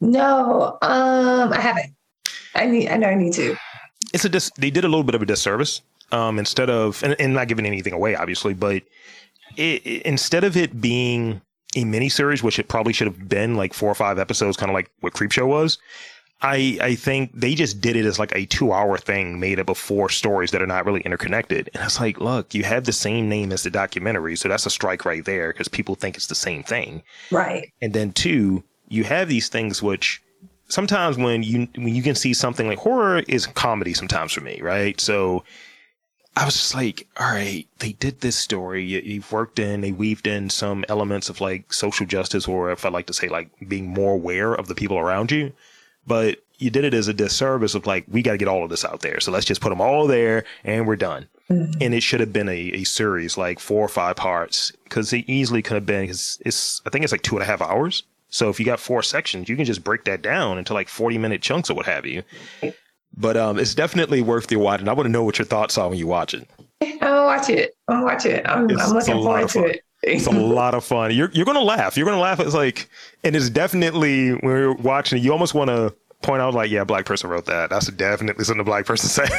No, 0.00 0.78
um, 0.80 1.52
I 1.52 1.60
haven't. 1.60 1.94
I 2.54 2.64
need, 2.66 2.88
I 2.88 2.96
know 2.96 3.08
I 3.08 3.14
need 3.14 3.34
to. 3.34 3.56
It's 4.14 4.24
a, 4.24 4.28
dis- 4.30 4.50
they 4.56 4.70
did 4.70 4.84
a 4.84 4.88
little 4.88 5.04
bit 5.04 5.14
of 5.14 5.22
a 5.22 5.26
disservice 5.26 5.82
um, 6.12 6.38
instead 6.38 6.70
of 6.70 7.02
and, 7.02 7.16
and, 7.18 7.34
not 7.34 7.48
giving 7.48 7.66
anything 7.66 7.92
away, 7.92 8.14
obviously, 8.14 8.54
but 8.54 8.82
it, 9.56 9.86
it, 9.86 10.02
instead 10.02 10.44
of 10.44 10.56
it 10.56 10.80
being 10.80 11.40
a 11.74 11.84
mini 11.84 12.08
series, 12.08 12.42
which 12.42 12.58
it 12.58 12.68
probably 12.68 12.92
should 12.92 13.06
have 13.06 13.28
been 13.28 13.56
like 13.56 13.72
four 13.72 13.90
or 13.90 13.94
five 13.94 14.18
episodes, 14.18 14.56
kind 14.56 14.70
of 14.70 14.74
like 14.74 14.90
what 15.00 15.14
Creepshow 15.14 15.46
was. 15.46 15.78
I 16.42 16.76
I 16.80 16.94
think 16.96 17.30
they 17.34 17.54
just 17.54 17.80
did 17.80 17.96
it 17.96 18.04
as 18.04 18.18
like 18.18 18.34
a 18.34 18.46
two 18.46 18.72
hour 18.72 18.98
thing 18.98 19.38
made 19.38 19.60
up 19.60 19.68
of 19.68 19.78
four 19.78 20.08
stories 20.08 20.50
that 20.50 20.60
are 20.60 20.66
not 20.66 20.84
really 20.84 21.00
interconnected. 21.02 21.70
And 21.72 21.82
it's 21.84 22.00
like, 22.00 22.20
look, 22.20 22.52
you 22.52 22.64
have 22.64 22.84
the 22.84 22.92
same 22.92 23.28
name 23.28 23.52
as 23.52 23.62
the 23.62 23.70
documentary, 23.70 24.36
so 24.36 24.48
that's 24.48 24.66
a 24.66 24.70
strike 24.70 25.04
right 25.04 25.24
there 25.24 25.52
because 25.52 25.68
people 25.68 25.94
think 25.94 26.16
it's 26.16 26.26
the 26.26 26.34
same 26.34 26.62
thing. 26.62 27.02
Right. 27.30 27.72
And 27.80 27.92
then 27.92 28.12
two, 28.12 28.64
you 28.88 29.04
have 29.04 29.28
these 29.28 29.48
things 29.48 29.82
which 29.82 30.20
sometimes 30.68 31.16
when 31.16 31.42
you 31.44 31.68
when 31.76 31.94
you 31.94 32.02
can 32.02 32.16
see 32.16 32.34
something 32.34 32.66
like 32.66 32.78
horror 32.78 33.20
is 33.28 33.46
comedy 33.46 33.94
sometimes 33.94 34.32
for 34.32 34.40
me, 34.40 34.60
right? 34.60 35.00
So 35.00 35.44
I 36.34 36.46
was 36.46 36.54
just 36.54 36.74
like, 36.74 37.06
all 37.18 37.30
right, 37.30 37.66
they 37.78 37.92
did 37.92 38.20
this 38.20 38.36
story. 38.36 38.84
You, 38.84 39.20
have 39.20 39.32
worked 39.32 39.58
in, 39.58 39.82
they 39.82 39.92
weaved 39.92 40.26
in 40.26 40.48
some 40.48 40.84
elements 40.88 41.28
of 41.28 41.40
like 41.40 41.72
social 41.72 42.06
justice, 42.06 42.48
or 42.48 42.72
if 42.72 42.86
I 42.86 42.88
like 42.88 43.06
to 43.06 43.12
say, 43.12 43.28
like 43.28 43.50
being 43.68 43.88
more 43.88 44.14
aware 44.14 44.54
of 44.54 44.66
the 44.66 44.74
people 44.74 44.98
around 44.98 45.30
you. 45.30 45.52
But 46.06 46.42
you 46.58 46.70
did 46.70 46.84
it 46.84 46.94
as 46.94 47.06
a 47.06 47.12
disservice 47.12 47.74
of 47.74 47.86
like, 47.86 48.04
we 48.08 48.22
got 48.22 48.32
to 48.32 48.38
get 48.38 48.48
all 48.48 48.64
of 48.64 48.70
this 48.70 48.84
out 48.84 49.00
there. 49.00 49.20
So 49.20 49.30
let's 49.30 49.44
just 49.44 49.60
put 49.60 49.68
them 49.68 49.80
all 49.80 50.06
there 50.06 50.44
and 50.64 50.86
we're 50.86 50.96
done. 50.96 51.28
Mm-hmm. 51.50 51.82
And 51.82 51.94
it 51.94 52.02
should 52.02 52.20
have 52.20 52.32
been 52.32 52.48
a, 52.48 52.70
a 52.72 52.84
series, 52.84 53.36
like 53.36 53.58
four 53.58 53.84
or 53.84 53.88
five 53.88 54.16
parts, 54.16 54.72
because 54.84 55.12
it 55.12 55.28
easily 55.28 55.60
could 55.60 55.74
have 55.74 55.86
been, 55.86 56.06
cause 56.06 56.40
it's, 56.46 56.80
I 56.86 56.90
think 56.90 57.04
it's 57.04 57.12
like 57.12 57.22
two 57.22 57.36
and 57.36 57.42
a 57.42 57.46
half 57.46 57.60
hours. 57.60 58.04
So 58.30 58.48
if 58.48 58.58
you 58.58 58.64
got 58.64 58.80
four 58.80 59.02
sections, 59.02 59.50
you 59.50 59.56
can 59.56 59.66
just 59.66 59.84
break 59.84 60.04
that 60.04 60.22
down 60.22 60.56
into 60.56 60.72
like 60.72 60.88
40 60.88 61.18
minute 61.18 61.42
chunks 61.42 61.68
or 61.68 61.74
what 61.74 61.84
have 61.84 62.06
you. 62.06 62.22
But 63.16 63.36
um, 63.36 63.58
it's 63.58 63.74
definitely 63.74 64.22
worth 64.22 64.46
the 64.46 64.56
watch. 64.56 64.80
And 64.80 64.88
I 64.88 64.92
want 64.92 65.06
to 65.06 65.10
know 65.10 65.22
what 65.22 65.38
your 65.38 65.46
thoughts 65.46 65.76
are 65.78 65.88
when 65.88 65.98
you 65.98 66.06
watch 66.06 66.34
it. 66.34 66.48
I'll 67.00 67.26
watch 67.26 67.48
it. 67.48 67.76
I'll 67.88 68.04
watch 68.04 68.26
it. 68.26 68.46
I'm, 68.48 68.70
I'm 68.78 68.90
looking 68.90 69.14
forward 69.14 69.48
to 69.50 69.64
it. 69.64 69.84
it's 70.02 70.26
a 70.26 70.30
lot 70.30 70.74
of 70.74 70.84
fun. 70.84 71.14
You're 71.14 71.30
you're 71.32 71.44
gonna 71.44 71.60
laugh. 71.60 71.96
You're 71.96 72.06
gonna 72.06 72.20
laugh. 72.20 72.40
It's 72.40 72.54
like, 72.54 72.88
and 73.22 73.36
it's 73.36 73.50
definitely 73.50 74.32
when 74.32 74.56
you're 74.56 74.74
watching 74.74 75.18
it, 75.18 75.22
you 75.22 75.32
almost 75.32 75.54
want 75.54 75.68
to 75.68 75.94
point 76.22 76.40
out 76.40 76.54
like, 76.54 76.70
yeah, 76.70 76.84
black 76.84 77.04
person 77.04 77.30
wrote 77.30 77.46
that. 77.46 77.70
That's 77.70 77.88
definitely 77.88 78.44
something 78.44 78.60
a 78.60 78.64
black 78.64 78.86
person 78.86 79.08
said. 79.28 79.30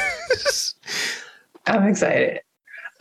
I'm 1.65 1.87
excited. 1.87 2.41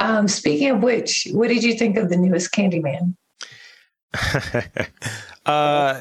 Um, 0.01 0.27
speaking 0.27 0.71
of 0.71 0.83
which, 0.83 1.29
what 1.33 1.49
did 1.49 1.63
you 1.63 1.75
think 1.75 1.97
of 1.97 2.09
the 2.09 2.17
newest 2.17 2.53
Candyman? 2.53 3.15
uh, 5.47 6.01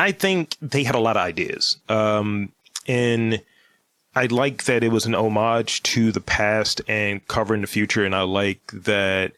I 0.00 0.12
think 0.12 0.56
they 0.60 0.82
had 0.82 0.94
a 0.94 0.98
lot 0.98 1.16
of 1.16 1.22
ideas. 1.22 1.78
Um, 1.88 2.52
and 2.86 3.42
I 4.14 4.26
like 4.26 4.64
that 4.64 4.84
it 4.84 4.90
was 4.90 5.06
an 5.06 5.14
homage 5.14 5.82
to 5.84 6.12
the 6.12 6.20
past 6.20 6.82
and 6.86 7.26
covering 7.28 7.62
the 7.62 7.66
future. 7.66 8.04
And 8.04 8.14
I 8.14 8.22
like 8.22 8.60
that 8.72 9.32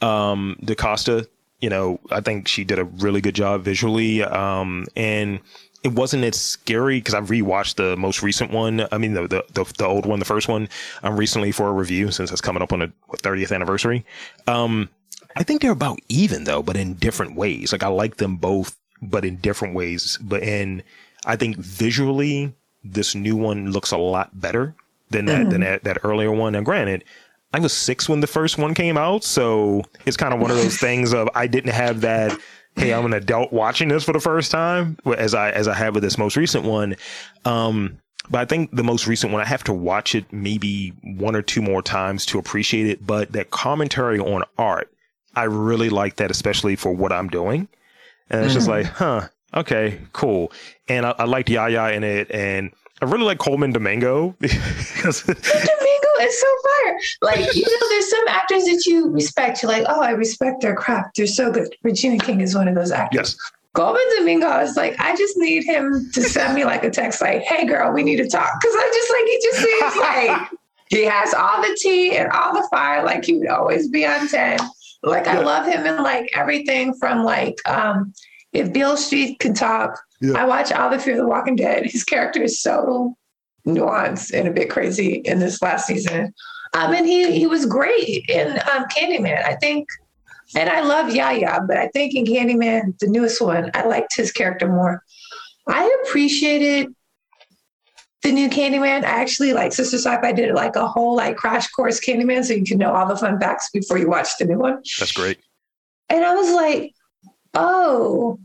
um, 0.00 0.56
DaCosta, 0.64 1.28
you 1.60 1.68
know, 1.68 2.00
I 2.10 2.20
think 2.20 2.48
she 2.48 2.64
did 2.64 2.78
a 2.78 2.84
really 2.84 3.20
good 3.20 3.34
job 3.34 3.62
visually. 3.62 4.22
Um, 4.22 4.86
and 4.96 5.40
it 5.82 5.92
wasn't 5.92 6.24
as 6.24 6.40
scary 6.40 6.98
because 6.98 7.14
I've 7.14 7.28
rewatched 7.28 7.76
the 7.76 7.96
most 7.96 8.22
recent 8.22 8.50
one. 8.50 8.86
I 8.90 8.98
mean, 8.98 9.12
the, 9.12 9.28
the, 9.28 9.44
the, 9.52 9.72
the, 9.76 9.86
old 9.86 10.06
one, 10.06 10.18
the 10.18 10.24
first 10.24 10.48
one, 10.48 10.68
um, 11.02 11.16
recently 11.16 11.52
for 11.52 11.68
a 11.68 11.72
review 11.72 12.10
since 12.10 12.32
it's 12.32 12.40
coming 12.40 12.62
up 12.62 12.72
on 12.72 12.78
the 12.80 12.92
30th 13.18 13.54
anniversary. 13.54 14.04
Um, 14.46 14.88
I 15.36 15.42
think 15.42 15.60
they're 15.60 15.72
about 15.72 15.98
even 16.08 16.44
though, 16.44 16.62
but 16.62 16.76
in 16.76 16.94
different 16.94 17.36
ways. 17.36 17.70
Like 17.70 17.82
I 17.82 17.88
like 17.88 18.16
them 18.16 18.36
both, 18.36 18.76
but 19.02 19.26
in 19.26 19.36
different 19.36 19.74
ways. 19.74 20.18
But 20.22 20.42
in, 20.42 20.82
I 21.26 21.36
think 21.36 21.58
visually, 21.58 22.54
this 22.92 23.14
new 23.14 23.36
one 23.36 23.70
looks 23.70 23.92
a 23.92 23.98
lot 23.98 24.38
better 24.38 24.74
than 25.10 25.26
that 25.26 25.46
mm. 25.46 25.50
than 25.50 25.60
that, 25.62 25.84
that 25.84 25.98
earlier 26.02 26.30
one. 26.30 26.54
And 26.54 26.64
granted, 26.64 27.04
I 27.52 27.60
was 27.60 27.72
six 27.72 28.08
when 28.08 28.20
the 28.20 28.26
first 28.26 28.58
one 28.58 28.74
came 28.74 28.96
out, 28.96 29.24
so 29.24 29.82
it's 30.04 30.16
kind 30.16 30.34
of 30.34 30.40
one 30.40 30.50
of 30.50 30.56
those 30.56 30.76
things 30.80 31.12
of 31.12 31.28
I 31.34 31.46
didn't 31.46 31.72
have 31.72 32.02
that. 32.02 32.36
Hey, 32.74 32.92
I'm 32.92 33.06
an 33.06 33.14
adult 33.14 33.54
watching 33.54 33.88
this 33.88 34.04
for 34.04 34.12
the 34.12 34.20
first 34.20 34.50
time, 34.50 34.98
as 35.16 35.34
I 35.34 35.50
as 35.50 35.66
I 35.66 35.74
have 35.74 35.94
with 35.94 36.02
this 36.02 36.18
most 36.18 36.36
recent 36.36 36.64
one. 36.64 36.96
Um, 37.46 37.98
but 38.28 38.40
I 38.40 38.44
think 38.44 38.74
the 38.74 38.84
most 38.84 39.06
recent 39.06 39.32
one, 39.32 39.40
I 39.40 39.46
have 39.46 39.64
to 39.64 39.72
watch 39.72 40.14
it 40.14 40.30
maybe 40.32 40.90
one 41.02 41.36
or 41.36 41.42
two 41.42 41.62
more 41.62 41.80
times 41.80 42.26
to 42.26 42.38
appreciate 42.38 42.86
it. 42.86 43.06
But 43.06 43.32
that 43.32 43.50
commentary 43.50 44.18
on 44.18 44.44
art, 44.58 44.92
I 45.34 45.44
really 45.44 45.90
like 45.90 46.16
that, 46.16 46.30
especially 46.30 46.76
for 46.76 46.92
what 46.92 47.12
I'm 47.12 47.28
doing. 47.28 47.68
And 48.28 48.44
it's 48.44 48.52
mm. 48.52 48.56
just 48.56 48.68
like, 48.68 48.86
huh, 48.86 49.28
okay, 49.56 49.98
cool. 50.12 50.52
And 50.88 51.06
I, 51.06 51.14
I 51.18 51.24
liked 51.24 51.48
Yahya 51.48 51.92
in 51.94 52.04
it. 52.04 52.30
And 52.30 52.72
I 53.02 53.06
really 53.06 53.24
like 53.24 53.38
Colman 53.38 53.72
Domingo. 53.72 54.34
because 54.38 55.22
Domingo 55.22 56.08
is 56.20 56.40
so 56.40 56.46
fire. 56.64 56.98
Like, 57.22 57.54
you 57.54 57.62
know, 57.62 57.88
there's 57.90 58.10
some 58.10 58.28
actors 58.28 58.64
that 58.64 58.84
you 58.86 59.10
respect. 59.10 59.62
You're 59.62 59.72
like, 59.72 59.84
oh, 59.88 60.00
I 60.00 60.10
respect 60.10 60.62
their 60.62 60.74
craft. 60.74 61.16
They're 61.16 61.26
so 61.26 61.50
good. 61.50 61.74
Regina 61.82 62.18
King 62.18 62.40
is 62.40 62.54
one 62.54 62.68
of 62.68 62.74
those 62.74 62.90
actors. 62.90 63.36
yes, 63.36 63.52
Colman 63.76 64.02
Domingo 64.16 64.58
is 64.60 64.74
like, 64.74 64.98
I 64.98 65.14
just 65.16 65.36
need 65.36 65.64
him 65.64 66.10
to 66.14 66.22
send 66.22 66.54
me 66.54 66.64
like 66.64 66.82
a 66.82 66.88
text, 66.88 67.20
like, 67.20 67.42
hey 67.42 67.66
girl, 67.66 67.92
we 67.92 68.02
need 68.02 68.16
to 68.16 68.28
talk. 68.28 68.50
Cause 68.62 68.74
I'm 68.74 68.92
just 68.92 69.10
like, 69.10 69.24
he 69.24 69.40
just 69.42 69.58
seems 69.58 69.96
like 69.96 70.48
he 70.88 71.04
has 71.04 71.34
all 71.34 71.60
the 71.60 71.76
tea 71.78 72.16
and 72.16 72.32
all 72.32 72.54
the 72.54 72.66
fire. 72.70 73.04
Like 73.04 73.26
he 73.26 73.34
would 73.34 73.48
always 73.48 73.88
be 73.88 74.06
on 74.06 74.28
10. 74.28 74.60
Like 75.02 75.26
I 75.26 75.40
love 75.40 75.66
him 75.66 75.84
in 75.84 76.02
like 76.02 76.30
everything 76.34 76.94
from 76.94 77.22
like, 77.22 77.56
um, 77.68 78.14
if 78.52 78.72
Beale 78.72 78.96
Street 78.96 79.38
could 79.38 79.56
talk, 79.56 79.98
Yeah. 80.20 80.34
I 80.34 80.44
watch 80.44 80.72
all 80.72 80.90
the 80.90 80.98
Fear 80.98 81.14
of 81.14 81.18
the 81.20 81.26
Walking 81.26 81.56
Dead. 81.56 81.84
His 81.86 82.04
character 82.04 82.42
is 82.42 82.60
so 82.60 83.14
nuanced 83.66 84.32
and 84.32 84.48
a 84.48 84.52
bit 84.52 84.70
crazy 84.70 85.16
in 85.24 85.38
this 85.38 85.60
last 85.60 85.86
season. 85.86 86.32
Um, 86.74 86.92
and 86.94 87.06
he 87.06 87.38
he 87.38 87.46
was 87.46 87.66
great 87.66 88.24
in 88.28 88.52
um, 88.52 88.84
Candyman. 88.96 89.44
I 89.44 89.54
think 89.56 89.88
and 90.54 90.68
I 90.70 90.80
love 90.80 91.12
Yaya, 91.14 91.60
but 91.66 91.76
I 91.76 91.88
think 91.88 92.14
in 92.14 92.24
Candyman, 92.24 92.98
the 92.98 93.08
newest 93.08 93.40
one, 93.40 93.70
I 93.74 93.84
liked 93.86 94.14
his 94.16 94.30
character 94.30 94.68
more. 94.68 95.02
I 95.68 96.02
appreciated 96.04 96.94
the 98.22 98.32
new 98.32 98.48
Candyman. 98.48 99.04
I 99.04 99.20
actually 99.20 99.52
like 99.52 99.72
Sista 99.72 99.94
Sci-Fi 99.94 100.32
did 100.32 100.54
like 100.54 100.76
a 100.76 100.86
whole 100.86 101.16
like 101.16 101.36
crash 101.36 101.68
course 101.70 102.00
Candyman, 102.00 102.44
so 102.44 102.54
you 102.54 102.64
can 102.64 102.78
know 102.78 102.92
all 102.94 103.06
the 103.06 103.16
fun 103.16 103.40
facts 103.40 103.70
before 103.72 103.98
you 103.98 104.08
watch 104.08 104.36
the 104.38 104.44
new 104.44 104.58
one. 104.58 104.82
that's 104.98 105.12
great. 105.12 105.38
And 106.08 106.24
I 106.24 106.34
was 106.34 106.52
like, 106.52 106.92
oh, 107.56 108.38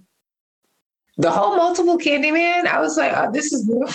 the 1.18 1.32
whole 1.32 1.56
multiple 1.56 1.98
Candyman. 1.98 2.66
I 2.66 2.80
was 2.80 2.98
like, 2.98 3.14
oh, 3.16 3.32
this 3.32 3.54
is 3.54 3.68
new. 3.68 3.88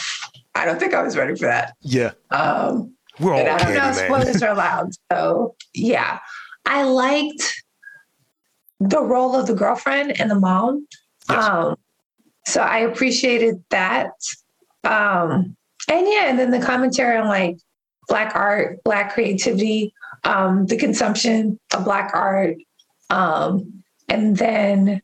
I 0.54 0.64
don't 0.64 0.78
think 0.78 0.94
I 0.94 1.02
was 1.02 1.16
ready 1.16 1.34
for 1.34 1.46
that. 1.46 1.74
Yeah, 1.82 2.12
Um, 2.30 2.94
we're 3.18 3.32
all 3.32 3.38
and 3.40 3.48
I 3.48 3.58
don't 3.58 3.74
know, 3.74 3.92
spoilers 3.92 4.42
are 4.42 4.50
allowed. 4.52 4.92
So 5.10 5.56
yeah, 5.74 6.18
I 6.64 6.84
liked 6.84 7.62
the 8.80 9.02
role 9.02 9.34
of 9.34 9.46
the 9.46 9.54
girlfriend 9.54 10.20
and 10.20 10.30
the 10.30 10.38
mom. 10.38 10.86
Yes. 11.28 11.44
Um, 11.44 11.76
so 12.46 12.60
I 12.60 12.78
appreciated 12.78 13.62
that. 13.70 14.12
Um, 14.84 15.56
and 15.88 16.06
yeah, 16.06 16.26
and 16.26 16.38
then 16.38 16.50
the 16.50 16.60
commentary 16.60 17.16
on 17.16 17.26
like 17.26 17.58
black 18.08 18.34
art, 18.36 18.82
black 18.84 19.12
creativity, 19.14 19.92
um, 20.24 20.66
the 20.66 20.76
consumption 20.76 21.58
of 21.74 21.84
black 21.84 22.12
art, 22.14 22.56
um, 23.10 23.82
and 24.08 24.36
then 24.36 25.02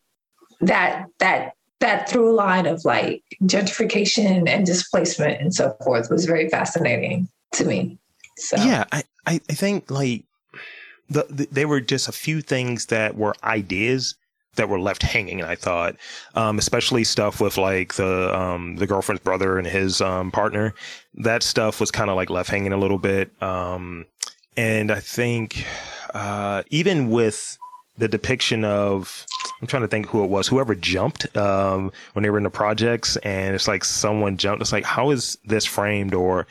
that 0.63 1.07
that 1.19 1.55
that 1.81 2.09
through 2.09 2.35
line 2.35 2.67
of 2.67 2.85
like 2.85 3.23
gentrification 3.43 4.49
and 4.49 4.65
displacement 4.65 5.41
and 5.41 5.53
so 5.53 5.77
forth 5.85 6.09
was 6.11 6.25
very 6.25 6.49
fascinating 6.49 7.29
to 7.53 7.65
me. 7.65 7.99
So 8.39 8.57
Yeah, 8.57 8.85
I, 8.93 9.03
I, 9.27 9.39
think 9.39 9.91
like 9.91 10.25
the, 11.11 11.27
the 11.29 11.49
there 11.51 11.69
were 11.69 11.81
just 11.81 12.09
a 12.09 12.13
few 12.13 12.41
things 12.41 12.87
that 12.87 13.17
were 13.17 13.35
ideas 13.43 14.15
that 14.55 14.69
were 14.69 14.79
left 14.79 15.03
hanging. 15.03 15.43
I 15.43 15.57
thought, 15.57 15.97
um, 16.35 16.59
especially 16.59 17.05
stuff 17.05 17.41
with 17.41 17.59
like 17.59 17.95
the 17.95 18.39
um, 18.39 18.77
the 18.77 18.87
girlfriend's 18.87 19.23
brother 19.23 19.59
and 19.59 19.67
his 19.67 20.01
um, 20.01 20.31
partner, 20.31 20.75
that 21.15 21.43
stuff 21.43 21.81
was 21.81 21.91
kind 21.91 22.11
of 22.11 22.17
like 22.17 22.31
left 22.31 22.51
hanging 22.51 22.73
a 22.73 22.79
little 22.79 22.99
bit. 22.99 23.31
Um, 23.43 24.07
and 24.57 24.91
I 24.91 25.01
think 25.01 25.67
uh, 26.15 26.63
even 26.71 27.11
with 27.11 27.59
the 27.99 28.09
depiction 28.09 28.65
of 28.65 29.27
I'm 29.61 29.69
trying 29.69 29.83
to 29.83 29.89
think 29.89 30.07
who 30.07 30.25
it 30.25 30.31
was, 30.31 30.49
whoever 30.49 30.75
jumped 30.75 31.37
um, 31.37 31.93
when 32.15 32.25
they 32.25 32.31
were 32.31 32.39
in 32.39 32.45
the 32.45 32.51
projects, 32.51 33.17
and 33.19 33.55
it's 33.55 33.69
like 33.69 33.85
someone 33.85 34.37
jumped. 34.37 34.61
It's 34.61 34.73
like, 34.73 34.85
how 34.85 35.11
is 35.11 35.39
this 35.45 35.65
framed? 35.65 36.15
Or 36.15 36.47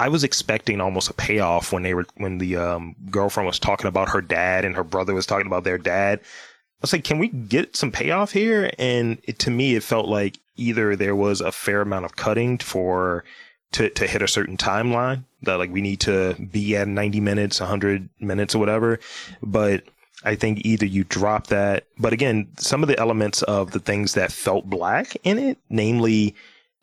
I 0.00 0.08
was 0.08 0.24
expecting 0.24 0.80
almost 0.80 1.10
a 1.10 1.14
payoff 1.14 1.72
when 1.72 1.82
they 1.82 1.94
were 1.94 2.06
when 2.16 2.38
the 2.38 2.56
um, 2.56 2.96
girlfriend 3.10 3.46
was 3.46 3.58
talking 3.58 3.86
about 3.86 4.08
her 4.08 4.20
dad 4.20 4.64
and 4.64 4.74
her 4.74 4.84
brother 4.84 5.14
was 5.14 5.26
talking 5.26 5.46
about 5.46 5.64
their 5.64 5.78
dad. 5.78 6.20
I 6.20 6.80
was 6.82 6.92
like, 6.92 7.04
can 7.04 7.18
we 7.18 7.28
get 7.28 7.74
some 7.74 7.90
payoff 7.90 8.32
here? 8.32 8.70
And 8.78 9.18
it, 9.24 9.40
to 9.40 9.50
me, 9.50 9.74
it 9.74 9.82
felt 9.82 10.08
like 10.08 10.38
either 10.56 10.94
there 10.94 11.16
was 11.16 11.40
a 11.40 11.50
fair 11.50 11.80
amount 11.80 12.04
of 12.04 12.16
cutting 12.16 12.58
for 12.58 13.24
to 13.72 13.90
to 13.90 14.06
hit 14.06 14.22
a 14.22 14.28
certain 14.28 14.56
timeline 14.56 15.24
that 15.42 15.58
like 15.58 15.70
we 15.70 15.80
need 15.80 16.00
to 16.00 16.34
be 16.34 16.76
at 16.76 16.88
90 16.88 17.20
minutes, 17.20 17.60
100 17.60 18.08
minutes, 18.20 18.54
or 18.54 18.58
whatever, 18.58 18.98
but. 19.42 19.84
I 20.24 20.34
think 20.34 20.64
either 20.64 20.86
you 20.86 21.04
drop 21.04 21.46
that, 21.48 21.86
but 21.98 22.12
again, 22.12 22.48
some 22.56 22.82
of 22.82 22.88
the 22.88 22.98
elements 22.98 23.42
of 23.42 23.70
the 23.70 23.78
things 23.78 24.14
that 24.14 24.32
felt 24.32 24.68
black 24.68 25.16
in 25.22 25.38
it, 25.38 25.58
namely, 25.70 26.34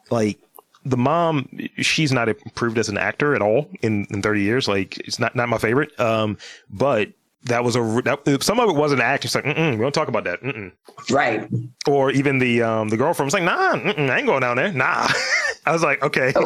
like 0.10 0.40
the 0.86 0.98
mom, 0.98 1.50
she's 1.78 2.12
not 2.12 2.30
improved 2.30 2.78
as 2.78 2.88
an 2.88 2.98
actor 2.98 3.36
at 3.36 3.42
all 3.42 3.70
in, 3.82 4.06
in 4.10 4.22
30 4.22 4.42
years. 4.42 4.68
Like 4.68 4.98
it's 5.00 5.20
not, 5.20 5.36
not 5.36 5.50
my 5.50 5.58
favorite. 5.58 6.00
Um, 6.00 6.38
but 6.70 7.10
that 7.46 7.64
was 7.64 7.76
a, 7.76 7.80
that, 8.06 8.44
some 8.44 8.60
of 8.60 8.70
it 8.70 8.76
wasn't 8.76 9.02
acting. 9.02 9.28
It's 9.28 9.36
like, 9.36 9.46
mm 9.46 9.72
we 9.78 9.78
don't 9.84 9.94
talk 9.94 10.08
about 10.08 10.24
that. 10.26 10.42
Mm-mm. 10.42 10.72
right. 11.12 11.48
Or 11.88 12.12
even 12.12 12.40
the, 12.40 12.62
um, 12.64 12.90
the 12.90 12.98
girlfriend 12.98 13.28
was 13.28 13.34
like, 13.34 13.44
nah, 13.44 13.76
mm-mm, 13.76 14.10
I 14.10 14.18
ain't 14.18 14.28
going 14.28 14.42
down 14.42 14.58
there. 14.58 14.72
Nah. 14.72 15.08
I 15.68 15.72
was 15.72 15.82
like, 15.84 16.04
okay. 16.04 16.34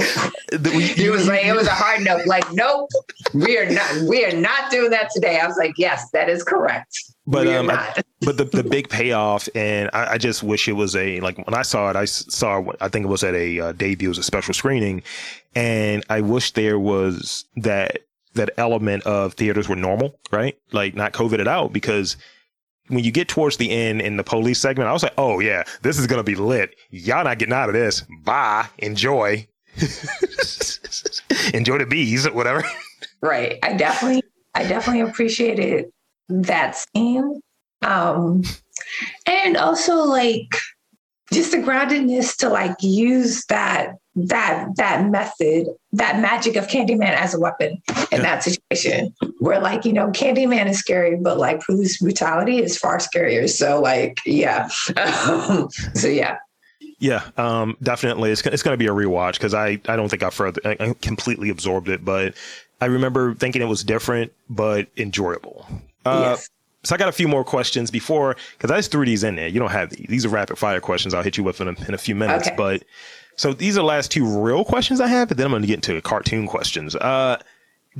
We- 0.51 0.93
It 1.05 1.12
was 1.12 1.27
like 1.27 1.45
it 1.45 1.53
was 1.53 1.67
a 1.67 1.71
hard 1.71 2.01
no. 2.03 2.19
Like, 2.25 2.51
nope, 2.53 2.89
we 3.33 3.57
are 3.57 3.69
not. 3.69 4.09
We 4.09 4.25
are 4.25 4.31
not 4.35 4.71
doing 4.71 4.89
that 4.91 5.09
today. 5.13 5.39
I 5.39 5.45
was 5.45 5.57
like, 5.57 5.73
yes, 5.77 6.09
that 6.12 6.27
is 6.29 6.43
correct. 6.43 6.97
But 7.27 7.45
um, 7.47 7.69
I- 7.69 8.01
but 8.21 8.38
the 8.38 8.45
the 8.45 8.63
big 8.63 8.89
payoff, 8.89 9.47
and 9.53 9.89
I, 9.93 10.13
I 10.13 10.17
just 10.17 10.41
wish 10.41 10.67
it 10.67 10.73
was 10.73 10.95
a 10.95 11.19
like 11.19 11.38
when 11.38 11.53
I 11.53 11.62
saw 11.62 11.89
it, 11.91 11.95
I 11.95 12.05
saw 12.05 12.63
I 12.81 12.88
think 12.88 13.05
it 13.05 13.09
was 13.09 13.23
at 13.23 13.35
a 13.35 13.59
uh, 13.59 13.71
debut, 13.73 14.07
it 14.07 14.09
was 14.09 14.17
a 14.17 14.23
special 14.23 14.53
screening, 14.55 15.03
and 15.53 16.03
I 16.09 16.21
wish 16.21 16.53
there 16.53 16.79
was 16.79 17.45
that 17.57 17.99
that 18.34 18.52
element 18.58 19.04
of 19.04 19.34
theaters 19.34 19.68
were 19.68 19.76
normal, 19.76 20.20
right? 20.32 20.58
Like 20.72 20.96
not 20.96 21.13
COVID 21.13 21.39
it 21.39 21.48
out 21.48 21.74
because. 21.74 22.18
When 22.88 23.04
you 23.04 23.12
get 23.12 23.28
towards 23.28 23.58
the 23.58 23.70
end 23.70 24.02
in 24.02 24.18
the 24.18 24.24
police 24.24 24.58
segment, 24.58 24.89
I 24.89 24.94
was 24.94 25.04
like, 25.04 25.13
"Oh 25.15 25.39
yeah, 25.39 25.62
this 25.84 26.00
is 26.00 26.08
gonna 26.08 26.24
be 26.24 26.34
lit. 26.34 26.76
Y'all 26.89 27.24
not 27.24 27.38
getting 27.38 27.54
out 27.54 27.70
of 27.70 27.76
this. 27.76 28.04
Bye. 28.24 28.65
Enjoy. 28.80 29.48
Enjoy 31.54 31.78
the 31.78 31.86
bees, 31.88 32.28
whatever." 32.32 32.63
right. 33.22 33.60
I 33.62 33.74
definitely, 33.74 34.24
I 34.56 34.63
definitely 34.63 35.02
appreciated 35.02 35.92
that 36.30 36.78
scene, 36.78 37.42
um, 37.84 38.42
and 39.28 39.56
also 39.56 39.98
like 39.98 40.56
just 41.34 41.52
the 41.52 41.58
groundedness 41.58 42.36
to 42.38 42.50
like 42.50 42.76
use 42.82 43.46
that 43.46 43.96
that 44.15 44.68
that 44.76 45.10
method, 45.10 45.68
that 45.94 46.20
magic 46.20 46.56
of 46.56 46.68
Candyman 46.68 47.13
as 47.13 47.34
a 47.34 47.39
weapon 47.39 47.82
in 48.12 48.22
that 48.22 48.44
situation. 48.44 49.13
Where 49.39 49.60
like 49.60 49.86
you 49.86 49.94
know, 49.94 50.08
Candyman 50.10 50.68
is 50.70 50.80
scary, 50.80 51.15
but 51.15 51.38
like 51.38 51.62
police 51.62 52.02
brutality 52.02 52.60
is 52.60 52.78
far 52.78 52.98
scarier. 52.98 53.50
So 53.50 53.82
like, 53.82 54.20
yeah. 54.26 54.68
so 55.94 56.08
yeah. 56.08 56.38
Yeah, 57.02 57.24
um, 57.38 57.78
definitely. 57.82 58.32
It's 58.32 58.46
it's 58.46 58.63
going 58.63 58.74
to 58.74 58.78
be 58.78 58.88
a 58.88 58.94
rewatch 58.94 59.34
because 59.34 59.54
I, 59.54 59.80
I 59.88 59.96
don't 59.96 60.10
think 60.10 60.22
I 60.22 60.30
further 60.30 60.60
I, 60.65 60.96
completely 61.02 61.50
absorbed 61.50 61.88
it, 61.88 62.04
but 62.04 62.36
I 62.82 62.86
remember 62.86 63.34
thinking 63.36 63.62
it 63.62 63.65
was 63.65 63.84
different 63.84 64.34
but 64.50 64.88
enjoyable. 64.98 65.65
Uh, 66.06 66.32
yes. 66.32 66.50
So 66.84 66.96
I 66.96 66.98
got 66.98 67.10
a 67.10 67.13
few 67.13 67.28
more 67.28 67.44
questions 67.44 67.92
before 67.92 68.36
because 68.58 68.72
I 68.72 68.78
just 68.78 68.92
threw 68.92 69.06
these 69.06 69.24
in 69.24 69.36
there. 69.36 69.48
You 69.48 69.60
don't 69.60 69.72
have 69.72 69.89
these. 69.89 70.08
These 70.08 70.26
are 70.26 70.30
rapid 70.30 70.58
fire 70.58 70.80
questions. 70.80 71.13
I'll 71.13 71.24
hit 71.24 71.38
you 71.38 71.44
with 71.44 71.60
in 71.60 71.68
a, 71.68 71.76
in 71.88 71.94
a 71.94 71.98
few 71.98 72.15
minutes. 72.15 72.48
Okay. 72.48 72.56
But 72.56 72.84
so 73.36 73.54
these 73.54 73.78
are 73.78 73.82
the 73.82 73.88
last 73.88 74.12
two 74.12 74.26
real 74.26 74.63
questions 74.63 75.02
I 75.02 75.08
have, 75.08 75.28
but 75.28 75.38
then 75.38 75.48
I'm 75.48 75.52
going 75.52 75.62
to 75.63 75.68
get 75.68 75.76
into 75.76 76.02
cartoon 76.02 76.48
questions. 76.48 76.96
Uh, 76.96 77.38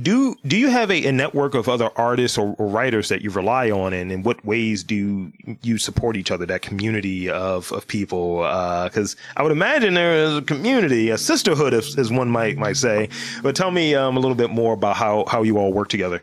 do 0.00 0.36
do 0.46 0.56
you 0.56 0.70
have 0.70 0.90
a, 0.90 1.04
a 1.06 1.12
network 1.12 1.54
of 1.54 1.68
other 1.68 1.90
artists 1.96 2.38
or, 2.38 2.54
or 2.58 2.68
writers 2.68 3.08
that 3.08 3.22
you 3.22 3.30
rely 3.30 3.70
on, 3.70 3.92
and 3.92 4.10
in 4.12 4.22
what 4.22 4.42
ways 4.46 4.84
do 4.84 5.30
you 5.62 5.78
support 5.78 6.16
each 6.16 6.30
other? 6.30 6.46
That 6.46 6.62
community 6.62 7.28
of 7.28 7.70
of 7.72 7.86
people, 7.86 8.36
because 8.84 9.16
I 9.36 9.42
would 9.42 9.52
imagine 9.52 9.94
there 9.94 10.14
is 10.14 10.38
a 10.38 10.42
community, 10.42 11.10
a 11.10 11.18
sisterhood, 11.18 11.74
as, 11.74 11.98
as 11.98 12.10
one 12.10 12.30
might 12.30 12.56
might 12.56 12.76
say. 12.76 13.08
But 13.42 13.56
tell 13.56 13.72
me 13.72 13.94
um, 13.94 14.16
a 14.16 14.20
little 14.20 14.36
bit 14.36 14.50
more 14.50 14.72
about 14.74 14.96
how 14.96 15.24
how 15.26 15.42
you 15.42 15.58
all 15.58 15.72
work 15.72 15.88
together. 15.88 16.22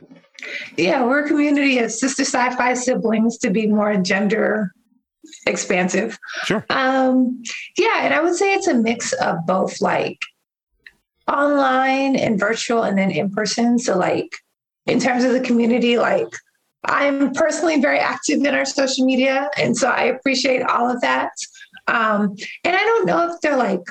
Yeah, 0.78 1.04
we're 1.04 1.26
a 1.26 1.28
community 1.28 1.80
of 1.80 1.86
Sista 1.86 2.22
Sci-Fi 2.22 2.74
siblings 2.74 3.38
to 3.39 3.49
be 3.49 3.68
more 3.68 3.95
gender 3.97 4.74
expansive. 5.45 6.18
Sure. 6.43 6.66
Um, 6.70 7.41
yeah, 7.78 8.01
and 8.01 8.14
I 8.14 8.22
would 8.22 8.36
say 8.36 8.53
it's 8.53 8.68
a 8.68 8.74
mix 8.74 9.14
of 9.14 9.45
both 9.45 9.82
like 9.82 10.20
online 11.28 12.16
and 12.16 12.39
virtual 12.39 12.84
and 12.84 12.97
then 12.97 13.11
in 13.11 13.30
person. 13.30 13.80
So 13.80 13.97
like 13.97 14.32
in 14.86 14.99
terms 14.99 15.24
of 15.24 15.34
the 15.34 15.41
community, 15.41 15.97
like 15.97 16.28
I'm 16.86 17.34
personally 17.34 17.82
very 17.82 17.99
active 17.99 18.39
in 18.39 18.55
our 18.55 18.66
social 18.66 19.05
media. 19.05 19.49
And 19.57 19.76
so 19.76 19.89
I 19.89 20.03
appreciate 20.03 20.61
all 20.64 20.89
of 20.89 21.01
that. 21.01 21.32
Um, 21.88 22.36
and 22.64 22.76
I 22.76 22.84
don't 22.84 23.05
know 23.05 23.32
if 23.32 23.41
they're 23.41 23.57
like 23.57 23.84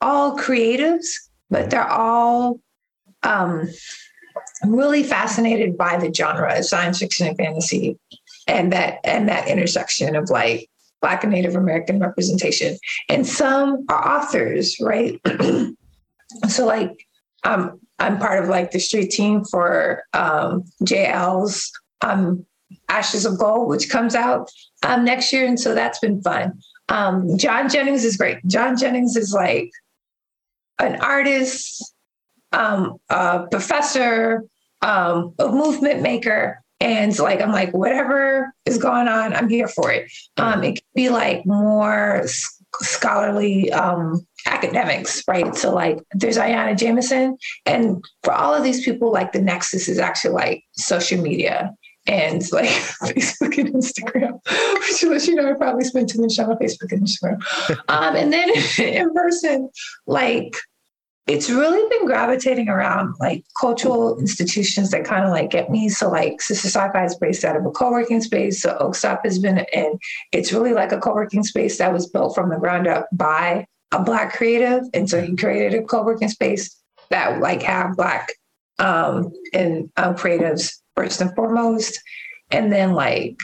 all 0.00 0.36
creatives, 0.36 1.06
but 1.50 1.70
they're 1.70 1.88
all 1.88 2.60
um, 3.22 3.68
really 4.64 5.02
fascinated 5.02 5.76
by 5.76 5.96
the 5.96 6.12
genre 6.12 6.58
of 6.58 6.64
science 6.64 6.98
fiction 6.98 7.26
and 7.26 7.36
fantasy 7.36 7.98
and 8.46 8.72
that 8.72 8.98
and 9.04 9.28
that 9.28 9.48
intersection 9.48 10.16
of 10.16 10.30
like 10.30 10.68
black 11.00 11.22
and 11.24 11.32
native 11.32 11.54
american 11.54 12.00
representation 12.00 12.76
and 13.08 13.26
some 13.26 13.84
are 13.88 14.16
authors 14.16 14.76
right 14.80 15.20
so 16.48 16.66
like 16.66 17.06
um, 17.46 17.80
I'm 17.98 18.18
part 18.18 18.42
of 18.42 18.50
like 18.50 18.72
the 18.72 18.78
street 18.78 19.10
team 19.10 19.44
for 19.44 20.02
um, 20.12 20.64
J. 20.84 21.06
Elle's 21.06 21.70
um, 22.02 22.44
Ashes 22.88 23.24
of 23.24 23.38
Gold, 23.38 23.68
which 23.68 23.88
comes 23.88 24.14
out 24.14 24.50
um, 24.82 25.04
next 25.04 25.32
year, 25.32 25.46
and 25.46 25.58
so 25.58 25.74
that's 25.74 25.98
been 25.98 26.20
fun. 26.20 26.60
Um, 26.88 27.38
John 27.38 27.68
Jennings 27.68 28.04
is 28.04 28.16
great. 28.16 28.38
John 28.46 28.76
Jennings 28.76 29.16
is 29.16 29.32
like 29.32 29.70
an 30.78 30.96
artist, 30.96 31.94
um, 32.52 32.96
a 33.08 33.46
professor, 33.50 34.44
um, 34.82 35.34
a 35.38 35.48
movement 35.48 36.02
maker. 36.02 36.62
And 36.78 37.18
like, 37.18 37.40
I'm 37.40 37.52
like, 37.52 37.72
whatever 37.72 38.52
is 38.66 38.78
going 38.78 39.08
on, 39.08 39.32
I'm 39.32 39.48
here 39.48 39.68
for 39.68 39.90
it. 39.90 40.10
Um, 40.36 40.62
it 40.62 40.72
could 40.72 40.84
be 40.94 41.08
like 41.08 41.46
more 41.46 42.24
scholarly 42.82 43.72
um, 43.72 44.26
academics, 44.46 45.22
right? 45.26 45.54
So 45.54 45.74
like 45.74 45.98
there's 46.12 46.36
Ayana 46.36 46.76
Jamieson. 46.76 47.38
And 47.64 48.04
for 48.22 48.32
all 48.32 48.54
of 48.54 48.62
these 48.62 48.84
people, 48.84 49.10
like 49.12 49.32
the 49.32 49.40
nexus 49.40 49.88
is 49.88 49.98
actually 49.98 50.34
like 50.34 50.64
social 50.72 51.20
media 51.20 51.74
and 52.06 52.42
like 52.52 52.68
Facebook 53.02 53.58
and 53.58 53.74
Instagram, 53.74 54.40
which 54.80 55.04
lets 55.04 55.26
you 55.26 55.34
know 55.34 55.48
I 55.48 55.54
probably 55.54 55.84
spend 55.84 56.08
too 56.08 56.20
much 56.20 56.36
time 56.36 56.50
on 56.50 56.58
Facebook 56.58 56.92
and 56.92 57.06
Instagram. 57.06 57.40
um, 57.88 58.16
and 58.16 58.32
then 58.32 58.50
in 58.78 59.12
person, 59.12 59.70
like 60.06 60.56
it's 61.26 61.50
really 61.50 61.88
been 61.90 62.06
gravitating 62.06 62.68
around 62.68 63.14
like 63.18 63.44
cultural 63.60 64.16
institutions 64.18 64.90
that 64.90 65.04
kind 65.04 65.24
of 65.24 65.32
like 65.32 65.50
get 65.50 65.70
me. 65.70 65.88
So 65.88 66.08
like 66.08 66.34
Sista 66.34 66.66
Sci-Fi 66.66 67.04
is 67.04 67.16
based 67.16 67.44
out 67.44 67.56
of 67.56 67.66
a 67.66 67.70
co-working 67.70 68.20
space. 68.20 68.62
So 68.62 68.76
Oakstop 68.80 69.24
has 69.24 69.40
been 69.40 69.64
in. 69.72 69.98
it's 70.32 70.52
really 70.52 70.72
like 70.72 70.92
a 70.92 70.98
co-working 70.98 71.42
space 71.42 71.78
that 71.78 71.92
was 71.92 72.08
built 72.08 72.34
from 72.34 72.50
the 72.50 72.58
ground 72.58 72.86
up 72.86 73.08
by 73.12 73.66
a 73.92 74.02
black 74.02 74.34
creative. 74.34 74.84
And 74.94 75.10
so 75.10 75.20
he 75.20 75.34
created 75.34 75.74
a 75.74 75.84
co-working 75.84 76.28
space 76.28 76.80
that 77.10 77.40
like 77.40 77.62
have 77.62 77.96
black 77.96 78.32
um 78.78 79.32
and 79.52 79.90
um, 79.96 80.14
creatives 80.14 80.74
first 80.94 81.20
and 81.20 81.34
foremost. 81.34 82.00
And 82.52 82.72
then 82.72 82.92
like 82.92 83.40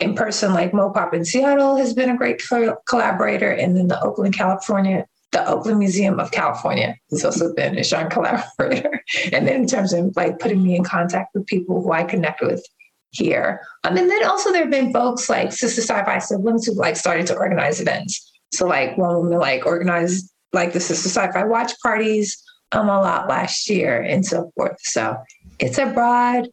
in 0.00 0.14
person, 0.14 0.54
like 0.54 0.72
Mopop 0.72 1.12
in 1.12 1.26
Seattle 1.26 1.76
has 1.76 1.92
been 1.92 2.08
a 2.08 2.16
great 2.16 2.42
collaborator. 2.88 3.50
And 3.50 3.76
then 3.76 3.88
the 3.88 4.00
Oakland, 4.02 4.34
California 4.34 5.06
the 5.36 5.46
Oakland 5.50 5.78
Museum 5.78 6.18
of 6.18 6.30
California 6.30 6.96
has 7.10 7.22
also 7.22 7.52
been 7.52 7.76
a 7.76 7.84
strong 7.84 8.08
collaborator. 8.08 9.02
and 9.32 9.46
then 9.46 9.60
in 9.60 9.66
terms 9.66 9.92
of 9.92 10.16
like 10.16 10.38
putting 10.38 10.62
me 10.62 10.74
in 10.74 10.82
contact 10.82 11.34
with 11.34 11.46
people 11.46 11.82
who 11.82 11.92
I 11.92 12.04
connect 12.04 12.40
with 12.40 12.64
here. 13.10 13.60
Um, 13.84 13.98
and 13.98 14.08
then 14.08 14.24
also 14.24 14.50
there 14.50 14.62
have 14.62 14.70
been 14.70 14.94
folks 14.94 15.28
like 15.28 15.50
Sista 15.50 15.80
Sci-Fi 15.80 16.18
siblings 16.20 16.64
who 16.64 16.72
like 16.72 16.96
started 16.96 17.26
to 17.26 17.36
organize 17.36 17.82
events. 17.82 18.32
So 18.54 18.66
like 18.66 18.96
one 18.96 19.14
woman 19.16 19.38
like 19.38 19.66
organized 19.66 20.32
like 20.54 20.72
the 20.72 20.78
Sista 20.78 21.08
Sci-Fi 21.08 21.44
watch 21.44 21.72
parties 21.82 22.42
um, 22.72 22.88
a 22.88 22.98
lot 22.98 23.28
last 23.28 23.68
year 23.68 24.00
and 24.00 24.24
so 24.24 24.50
forth. 24.56 24.78
So 24.80 25.18
it's 25.58 25.76
a 25.76 25.84
broad 25.84 26.48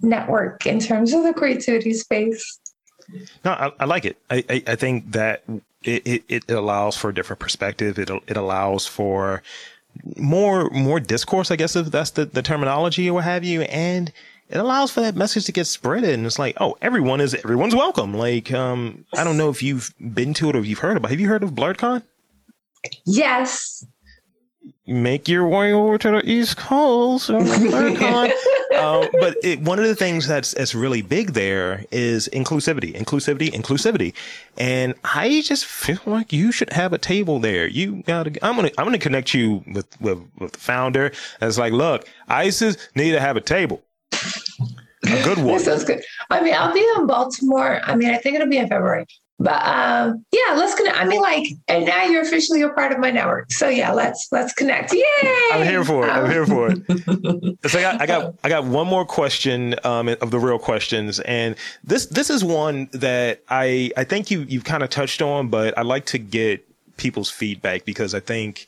network 0.00 0.64
in 0.64 0.78
terms 0.78 1.12
of 1.12 1.24
the 1.24 1.34
creativity 1.34 1.92
space. 1.92 2.60
No, 3.44 3.50
I, 3.50 3.72
I 3.80 3.84
like 3.84 4.04
it. 4.04 4.16
I, 4.30 4.44
I, 4.48 4.62
I 4.68 4.76
think 4.76 5.10
that 5.10 5.42
it, 5.82 6.06
it, 6.06 6.24
it 6.28 6.50
allows 6.50 6.96
for 6.96 7.10
a 7.10 7.14
different 7.14 7.40
perspective. 7.40 7.98
It, 7.98 8.10
it 8.26 8.36
allows 8.36 8.86
for 8.86 9.42
more 10.16 10.70
more 10.70 11.00
discourse, 11.00 11.50
I 11.50 11.56
guess 11.56 11.76
if 11.76 11.86
that's 11.86 12.10
the, 12.10 12.24
the 12.24 12.42
terminology 12.42 13.08
or 13.08 13.14
what 13.14 13.24
have 13.24 13.44
you, 13.44 13.62
and 13.62 14.12
it 14.48 14.58
allows 14.58 14.90
for 14.90 15.00
that 15.00 15.14
message 15.14 15.44
to 15.46 15.52
get 15.52 15.66
spread. 15.66 16.04
And 16.04 16.24
it's 16.24 16.38
like, 16.38 16.56
oh, 16.60 16.76
everyone 16.80 17.20
is 17.20 17.34
everyone's 17.34 17.74
welcome. 17.74 18.14
Like, 18.14 18.52
um, 18.52 19.04
I 19.16 19.24
don't 19.24 19.36
know 19.36 19.50
if 19.50 19.62
you've 19.62 19.92
been 20.00 20.34
to 20.34 20.50
it 20.50 20.56
or 20.56 20.60
you've 20.60 20.78
heard 20.78 20.96
about. 20.96 21.10
Have 21.10 21.20
you 21.20 21.28
heard 21.28 21.42
of 21.42 21.50
BlerdCon? 21.50 22.02
Yes. 23.04 23.84
Make 24.86 25.28
your 25.28 25.46
way 25.46 25.72
over 25.72 25.98
to 25.98 26.10
the 26.10 26.30
East 26.30 26.56
Coast. 26.56 27.28
BlerdCon. 27.30 28.32
Um, 28.78 29.08
but 29.20 29.36
it, 29.42 29.60
one 29.60 29.78
of 29.78 29.86
the 29.86 29.94
things 29.94 30.26
that's 30.26 30.52
that's 30.54 30.74
really 30.74 31.02
big 31.02 31.32
there 31.32 31.84
is 31.90 32.28
inclusivity, 32.32 32.94
inclusivity, 32.94 33.50
inclusivity, 33.50 34.14
and 34.56 34.94
I 35.04 35.42
just 35.44 35.66
feel 35.66 36.00
like 36.06 36.32
you 36.32 36.52
should 36.52 36.72
have 36.72 36.92
a 36.92 36.98
table 36.98 37.38
there. 37.38 37.66
You 37.66 38.02
gotta. 38.02 38.30
I'm 38.44 38.56
gonna 38.56 38.70
I'm 38.78 38.84
gonna 38.84 38.98
connect 38.98 39.34
you 39.34 39.62
with 39.72 40.00
with, 40.00 40.18
with 40.38 40.52
the 40.52 40.58
founder. 40.58 41.12
It's 41.40 41.58
like, 41.58 41.72
look, 41.72 42.08
Isis 42.28 42.76
need 42.94 43.12
to 43.12 43.20
have 43.20 43.36
a 43.36 43.40
table. 43.40 43.82
A 44.12 45.22
good 45.22 45.38
one. 45.38 45.56
That 45.56 45.60
sounds 45.60 45.84
good. 45.84 46.02
I 46.30 46.42
mean, 46.42 46.54
I'll 46.54 46.74
be 46.74 46.86
in 46.96 47.06
Baltimore. 47.06 47.80
I 47.84 47.94
mean, 47.94 48.10
I 48.10 48.18
think 48.18 48.36
it'll 48.36 48.48
be 48.48 48.58
in 48.58 48.68
February. 48.68 49.06
But 49.40 49.64
um, 49.64 50.24
yeah, 50.32 50.54
let's 50.54 50.74
connect. 50.74 50.96
I 50.96 51.04
mean, 51.04 51.20
like, 51.20 51.46
and 51.68 51.86
now 51.86 52.04
you're 52.04 52.22
officially 52.22 52.62
a 52.62 52.70
part 52.70 52.90
of 52.90 52.98
my 52.98 53.12
network. 53.12 53.52
So 53.52 53.68
yeah, 53.68 53.92
let's 53.92 54.26
let's 54.32 54.52
connect. 54.52 54.92
Yay! 54.92 55.02
I'm 55.52 55.64
here 55.64 55.84
for 55.84 56.04
it. 56.04 56.10
I'm 56.10 56.28
here 56.28 56.44
for 56.44 56.70
it. 56.72 57.58
so 57.70 57.78
I 57.78 57.82
got 57.82 58.00
I 58.00 58.06
got 58.06 58.34
I 58.42 58.48
got 58.48 58.64
one 58.64 58.88
more 58.88 59.04
question 59.04 59.76
um, 59.84 60.08
of 60.08 60.32
the 60.32 60.40
real 60.40 60.58
questions, 60.58 61.20
and 61.20 61.54
this 61.84 62.06
this 62.06 62.30
is 62.30 62.42
one 62.42 62.88
that 62.92 63.42
I 63.48 63.92
I 63.96 64.02
think 64.02 64.28
you 64.30 64.40
you've 64.48 64.64
kind 64.64 64.82
of 64.82 64.90
touched 64.90 65.22
on, 65.22 65.48
but 65.48 65.76
I 65.78 65.82
like 65.82 66.06
to 66.06 66.18
get 66.18 66.66
people's 66.96 67.30
feedback 67.30 67.84
because 67.84 68.14
I 68.14 68.20
think, 68.20 68.66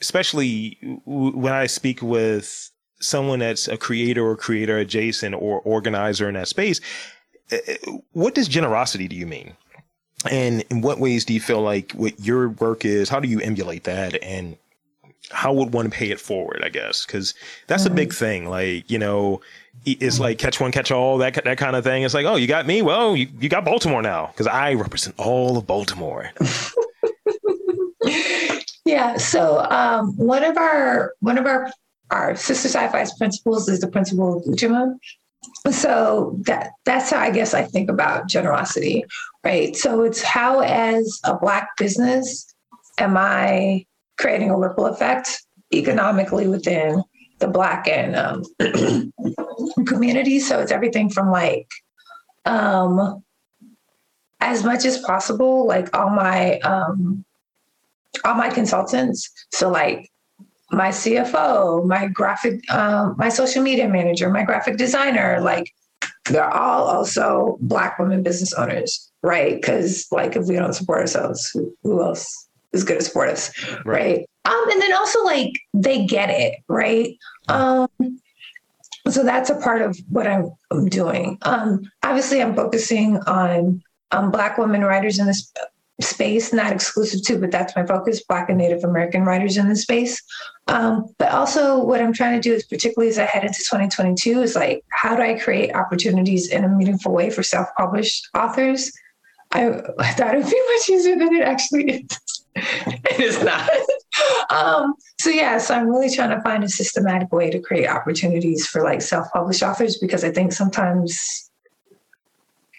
especially 0.00 0.78
when 1.04 1.52
I 1.52 1.66
speak 1.66 2.02
with 2.02 2.70
someone 3.00 3.40
that's 3.40 3.66
a 3.66 3.76
creator 3.76 4.24
or 4.24 4.36
creator 4.36 4.78
adjacent 4.78 5.34
or 5.34 5.60
organizer 5.60 6.28
in 6.28 6.34
that 6.34 6.46
space, 6.46 6.80
eh, 7.50 7.58
eh, 7.66 7.76
what 8.12 8.36
does 8.36 8.46
generosity 8.46 9.08
do 9.08 9.16
you 9.16 9.26
mean? 9.26 9.56
And 10.28 10.64
in 10.70 10.80
what 10.80 10.98
ways 10.98 11.24
do 11.24 11.32
you 11.32 11.40
feel 11.40 11.62
like 11.62 11.92
what 11.92 12.18
your 12.20 12.48
work 12.48 12.84
is? 12.84 13.08
How 13.08 13.20
do 13.20 13.28
you 13.28 13.40
emulate 13.40 13.84
that? 13.84 14.20
And 14.22 14.56
how 15.30 15.52
would 15.52 15.72
one 15.72 15.90
pay 15.90 16.10
it 16.10 16.20
forward? 16.20 16.62
I 16.64 16.68
guess 16.70 17.06
because 17.06 17.34
that's 17.66 17.84
mm-hmm. 17.84 17.92
a 17.92 17.96
big 17.96 18.12
thing. 18.12 18.48
Like 18.48 18.90
you 18.90 18.98
know, 18.98 19.40
it's 19.84 20.18
like 20.18 20.38
catch 20.38 20.60
one, 20.60 20.72
catch 20.72 20.90
all 20.90 21.18
that 21.18 21.44
that 21.44 21.58
kind 21.58 21.76
of 21.76 21.84
thing. 21.84 22.02
It's 22.02 22.14
like, 22.14 22.26
oh, 22.26 22.36
you 22.36 22.46
got 22.46 22.66
me. 22.66 22.82
Well, 22.82 23.16
you, 23.16 23.28
you 23.40 23.48
got 23.48 23.64
Baltimore 23.64 24.02
now 24.02 24.26
because 24.26 24.46
I 24.46 24.74
represent 24.74 25.14
all 25.18 25.56
of 25.56 25.66
Baltimore. 25.66 26.30
yeah. 28.84 29.16
So 29.16 29.60
um, 29.70 30.16
one 30.16 30.44
of 30.44 30.56
our 30.56 31.14
one 31.20 31.38
of 31.38 31.46
our 31.46 31.70
our 32.10 32.32
Sista 32.32 32.66
Sci-Fi's 32.66 33.16
principles 33.18 33.68
is 33.68 33.80
the 33.80 33.88
principle 33.88 34.38
of 34.38 34.44
Ujamaa. 34.44 34.96
So 35.70 36.36
that 36.46 36.72
that's 36.84 37.10
how 37.10 37.18
I 37.18 37.30
guess 37.30 37.54
I 37.54 37.62
think 37.62 37.90
about 37.90 38.28
generosity 38.28 39.04
right? 39.48 39.74
So 39.74 40.02
it's 40.02 40.22
how, 40.22 40.60
as 40.60 41.20
a 41.24 41.38
Black 41.38 41.70
business, 41.78 42.54
am 42.98 43.16
I 43.16 43.86
creating 44.18 44.50
a 44.50 44.58
ripple 44.58 44.84
effect 44.86 45.42
economically 45.72 46.46
within 46.46 47.02
the 47.38 47.48
Black 47.48 47.88
and 47.88 48.14
um, 48.14 48.44
community? 49.86 50.38
So 50.38 50.60
it's 50.60 50.70
everything 50.70 51.08
from 51.08 51.30
like, 51.30 51.66
um, 52.44 53.24
as 54.40 54.64
much 54.64 54.84
as 54.84 54.98
possible, 54.98 55.66
like 55.66 55.96
all 55.96 56.10
my 56.10 56.58
um, 56.60 57.24
all 58.24 58.34
my 58.34 58.50
consultants. 58.50 59.30
So 59.52 59.70
like 59.70 60.10
my 60.70 60.90
CFO, 60.90 61.86
my 61.86 62.06
graphic, 62.06 62.60
um, 62.70 63.16
my 63.18 63.30
social 63.30 63.62
media 63.62 63.88
manager, 63.88 64.30
my 64.30 64.44
graphic 64.44 64.76
designer, 64.76 65.40
like 65.40 65.72
they're 66.26 66.52
all 66.52 66.84
also 66.84 67.56
Black 67.60 67.98
women 67.98 68.22
business 68.22 68.52
owners 68.52 69.07
right? 69.22 69.54
Because 69.54 70.06
like 70.10 70.36
if 70.36 70.46
we 70.46 70.56
don't 70.56 70.74
support 70.74 71.00
ourselves, 71.00 71.50
who, 71.52 71.74
who 71.82 72.02
else 72.02 72.48
is 72.72 72.84
going 72.84 73.00
to 73.00 73.04
support 73.04 73.30
us, 73.30 73.50
right. 73.84 73.86
right? 73.86 74.28
Um, 74.44 74.70
and 74.70 74.80
then 74.80 74.94
also 74.94 75.24
like 75.24 75.52
they 75.74 76.06
get 76.06 76.30
it, 76.30 76.56
right? 76.68 77.16
Um, 77.48 77.88
so 79.08 79.22
that's 79.22 79.50
a 79.50 79.56
part 79.56 79.82
of 79.82 79.98
what 80.08 80.26
I'm, 80.26 80.50
I'm 80.70 80.86
doing. 80.88 81.38
Um, 81.42 81.90
obviously, 82.02 82.42
I'm 82.42 82.54
focusing 82.54 83.18
on 83.26 83.82
um, 84.10 84.30
Black 84.30 84.58
women 84.58 84.82
writers 84.82 85.18
in 85.18 85.26
this 85.26 85.52
space, 86.00 86.52
not 86.52 86.72
exclusive 86.72 87.22
to, 87.24 87.38
but 87.38 87.50
that's 87.50 87.74
my 87.74 87.84
focus, 87.84 88.22
Black 88.22 88.48
and 88.48 88.58
Native 88.58 88.84
American 88.84 89.24
writers 89.24 89.56
in 89.56 89.68
this 89.68 89.82
space. 89.82 90.22
Um, 90.68 91.06
but 91.18 91.32
also 91.32 91.82
what 91.82 92.00
I'm 92.00 92.12
trying 92.12 92.40
to 92.40 92.48
do 92.48 92.54
is 92.54 92.64
particularly 92.64 93.10
as 93.10 93.18
I 93.18 93.24
head 93.24 93.42
into 93.42 93.58
2022 93.58 94.42
is 94.42 94.54
like, 94.54 94.84
how 94.92 95.16
do 95.16 95.22
I 95.22 95.38
create 95.38 95.74
opportunities 95.74 96.50
in 96.50 96.64
a 96.64 96.68
meaningful 96.68 97.12
way 97.12 97.30
for 97.30 97.42
self-published 97.42 98.28
authors 98.36 98.92
I, 99.58 99.82
I 99.98 100.12
thought 100.12 100.34
it 100.34 100.44
would 100.44 100.50
be 100.50 100.62
much 100.74 100.88
easier 100.88 101.16
than 101.16 101.34
it 101.34 101.42
actually 101.42 101.90
is. 101.90 102.44
it 102.54 103.20
is 103.20 103.42
not. 103.42 103.68
um, 104.50 104.94
so 105.18 105.30
yes, 105.30 105.36
yeah, 105.36 105.58
so 105.58 105.74
I'm 105.74 105.88
really 105.88 106.10
trying 106.10 106.30
to 106.30 106.40
find 106.42 106.62
a 106.62 106.68
systematic 106.68 107.32
way 107.32 107.50
to 107.50 107.58
create 107.58 107.88
opportunities 107.88 108.66
for 108.66 108.82
like 108.82 109.02
self-published 109.02 109.62
authors 109.62 109.98
because 109.98 110.22
I 110.24 110.30
think 110.30 110.52
sometimes 110.52 111.50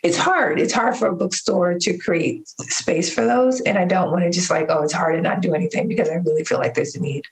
it's 0.02 0.18
hard. 0.18 0.62
It's 0.62 0.72
hard 0.72 0.96
for 0.96 1.08
a 1.08 1.16
bookstore 1.16 1.78
to 1.78 1.98
create 1.98 2.48
space 2.48 3.14
for 3.14 3.26
those. 3.26 3.60
And 3.62 3.78
I 3.78 3.84
don't 3.84 4.12
want 4.12 4.24
to 4.24 4.32
just 4.32 4.50
like, 4.50 4.68
oh, 4.70 4.84
it's 4.84 4.94
hard 4.94 5.16
and 5.16 5.24
not 5.24 5.42
do 5.42 5.54
anything 5.54 5.90
because 5.90 6.08
I 6.08 6.14
really 6.14 6.46
feel 6.46 6.58
like 6.58 6.74
there's 6.74 6.96
a 6.96 7.02
need. 7.02 7.26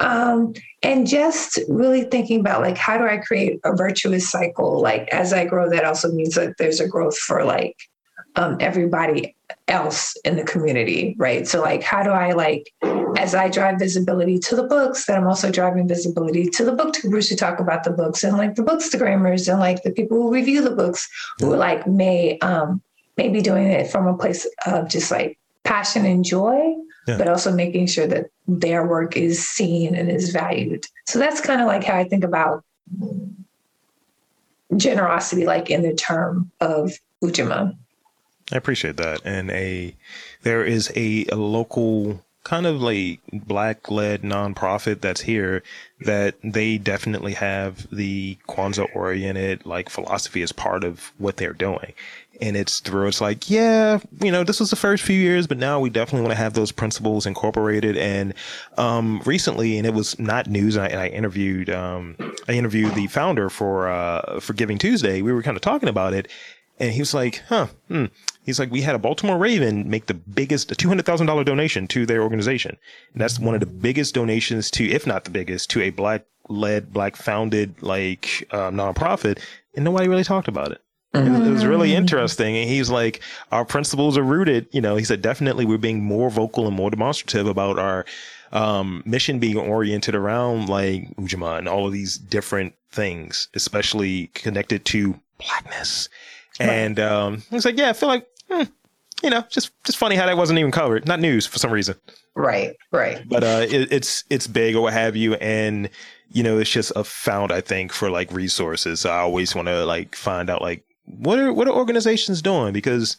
Um, 0.00 0.52
and 0.82 1.06
just 1.06 1.58
really 1.68 2.04
thinking 2.04 2.40
about 2.40 2.60
like, 2.60 2.76
how 2.76 2.98
do 2.98 3.06
I 3.06 3.16
create 3.16 3.60
a 3.64 3.74
virtuous 3.74 4.28
cycle? 4.28 4.82
Like, 4.82 5.08
as 5.08 5.32
I 5.32 5.46
grow, 5.46 5.70
that 5.70 5.86
also 5.86 6.12
means 6.12 6.34
that 6.34 6.58
there's 6.58 6.80
a 6.80 6.88
growth 6.88 7.16
for 7.16 7.44
like 7.44 7.76
um, 8.36 8.56
everybody 8.60 9.34
else 9.68 10.16
in 10.24 10.36
the 10.36 10.44
community, 10.44 11.16
right? 11.18 11.46
So 11.48 11.60
like, 11.60 11.82
how 11.82 12.02
do 12.02 12.10
I 12.10 12.32
like 12.32 12.72
as 13.18 13.34
I 13.34 13.48
drive 13.48 13.78
visibility 13.78 14.38
to 14.40 14.56
the 14.56 14.62
books, 14.64 15.06
that 15.06 15.18
I'm 15.18 15.26
also 15.26 15.50
driving 15.50 15.88
visibility 15.88 16.48
to 16.50 16.64
the 16.64 16.72
booktubers 16.72 17.28
who 17.28 17.36
talk 17.36 17.60
about 17.60 17.84
the 17.84 17.90
books 17.90 18.22
and 18.22 18.36
like 18.36 18.54
the 18.54 18.62
bookstagrammers 18.62 19.50
and 19.50 19.58
like 19.58 19.82
the 19.82 19.90
people 19.90 20.20
who 20.20 20.32
review 20.32 20.62
the 20.62 20.70
books 20.70 21.08
who 21.38 21.54
like 21.56 21.86
may 21.86 22.38
um 22.40 22.82
may 23.16 23.28
be 23.28 23.40
doing 23.40 23.66
it 23.66 23.90
from 23.90 24.06
a 24.06 24.16
place 24.16 24.46
of 24.66 24.88
just 24.88 25.10
like 25.10 25.38
passion 25.64 26.04
and 26.04 26.24
joy, 26.24 26.74
yeah. 27.08 27.16
but 27.16 27.28
also 27.28 27.52
making 27.52 27.86
sure 27.86 28.06
that 28.06 28.26
their 28.46 28.86
work 28.86 29.16
is 29.16 29.48
seen 29.48 29.94
and 29.94 30.10
is 30.10 30.30
valued. 30.30 30.84
So 31.06 31.18
that's 31.18 31.40
kind 31.40 31.60
of 31.60 31.66
like 31.66 31.82
how 31.82 31.96
I 31.96 32.04
think 32.04 32.24
about 32.24 32.62
generosity, 34.76 35.46
like 35.46 35.70
in 35.70 35.82
the 35.82 35.94
term 35.94 36.50
of 36.60 36.92
Ujima. 37.22 37.76
I 38.52 38.56
appreciate 38.56 38.96
that. 38.96 39.22
And 39.24 39.50
a 39.50 39.94
there 40.42 40.64
is 40.64 40.92
a, 40.94 41.26
a 41.26 41.36
local 41.36 42.22
kind 42.46 42.64
of 42.64 42.80
like 42.80 43.18
black 43.32 43.90
led 43.90 44.22
nonprofit 44.22 45.00
that's 45.00 45.22
here 45.22 45.64
that 46.00 46.36
they 46.44 46.78
definitely 46.78 47.32
have 47.32 47.90
the 47.90 48.38
Kwanzaa 48.48 48.86
oriented 48.94 49.66
like 49.66 49.88
philosophy 49.88 50.42
as 50.42 50.52
part 50.52 50.84
of 50.84 51.12
what 51.18 51.38
they're 51.38 51.52
doing. 51.52 51.92
And 52.40 52.56
it's 52.56 52.78
through 52.78 53.08
it's 53.08 53.20
like, 53.20 53.50
yeah, 53.50 53.98
you 54.20 54.30
know, 54.30 54.44
this 54.44 54.60
was 54.60 54.70
the 54.70 54.76
first 54.76 55.02
few 55.02 55.18
years, 55.18 55.48
but 55.48 55.58
now 55.58 55.80
we 55.80 55.90
definitely 55.90 56.20
want 56.20 56.36
to 56.36 56.40
have 56.40 56.52
those 56.52 56.70
principles 56.70 57.26
incorporated. 57.26 57.96
And 57.96 58.32
um, 58.78 59.22
recently, 59.24 59.76
and 59.76 59.86
it 59.86 59.94
was 59.94 60.16
not 60.18 60.46
news, 60.46 60.76
I, 60.76 60.86
I 60.88 61.08
interviewed 61.08 61.68
um, 61.68 62.14
I 62.46 62.52
interviewed 62.52 62.94
the 62.94 63.08
founder 63.08 63.50
for 63.50 63.88
uh, 63.88 64.38
for 64.38 64.52
Giving 64.52 64.78
Tuesday. 64.78 65.20
We 65.20 65.32
were 65.32 65.42
kind 65.42 65.56
of 65.56 65.62
talking 65.62 65.88
about 65.88 66.12
it, 66.12 66.28
and 66.78 66.92
he 66.92 67.00
was 67.00 67.14
like, 67.14 67.42
huh, 67.48 67.68
hmm. 67.88 68.06
He's 68.44 68.58
like, 68.58 68.70
we 68.70 68.82
had 68.82 68.94
a 68.94 68.98
Baltimore 68.98 69.38
Raven 69.38 69.88
make 69.90 70.06
the 70.06 70.14
biggest, 70.14 70.70
a 70.70 70.74
$200,000 70.74 71.44
donation 71.44 71.88
to 71.88 72.06
their 72.06 72.22
organization. 72.22 72.76
And 73.12 73.20
that's 73.20 73.38
one 73.38 73.54
of 73.54 73.60
the 73.60 73.66
biggest 73.66 74.14
donations 74.14 74.70
to, 74.72 74.88
if 74.88 75.06
not 75.06 75.24
the 75.24 75.30
biggest, 75.30 75.70
to 75.70 75.82
a 75.82 75.90
black 75.90 76.26
led, 76.48 76.92
black 76.92 77.16
founded, 77.16 77.82
like, 77.82 78.46
uh, 78.52 78.70
nonprofit. 78.70 79.40
And 79.74 79.84
nobody 79.84 80.08
really 80.08 80.22
talked 80.22 80.48
about 80.48 80.70
it. 80.70 80.80
Mm-hmm. 81.14 81.46
It 81.46 81.50
was 81.50 81.64
really 81.64 81.94
interesting. 81.94 82.56
And 82.56 82.68
he's 82.68 82.90
like, 82.90 83.20
our 83.50 83.64
principles 83.64 84.18
are 84.18 84.22
rooted, 84.22 84.68
you 84.70 84.80
know, 84.80 84.96
he 84.96 85.04
said, 85.04 85.22
definitely 85.22 85.64
we're 85.64 85.78
being 85.78 86.04
more 86.04 86.30
vocal 86.30 86.66
and 86.66 86.76
more 86.76 86.90
demonstrative 86.90 87.48
about 87.48 87.78
our, 87.78 88.04
um, 88.52 89.02
mission 89.04 89.38
being 89.38 89.56
oriented 89.56 90.14
around 90.14 90.68
like 90.68 91.14
Ujamaa 91.16 91.58
and 91.58 91.68
all 91.68 91.86
of 91.86 91.92
these 91.92 92.16
different 92.16 92.74
things, 92.90 93.48
especially 93.54 94.28
connected 94.28 94.84
to 94.86 95.18
blackness. 95.38 96.08
Right. 96.58 96.68
And, 96.68 97.00
um, 97.00 97.42
he's 97.50 97.64
like, 97.64 97.76
yeah, 97.76 97.90
I 97.90 97.92
feel 97.92 98.08
like 98.08 98.26
hmm, 98.50 98.62
you 99.22 99.30
know, 99.30 99.44
just 99.48 99.72
just 99.84 99.98
funny 99.98 100.16
how 100.16 100.26
that 100.26 100.36
wasn't 100.36 100.58
even 100.58 100.70
covered, 100.70 101.06
not 101.06 101.20
news 101.20 101.46
for 101.46 101.58
some 101.58 101.72
reason. 101.72 101.96
Right, 102.34 102.76
right. 102.92 103.26
But 103.28 103.44
uh, 103.44 103.66
it, 103.68 103.92
it's 103.92 104.24
it's 104.30 104.46
big 104.46 104.76
or 104.76 104.82
what 104.82 104.92
have 104.92 105.16
you, 105.16 105.34
and 105.34 105.88
you 106.30 106.42
know, 106.42 106.58
it's 106.58 106.70
just 106.70 106.92
a 106.94 107.04
found 107.04 107.52
I 107.52 107.60
think 107.60 107.92
for 107.92 108.10
like 108.10 108.30
resources. 108.32 109.00
So 109.00 109.10
I 109.10 109.18
always 109.18 109.54
want 109.54 109.68
to 109.68 109.84
like 109.84 110.14
find 110.14 110.50
out 110.50 110.62
like 110.62 110.84
what 111.04 111.38
are 111.38 111.52
what 111.52 111.66
are 111.68 111.74
organizations 111.74 112.42
doing 112.42 112.72
because 112.72 113.16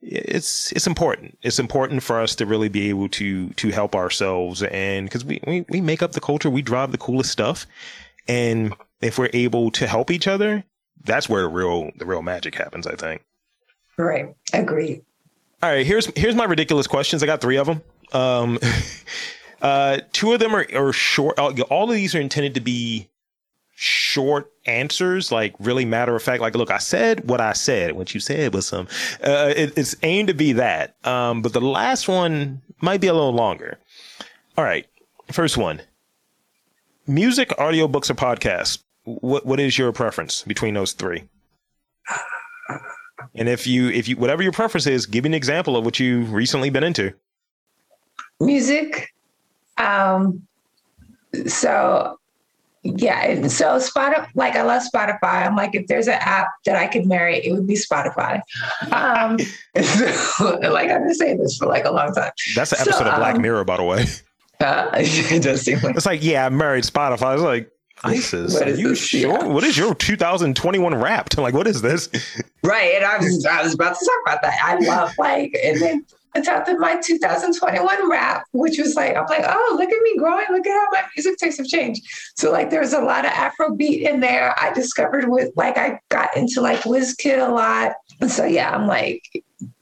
it's 0.00 0.72
it's 0.72 0.86
important. 0.86 1.38
It's 1.42 1.58
important 1.58 2.02
for 2.02 2.20
us 2.20 2.34
to 2.36 2.46
really 2.46 2.68
be 2.68 2.88
able 2.88 3.08
to 3.10 3.50
to 3.50 3.68
help 3.70 3.94
ourselves, 3.94 4.62
and 4.62 5.06
because 5.06 5.24
we, 5.24 5.40
we 5.46 5.64
we 5.68 5.80
make 5.80 6.02
up 6.02 6.12
the 6.12 6.20
culture, 6.20 6.48
we 6.48 6.62
drive 6.62 6.92
the 6.92 6.98
coolest 6.98 7.30
stuff, 7.30 7.66
and 8.26 8.72
if 9.02 9.18
we're 9.18 9.30
able 9.34 9.70
to 9.72 9.86
help 9.86 10.10
each 10.10 10.26
other, 10.26 10.64
that's 11.04 11.28
where 11.28 11.42
the 11.42 11.48
real 11.48 11.90
the 11.96 12.06
real 12.06 12.22
magic 12.22 12.54
happens. 12.54 12.86
I 12.86 12.94
think. 12.94 13.24
Right. 13.96 14.34
Agree. 14.52 15.02
All 15.62 15.70
right. 15.70 15.86
Here's 15.86 16.06
here's 16.16 16.34
my 16.34 16.44
ridiculous 16.44 16.86
questions. 16.86 17.22
I 17.22 17.26
got 17.26 17.40
three 17.40 17.56
of 17.56 17.66
them. 17.66 17.82
Um, 18.12 18.58
uh, 19.62 19.98
two 20.12 20.32
of 20.32 20.40
them 20.40 20.54
are, 20.54 20.66
are 20.74 20.92
short. 20.92 21.38
All 21.38 21.90
of 21.90 21.96
these 21.96 22.14
are 22.14 22.20
intended 22.20 22.54
to 22.54 22.60
be 22.60 23.08
short 23.80 24.52
answers, 24.66 25.30
like 25.30 25.54
really 25.60 25.84
matter 25.84 26.16
of 26.16 26.22
fact. 26.22 26.40
Like, 26.40 26.56
look, 26.56 26.70
I 26.70 26.78
said 26.78 27.28
what 27.28 27.40
I 27.40 27.52
said. 27.52 27.92
What 27.92 28.12
you 28.12 28.20
said 28.20 28.52
was 28.54 28.66
some. 28.66 28.88
Uh, 29.22 29.52
it, 29.56 29.78
it's 29.78 29.94
aimed 30.02 30.28
to 30.28 30.34
be 30.34 30.52
that. 30.54 30.96
Um, 31.06 31.42
but 31.42 31.52
the 31.52 31.60
last 31.60 32.08
one 32.08 32.62
might 32.80 33.00
be 33.00 33.06
a 33.06 33.14
little 33.14 33.32
longer. 33.34 33.78
All 34.56 34.64
right. 34.64 34.86
First 35.30 35.56
one. 35.56 35.80
Music, 37.06 37.50
audiobooks, 37.50 38.10
or 38.10 38.14
podcasts. 38.14 38.78
What 39.08 39.46
what 39.46 39.60
is 39.60 39.78
your 39.78 39.92
preference 39.92 40.42
between 40.42 40.74
those 40.74 40.92
three? 40.92 41.24
And 43.34 43.48
if 43.48 43.66
you, 43.66 43.88
if 43.88 44.08
you, 44.08 44.16
whatever 44.16 44.42
your 44.42 44.52
preference 44.52 44.86
is, 44.86 45.06
give 45.06 45.24
me 45.24 45.30
an 45.30 45.34
example 45.34 45.76
of 45.76 45.84
what 45.84 45.98
you've 45.98 46.32
recently 46.32 46.70
been 46.70 46.84
into. 46.84 47.14
Music. 48.40 49.12
Um, 49.76 50.46
so 51.46 52.18
yeah, 52.82 53.46
so 53.48 53.78
Spotify, 53.78 54.28
like 54.34 54.54
I 54.54 54.62
love 54.62 54.82
Spotify. 54.82 55.46
I'm 55.46 55.56
like, 55.56 55.74
if 55.74 55.86
there's 55.88 56.08
an 56.08 56.18
app 56.20 56.48
that 56.64 56.76
I 56.76 56.86
could 56.86 57.06
marry, 57.06 57.38
it 57.38 57.52
would 57.52 57.66
be 57.66 57.74
Spotify. 57.74 58.40
Um, 58.92 59.38
so, 59.82 60.58
like 60.60 60.90
I've 60.90 61.02
been 61.02 61.14
saying 61.14 61.38
this 61.38 61.56
for 61.56 61.66
like 61.66 61.84
a 61.84 61.90
long 61.90 62.14
time. 62.14 62.32
That's 62.54 62.72
an 62.72 62.80
episode 62.80 63.04
so, 63.04 63.10
of 63.10 63.16
Black 63.16 63.36
um, 63.36 63.42
Mirror, 63.42 63.64
by 63.64 63.76
the 63.76 63.84
way. 63.84 64.06
Uh, 64.60 64.90
it 64.96 65.40
does 65.40 65.62
seem 65.62 65.78
like 65.82 65.94
it's 65.94 66.04
like, 66.04 66.20
yeah, 66.20 66.44
I 66.44 66.48
married 66.48 66.82
Spotify. 66.82 67.26
I 67.26 67.34
was 67.34 67.44
like, 67.44 67.70
Isis. 68.04 68.54
What 68.54 68.68
is 68.68 68.78
you 68.78 68.90
this? 68.90 68.98
sure? 68.98 69.20
Yeah. 69.20 69.44
What 69.44 69.64
is 69.64 69.76
your 69.76 69.94
2021 69.94 70.94
Wrapped? 70.94 71.36
Like, 71.48 71.54
what 71.54 71.66
is 71.66 71.80
this? 71.80 72.08
Right. 72.62 72.94
And 72.96 73.04
I 73.04 73.16
was 73.18 73.46
I 73.46 73.62
was 73.62 73.74
about 73.74 73.98
to 73.98 74.04
talk 74.04 74.20
about 74.26 74.42
that. 74.42 74.58
I 74.62 74.78
love 74.84 75.12
like 75.18 75.56
and 75.64 75.80
then 75.80 76.04
I 76.34 76.40
talked 76.40 76.68
of 76.68 76.78
my 76.78 77.00
2021 77.00 78.10
rap, 78.10 78.44
which 78.52 78.78
was 78.78 78.94
like, 78.94 79.16
I'm 79.16 79.26
like, 79.26 79.44
oh, 79.46 79.76
look 79.78 79.90
at 79.90 80.02
me 80.02 80.16
growing. 80.18 80.46
Look 80.50 80.66
at 80.66 80.72
how 80.72 80.86
my 80.92 81.02
music 81.16 81.36
tastes 81.38 81.58
have 81.58 81.66
changed. 81.66 82.02
So 82.36 82.52
like 82.52 82.70
there's 82.70 82.92
a 82.92 83.00
lot 83.00 83.24
of 83.24 83.30
Afro 83.30 83.74
beat 83.74 84.02
in 84.02 84.20
there. 84.20 84.54
I 84.60 84.72
discovered 84.72 85.28
with 85.28 85.50
like 85.56 85.78
I 85.78 86.00
got 86.10 86.36
into 86.36 86.60
like 86.60 86.80
Wizkid 86.80 87.46
a 87.46 87.50
lot. 87.50 87.92
And 88.20 88.30
so 88.30 88.44
yeah, 88.44 88.74
I'm 88.74 88.86
like, 88.86 89.22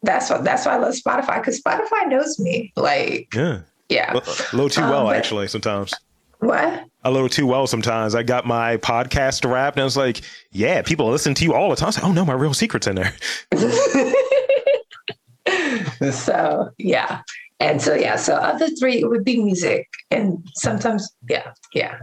that's 0.03 0.31
what 0.31 0.45
that's 0.45 0.67
why 0.67 0.75
I 0.75 0.79
love 0.79 0.95
Spotify, 0.95 1.41
because 1.41 1.61
Spotify 1.61 2.09
knows 2.09 2.39
me. 2.39 2.73
Like 2.77 3.35
yeah. 3.35 3.61
Yeah. 3.89 4.13
A 4.13 4.57
little 4.57 4.69
too 4.69 4.83
well, 4.83 5.09
um, 5.09 5.15
actually, 5.15 5.49
sometimes. 5.49 5.95
What? 6.39 6.85
A 7.05 7.11
little 7.11 7.29
too 7.29 7.47
well 7.47 7.67
sometimes. 7.67 8.15
I 8.15 8.23
got 8.23 8.47
my 8.47 8.77
podcast 8.79 9.49
wrapped 9.51 9.77
and 9.77 9.83
I 9.83 9.85
was 9.85 9.97
like, 9.97 10.23
yeah, 10.53 10.83
people 10.83 11.11
listen 11.11 11.35
to 11.35 11.45
you 11.45 11.55
all 11.55 11.71
the 11.71 11.77
time. 11.77 11.87
I 11.87 11.89
was 11.89 11.99
like, 11.99 12.07
oh 12.07 12.13
no, 12.13 12.25
my 12.25 12.35
real 12.35 12.55
secret's 12.55 12.87
in 12.87 12.97
there. 12.97 13.15
so 16.13 16.71
yeah. 16.79 17.23
And 17.61 17.81
so 17.81 17.95
yeah, 17.95 18.17
so 18.17 18.35
other 18.35 18.69
three 18.69 19.03
would 19.05 19.25
be 19.25 19.43
music. 19.43 19.89
And 20.11 20.47
sometimes, 20.55 21.11
yeah, 21.29 21.53
yeah. 21.73 21.99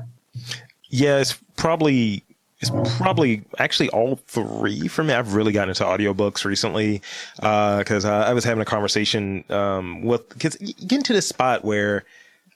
Yeah, 0.90 1.20
it's 1.20 1.38
probably 1.56 2.24
it's 2.60 2.72
probably 2.98 3.44
actually 3.60 3.90
all 3.90 4.16
three 4.28 4.88
for 4.88 5.04
me. 5.04 5.14
I've 5.14 5.34
really 5.34 5.52
gotten 5.52 5.70
into 5.70 5.84
audiobooks 5.84 6.46
recently 6.46 7.02
because 7.36 8.06
uh, 8.06 8.24
I 8.26 8.34
was 8.34 8.46
having 8.46 8.62
a 8.62 8.66
conversation 8.66 9.44
um, 9.50 10.02
with 10.02 10.28
because 10.30 10.56
getting 10.56 11.04
to 11.04 11.14
this 11.14 11.28
spot 11.28 11.66
where 11.66 12.06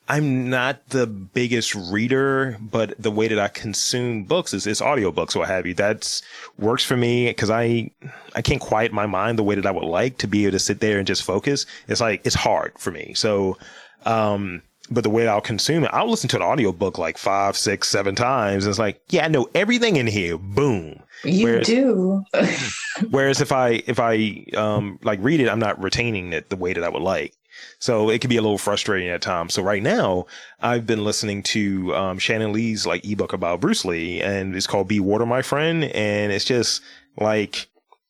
I'm 0.09 0.49
not 0.49 0.87
the 0.89 1.05
biggest 1.05 1.75
reader, 1.75 2.57
but 2.61 2.93
the 2.97 3.11
way 3.11 3.27
that 3.27 3.39
I 3.39 3.49
consume 3.49 4.23
books 4.23 4.53
is, 4.53 4.65
is 4.65 4.79
audiobooks 4.79 5.35
or 5.35 5.39
what 5.39 5.49
have 5.49 5.65
you. 5.67 5.73
That's 5.73 6.21
works 6.57 6.83
for 6.83 6.95
me 6.95 7.27
because 7.27 7.49
I, 7.49 7.91
I 8.33 8.41
can't 8.41 8.61
quiet 8.61 8.93
my 8.93 9.05
mind 9.05 9.37
the 9.37 9.43
way 9.43 9.55
that 9.55 9.65
I 9.65 9.71
would 9.71 9.83
like 9.83 10.17
to 10.19 10.27
be 10.27 10.45
able 10.45 10.53
to 10.53 10.59
sit 10.59 10.79
there 10.79 10.97
and 10.97 11.05
just 11.05 11.23
focus. 11.23 11.65
It's 11.89 11.99
like, 11.99 12.25
it's 12.25 12.35
hard 12.35 12.73
for 12.77 12.89
me. 12.91 13.13
So, 13.15 13.57
um, 14.05 14.61
but 14.89 15.03
the 15.03 15.09
way 15.09 15.27
I'll 15.27 15.41
consume 15.41 15.83
it, 15.83 15.91
I'll 15.91 16.09
listen 16.09 16.29
to 16.29 16.37
an 16.37 16.41
audiobook 16.43 16.97
like 16.97 17.17
five, 17.17 17.57
six, 17.57 17.89
seven 17.89 18.15
times. 18.15 18.63
And 18.63 18.69
it's 18.69 18.79
like, 18.79 19.01
yeah, 19.09 19.25
I 19.25 19.27
know 19.27 19.49
everything 19.53 19.97
in 19.97 20.07
here. 20.07 20.37
Boom. 20.37 21.01
You 21.25 21.45
whereas, 21.45 21.67
do. 21.67 22.23
whereas 23.09 23.41
if 23.41 23.51
I, 23.51 23.83
if 23.87 23.99
I, 23.99 24.45
um, 24.55 24.99
like 25.03 25.19
read 25.21 25.41
it, 25.41 25.49
I'm 25.49 25.59
not 25.59 25.83
retaining 25.83 26.31
it 26.31 26.49
the 26.49 26.55
way 26.55 26.71
that 26.71 26.83
I 26.83 26.89
would 26.89 27.01
like. 27.01 27.33
So 27.79 28.09
it 28.09 28.21
can 28.21 28.29
be 28.29 28.37
a 28.37 28.41
little 28.41 28.57
frustrating 28.57 29.09
at 29.09 29.21
times. 29.21 29.53
So 29.53 29.61
right 29.61 29.83
now, 29.83 30.25
I've 30.59 30.85
been 30.85 31.03
listening 31.03 31.43
to 31.43 31.95
um, 31.95 32.19
Shannon 32.19 32.53
Lee's 32.53 32.85
like 32.85 33.05
ebook 33.05 33.33
about 33.33 33.61
Bruce 33.61 33.85
Lee, 33.85 34.21
and 34.21 34.55
it's 34.55 34.67
called 34.67 34.87
"Be 34.87 34.99
Water, 34.99 35.25
My 35.25 35.41
Friend," 35.41 35.83
and 35.83 36.31
it's 36.31 36.45
just 36.45 36.81
like 37.19 37.67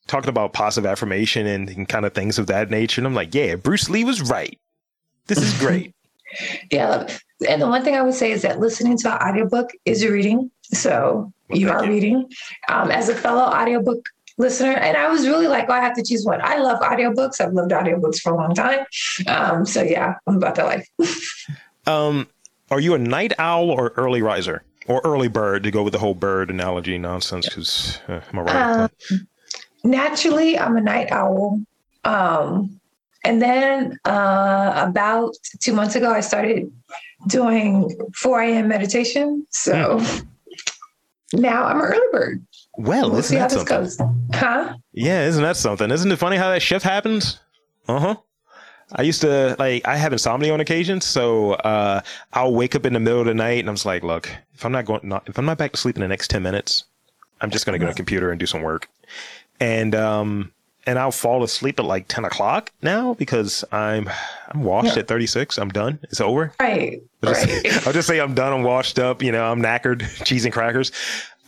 talking 0.07 0.29
about 0.29 0.53
positive 0.53 0.89
affirmation 0.89 1.45
and, 1.45 1.69
and 1.69 1.87
kind 1.87 2.05
of 2.05 2.13
things 2.13 2.39
of 2.39 2.47
that 2.47 2.71
nature. 2.71 2.99
And 3.01 3.07
I'm 3.07 3.13
like, 3.13 3.35
yeah, 3.35 3.55
Bruce 3.55 3.89
Lee 3.89 4.03
was 4.03 4.21
right. 4.21 4.57
This 5.27 5.39
is 5.39 5.57
great. 5.59 5.93
yeah. 6.71 7.07
And 7.47 7.61
the 7.61 7.67
one 7.67 7.83
thing 7.83 7.95
I 7.95 8.01
would 8.01 8.13
say 8.13 8.31
is 8.31 8.41
that 8.41 8.59
listening 8.59 8.97
to 8.99 9.13
an 9.13 9.29
audiobook 9.29 9.71
is 9.85 10.01
a 10.03 10.11
reading. 10.11 10.49
So 10.63 11.31
well, 11.49 11.59
you 11.59 11.69
are 11.69 11.85
you. 11.85 11.91
reading. 11.91 12.29
Um, 12.69 12.89
as 12.89 13.09
a 13.09 13.15
fellow 13.15 13.43
audiobook 13.43 14.07
listener. 14.37 14.73
And 14.73 14.95
I 14.95 15.09
was 15.09 15.27
really 15.27 15.47
like, 15.47 15.65
oh, 15.69 15.73
I 15.73 15.81
have 15.81 15.95
to 15.95 16.03
choose 16.03 16.25
one. 16.25 16.39
I 16.41 16.57
love 16.57 16.79
audiobooks. 16.79 17.41
I've 17.41 17.53
loved 17.53 17.71
audiobooks 17.71 18.19
for 18.19 18.33
a 18.33 18.35
long 18.35 18.53
time. 18.53 18.85
Um, 19.27 19.65
so 19.65 19.81
yeah, 19.81 20.15
I'm 20.27 20.37
about 20.37 20.55
that 20.55 20.65
life. 20.65 20.87
um, 21.87 22.27
are 22.69 22.79
you 22.79 22.93
a 22.93 22.99
night 22.99 23.33
owl 23.39 23.69
or 23.69 23.93
early 23.97 24.21
riser 24.21 24.63
or 24.87 25.01
early 25.03 25.27
bird 25.27 25.63
to 25.63 25.71
go 25.71 25.83
with 25.83 25.93
the 25.93 25.99
whole 25.99 26.13
bird 26.13 26.49
analogy 26.49 26.97
nonsense? 26.97 27.47
Because 27.47 27.99
uh, 28.07 28.21
am 28.31 28.39
I 28.39 28.41
right? 28.41 28.91
Um, 29.11 29.27
naturally, 29.83 30.57
I'm 30.57 30.77
a 30.77 30.81
night 30.81 31.11
owl. 31.11 31.61
Um, 32.03 32.79
and 33.23 33.41
then 33.41 33.99
uh, 34.05 34.85
about 34.87 35.35
two 35.59 35.73
months 35.73 35.95
ago, 35.95 36.11
I 36.11 36.21
started 36.21 36.71
doing 37.27 37.93
4 38.15 38.41
a.m. 38.41 38.67
meditation. 38.67 39.45
So 39.49 40.01
now 41.33 41.65
I'm 41.65 41.79
an 41.79 41.85
early 41.85 42.07
bird. 42.11 42.46
Well, 42.77 43.09
We'll 43.09 43.19
isn't 43.19 43.23
see 43.29 43.35
how 43.35 43.47
that 43.47 43.67
this 43.67 43.67
something? 43.67 44.07
goes. 44.07 44.39
Huh? 44.39 44.75
Yeah, 44.93 45.25
isn't 45.25 45.41
that 45.43 45.57
something? 45.57 45.89
Isn't 45.91 46.11
it 46.11 46.17
funny 46.17 46.37
how 46.37 46.49
that 46.51 46.61
shift 46.61 46.85
happens? 46.85 47.39
Uh 47.87 47.99
huh. 47.99 48.15
I 48.93 49.01
used 49.01 49.19
to 49.21 49.55
like 49.59 49.85
I 49.87 49.97
have 49.97 50.13
insomnia 50.13 50.53
on 50.53 50.61
occasion, 50.61 51.01
so 51.01 51.53
uh, 51.53 52.01
I'll 52.33 52.53
wake 52.53 52.73
up 52.75 52.85
in 52.85 52.93
the 52.93 52.99
middle 53.01 53.19
of 53.19 53.25
the 53.25 53.33
night 53.33 53.59
and 53.59 53.67
I'm 53.69 53.75
just 53.75 53.85
like, 53.85 54.03
look, 54.03 54.29
if 54.53 54.63
I'm 54.65 54.71
not 54.71 54.85
going, 54.85 55.01
not, 55.03 55.27
if 55.27 55.37
I'm 55.37 55.45
not 55.45 55.57
back 55.57 55.71
to 55.73 55.77
sleep 55.77 55.97
in 55.97 56.01
the 56.01 56.07
next 56.07 56.29
ten 56.29 56.41
minutes, 56.43 56.85
I'm 57.41 57.49
just 57.49 57.65
gonna 57.65 57.79
go 57.79 57.85
to 57.85 57.91
the 57.91 57.97
computer 57.97 58.31
and 58.31 58.39
do 58.39 58.45
some 58.45 58.61
work, 58.61 58.87
and 59.59 59.93
um, 59.93 60.53
and 60.85 60.97
I'll 60.97 61.11
fall 61.11 61.43
asleep 61.43 61.79
at 61.81 61.85
like 61.85 62.07
ten 62.07 62.23
o'clock 62.23 62.71
now 62.81 63.13
because 63.15 63.65
I'm 63.73 64.09
I'm 64.49 64.63
washed 64.63 64.93
Yeah. 64.95 64.99
at 65.01 65.07
36. 65.09 65.57
I'm 65.57 65.69
done. 65.69 65.99
It's 66.03 66.21
over. 66.21 66.53
Right. 66.59 67.01
I'll 67.23 67.33
just, 67.33 67.45
Right. 67.47 67.87
I'll 67.87 67.93
just 67.93 68.07
say 68.07 68.19
I'm 68.21 68.35
done. 68.35 68.53
I'm 68.53 68.63
washed 68.63 68.99
up. 68.99 69.21
You 69.21 69.33
know, 69.33 69.43
I'm 69.51 69.61
knackered. 69.61 70.01
Cheese 70.25 70.45
and 70.45 70.53
crackers. 70.53 70.93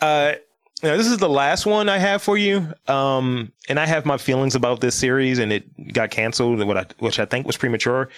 Uh, 0.01 0.34
now, 0.82 0.95
this 0.95 1.07
is 1.07 1.17
the 1.17 1.30
last 1.30 1.65
one 1.65 1.89
I 1.89 1.97
have 1.97 2.21
for 2.21 2.38
you. 2.38 2.73
Um, 2.88 3.51
and 3.67 3.80
I 3.80 3.86
have 3.86 4.05
my 4.05 4.17
feelings 4.17 4.55
about 4.55 4.82
this 4.82 4.95
series, 4.95 5.39
and 5.39 5.51
it 5.51 5.93
got 5.93 6.11
canceled, 6.11 6.65
what 6.65 6.77
I, 6.77 6.86
which 6.99 7.19
I 7.19 7.25
think 7.25 7.45
was 7.45 7.57
premature. 7.57 8.09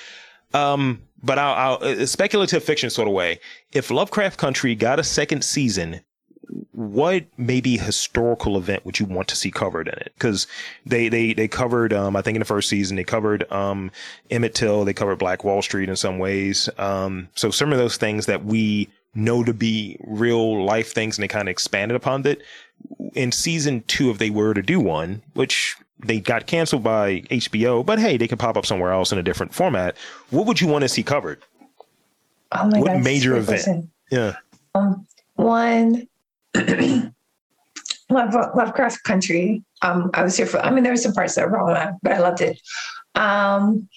Um, 0.53 1.01
but 1.23 1.39
I'll, 1.39 1.81
I'll 1.81 1.83
a 1.83 2.07
speculative 2.07 2.63
fiction 2.63 2.89
sort 2.89 3.07
of 3.07 3.13
way. 3.13 3.39
If 3.71 3.89
Lovecraft 3.89 4.37
Country 4.37 4.75
got 4.75 4.99
a 4.99 5.03
second 5.03 5.43
season, 5.43 6.01
what 6.71 7.25
maybe 7.37 7.77
historical 7.77 8.57
event 8.57 8.85
would 8.85 8.99
you 8.99 9.05
want 9.05 9.27
to 9.29 9.35
see 9.35 9.51
covered 9.51 9.87
in 9.87 9.93
it? 9.93 10.11
Because 10.15 10.47
they 10.85 11.09
they 11.09 11.33
they 11.33 11.47
covered, 11.47 11.93
um, 11.93 12.15
I 12.15 12.21
think 12.21 12.35
in 12.35 12.39
the 12.39 12.45
first 12.45 12.69
season 12.69 12.97
they 12.97 13.03
covered 13.03 13.49
um, 13.51 13.91
Emmett 14.29 14.55
Till, 14.55 14.83
they 14.83 14.93
covered 14.93 15.17
Black 15.17 15.43
Wall 15.43 15.61
Street 15.61 15.89
in 15.89 15.95
some 15.95 16.19
ways. 16.19 16.69
Um, 16.77 17.29
so 17.35 17.51
some 17.51 17.71
of 17.71 17.77
those 17.77 17.97
things 17.97 18.25
that 18.25 18.43
we 18.43 18.89
know 19.13 19.43
to 19.43 19.53
be 19.53 19.97
real 20.01 20.63
life 20.63 20.93
things, 20.93 21.17
and 21.17 21.23
they 21.23 21.27
kind 21.27 21.47
of 21.47 21.51
expanded 21.51 21.95
upon 21.95 22.25
it. 22.25 22.41
In 23.13 23.31
season 23.31 23.83
two, 23.87 24.09
if 24.09 24.17
they 24.17 24.29
were 24.29 24.53
to 24.53 24.61
do 24.61 24.79
one, 24.79 25.21
which 25.33 25.75
they 25.99 26.19
got 26.19 26.47
canceled 26.47 26.83
by 26.83 27.21
HBO, 27.21 27.85
but 27.85 27.99
hey, 27.99 28.17
they 28.17 28.27
can 28.27 28.37
pop 28.37 28.57
up 28.57 28.65
somewhere 28.65 28.91
else 28.91 29.11
in 29.11 29.17
a 29.17 29.23
different 29.23 29.53
format. 29.53 29.95
What 30.29 30.45
would 30.47 30.59
you 30.59 30.67
want 30.67 30.83
to 30.83 30.89
see 30.89 31.03
covered? 31.03 31.43
Oh 32.51 32.67
my 32.67 32.79
What 32.79 32.87
God, 32.87 33.03
major 33.03 33.37
event? 33.37 33.89
Yeah. 34.09 34.35
Um, 34.75 35.05
one, 35.35 36.07
Love, 38.09 38.33
Lovecraft 38.55 39.03
Country. 39.03 39.63
Um, 39.81 40.11
I 40.13 40.23
was 40.23 40.35
here 40.35 40.45
for, 40.45 40.59
I 40.59 40.69
mean, 40.69 40.83
there 40.83 40.91
were 40.91 40.97
some 40.97 41.13
parts 41.13 41.35
that 41.35 41.49
were 41.49 41.57
wrong, 41.57 41.97
but 42.03 42.11
I 42.11 42.19
loved 42.19 42.41
it. 42.41 42.59
Um, 43.15 43.87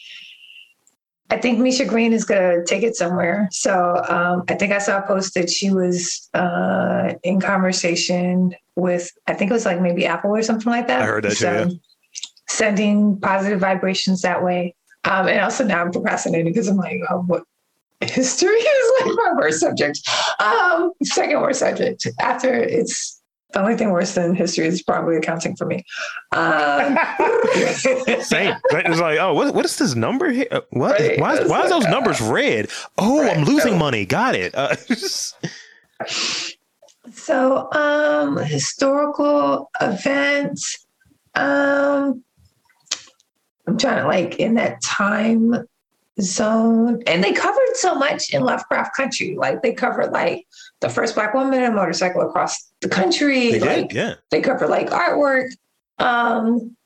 I 1.30 1.38
think 1.38 1.58
Misha 1.58 1.84
Green 1.84 2.12
is 2.12 2.24
going 2.24 2.58
to 2.58 2.64
take 2.64 2.82
it 2.82 2.96
somewhere. 2.96 3.48
So 3.50 4.04
um, 4.08 4.44
I 4.48 4.54
think 4.54 4.72
I 4.72 4.78
saw 4.78 4.98
a 4.98 5.06
post 5.06 5.34
that 5.34 5.50
she 5.50 5.70
was 5.70 6.28
uh, 6.34 7.14
in 7.22 7.40
conversation 7.40 8.54
with, 8.76 9.10
I 9.26 9.34
think 9.34 9.50
it 9.50 9.54
was 9.54 9.64
like 9.64 9.80
maybe 9.80 10.06
Apple 10.06 10.30
or 10.30 10.42
something 10.42 10.70
like 10.70 10.86
that. 10.88 11.02
I 11.02 11.06
heard 11.06 11.24
that 11.24 11.36
too, 11.36 11.44
yeah. 11.44 11.66
Sending 12.48 13.18
positive 13.20 13.58
vibrations 13.58 14.20
that 14.22 14.44
way. 14.44 14.74
Um, 15.04 15.28
and 15.28 15.40
also 15.40 15.64
now 15.64 15.82
I'm 15.82 15.92
procrastinating 15.92 16.52
because 16.52 16.68
I'm 16.68 16.76
like, 16.76 17.00
oh, 17.10 17.22
what? 17.22 17.44
History 18.00 18.50
is 18.50 18.92
like 19.06 19.16
my 19.16 19.32
worst 19.36 19.60
subject. 19.60 20.00
Um, 20.40 20.92
second 21.02 21.40
worst 21.40 21.60
subject. 21.60 22.06
After 22.20 22.52
it's 22.52 23.22
the 23.54 23.60
only 23.60 23.76
thing 23.76 23.90
worse 23.90 24.14
than 24.14 24.34
history 24.34 24.66
is 24.66 24.82
probably 24.82 25.16
accounting 25.16 25.56
for 25.56 25.64
me. 25.64 25.84
Um, 26.32 26.98
Same. 28.20 28.54
It's 28.70 29.00
like, 29.00 29.18
oh, 29.20 29.32
what, 29.32 29.54
what 29.54 29.64
is 29.64 29.76
this 29.78 29.94
number 29.94 30.30
here? 30.30 30.48
Uh, 30.50 30.60
What? 30.70 30.98
Right. 31.00 31.18
Why, 31.20 31.36
why 31.44 31.60
like, 31.60 31.70
those 31.70 31.86
uh, 31.86 31.90
numbers 31.90 32.20
red? 32.20 32.68
Oh, 32.98 33.22
I'm 33.26 33.44
losing 33.44 33.72
So- 33.74 33.78
money. 33.78 34.04
Got 34.04 34.34
it. 34.34 34.54
Uh, 34.54 34.76
So, 37.12 37.70
um, 37.72 38.38
historical 38.38 39.70
events. 39.80 40.86
Um, 41.34 42.24
I'm 43.66 43.76
trying 43.78 44.02
to 44.02 44.06
like 44.08 44.36
in 44.40 44.54
that 44.54 44.82
time 44.82 45.54
zone, 46.20 47.02
and 47.06 47.22
they 47.22 47.32
covered 47.32 47.74
so 47.74 47.94
much 47.94 48.32
in 48.32 48.42
Lovecraft 48.42 48.96
Country. 48.96 49.36
Like 49.38 49.62
they 49.62 49.72
covered 49.74 50.12
like 50.12 50.46
the 50.80 50.88
first 50.88 51.14
black 51.14 51.34
woman 51.34 51.54
in 51.62 51.64
a 51.64 51.74
motorcycle 51.74 52.20
across 52.22 52.72
the 52.80 52.88
country. 52.88 53.52
they 53.52 53.60
like 53.60 53.88
did. 53.88 53.96
Yeah. 53.96 54.14
they 54.30 54.40
cover 54.40 54.66
like 54.66 54.90
artwork 54.90 55.48
um 55.98 56.76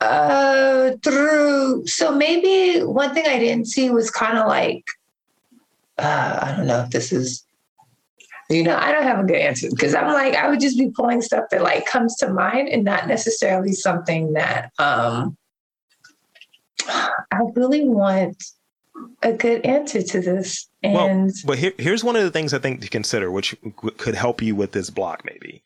uh 0.00 0.92
through 1.02 1.86
so 1.86 2.14
maybe 2.14 2.84
one 2.84 3.14
thing 3.14 3.24
i 3.26 3.38
didn't 3.38 3.66
see 3.66 3.90
was 3.90 4.10
kind 4.10 4.38
of 4.38 4.46
like 4.46 4.84
uh 5.98 6.38
i 6.42 6.54
don't 6.54 6.66
know 6.66 6.80
if 6.82 6.90
this 6.90 7.12
is 7.12 7.44
you 8.50 8.62
know 8.62 8.76
i 8.76 8.92
don't 8.92 9.04
have 9.04 9.18
a 9.18 9.24
good 9.24 9.36
answer 9.36 9.68
because 9.70 9.94
i'm 9.94 10.12
like 10.12 10.34
i 10.34 10.48
would 10.48 10.60
just 10.60 10.78
be 10.78 10.90
pulling 10.90 11.22
stuff 11.22 11.44
that 11.50 11.62
like 11.62 11.86
comes 11.86 12.14
to 12.16 12.28
mind 12.30 12.68
and 12.68 12.84
not 12.84 13.08
necessarily 13.08 13.72
something 13.72 14.34
that 14.34 14.70
um 14.78 15.36
i 16.88 17.40
really 17.54 17.88
want 17.88 18.36
a 19.22 19.32
good 19.32 19.64
answer 19.64 20.02
to 20.02 20.20
this 20.20 20.68
Well, 20.82 21.28
But 21.44 21.58
here, 21.58 21.72
here's 21.78 22.04
one 22.04 22.16
of 22.16 22.22
the 22.22 22.30
things 22.30 22.54
I 22.54 22.58
think 22.58 22.80
to 22.82 22.88
consider, 22.88 23.30
which 23.30 23.56
could 23.96 24.14
help 24.14 24.42
you 24.42 24.54
with 24.54 24.72
this 24.72 24.90
block, 24.90 25.24
maybe. 25.24 25.62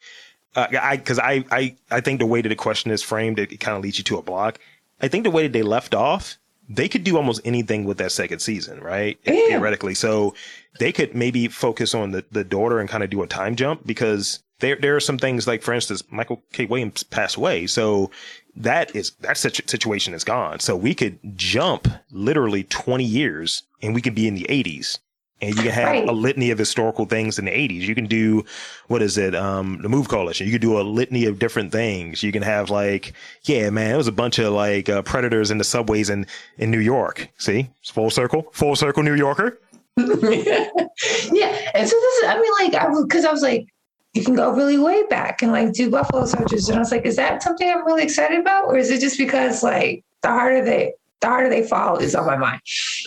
Uh, 0.57 0.67
I 0.81 0.97
because 0.97 1.19
I, 1.19 1.45
I 1.51 1.77
I 1.91 2.01
think 2.01 2.19
the 2.19 2.27
way 2.27 2.43
that 2.43 2.49
the 2.49 2.57
question 2.57 2.91
is 2.91 3.03
framed, 3.03 3.39
it, 3.39 3.61
kind 3.61 3.77
of 3.77 3.83
leads 3.83 3.99
you 3.99 4.05
to 4.05 4.19
a 4.19 4.23
block. 4.23 4.59
I 5.01 5.09
think 5.09 5.25
the 5.25 5.31
way 5.31 5.45
that 5.45 5.53
they 5.53 5.63
left 5.63 5.95
off, 5.95 6.39
they 6.69 6.89
could 6.89 7.05
do 7.05 7.17
almost 7.17 7.41
anything 7.45 7.85
with 7.85 7.99
that 7.99 8.11
second 8.11 8.41
season, 8.41 8.81
right? 8.81 9.19
Yeah. 9.25 9.33
Theoretically, 9.33 9.95
so 9.95 10.35
they 10.81 10.91
could 10.91 11.15
maybe 11.15 11.47
focus 11.47 11.95
on 11.95 12.11
the 12.11 12.25
the 12.33 12.43
daughter 12.43 12.81
and 12.81 12.89
kind 12.89 13.05
of 13.05 13.11
do 13.11 13.23
a 13.23 13.29
time 13.29 13.55
jump 13.55 13.87
because 13.87 14.43
there 14.59 14.77
there 14.77 14.97
are 14.97 15.01
some 15.01 15.19
things 15.19 15.47
like, 15.47 15.63
for 15.63 15.73
instance, 15.73 16.03
Michael 16.11 16.43
K. 16.53 16.67
Williams 16.67 17.05
passed 17.05 17.37
away, 17.37 17.69
so 17.69 18.11
that 18.57 18.95
is 18.97 19.13
that 19.21 19.37
situ- 19.37 19.67
situation 19.67 20.15
is 20.15 20.25
gone. 20.25 20.61
So 20.61 20.77
we 20.77 20.95
could 20.95 21.19
jump 21.37 21.89
literally 22.11 22.65
20 22.65 23.05
years 23.05 23.63
and 23.83 23.95
we 23.95 24.01
could 24.03 24.15
be 24.15 24.27
in 24.29 24.35
the 24.35 24.47
80s. 24.49 24.99
And 25.43 25.55
you 25.57 25.63
can 25.63 25.73
have 25.73 25.87
Right. 25.89 26.07
a 26.09 26.13
litany 26.13 26.51
of 26.51 26.59
historical 26.59 27.07
things 27.07 27.39
in 27.39 27.47
the 27.47 27.51
80s. 27.51 27.81
You 27.89 27.95
can 27.95 28.05
do, 28.05 28.45
what 28.89 29.01
is 29.01 29.17
it? 29.17 29.35
Um, 29.35 29.79
the 29.81 29.89
Move 29.89 30.07
Coalition. 30.11 30.47
You 30.47 30.53
could 30.53 30.61
do 30.61 30.79
a 30.79 30.83
litany 30.83 31.25
of 31.25 31.39
different 31.39 31.73
things. 31.73 32.23
You 32.23 32.31
can 32.31 32.43
have 32.43 32.69
like, 32.69 33.15
yeah, 33.45 33.71
man, 33.71 33.95
it 33.95 33.97
was 33.97 34.07
a 34.09 34.13
bunch 34.13 34.39
of 34.39 34.53
like 34.53 34.91
uh, 34.91 35.01
predators 35.01 35.51
in 35.51 35.57
the 35.57 35.65
subways 35.65 36.11
in, 36.11 36.27
in 36.59 36.71
New 36.71 36.79
York. 36.81 37.27
See, 37.39 37.71
it's 37.81 37.89
full 37.91 38.11
circle, 38.11 38.49
full 38.53 38.77
circle 38.77 39.03
New 39.03 39.15
Yorker. 39.15 39.59
yeah. 39.97 41.57
And 41.75 41.89
so 41.89 41.97
this 41.97 42.15
is, 42.19 42.25
I 42.29 42.39
mean, 42.41 42.53
like, 42.61 42.75
I 42.75 42.89
was, 42.89 43.05
because 43.05 43.25
I 43.25 43.31
was 43.33 43.43
like, 43.43 43.67
you 44.13 44.25
can 44.25 44.35
go 44.35 44.53
really 44.53 44.77
way 44.79 45.05
back 45.09 45.43
and 45.43 45.53
like 45.53 45.73
do 45.73 45.91
Buffalo 45.91 46.27
Soldiers. 46.27 46.69
And 46.69 46.77
I 46.77 46.81
was 46.81 46.91
like, 46.91 47.07
is 47.07 47.17
that 47.17 47.43
something 47.43 47.69
I'm 47.71 47.85
really 47.87 48.03
excited 48.03 48.41
about? 48.41 48.67
Or 48.67 48.77
is 48.77 48.91
it 48.91 49.01
just 49.01 49.19
because 49.19 49.63
like 49.63 50.05
the 50.23 50.29
harder 50.29 50.65
they, 50.65 50.95
the 51.21 51.29
harder 51.29 51.49
they 51.49 51.63
fall 51.67 51.97
is 51.99 52.15
on 52.15 52.27
my 52.27 52.37
mind? 52.37 52.61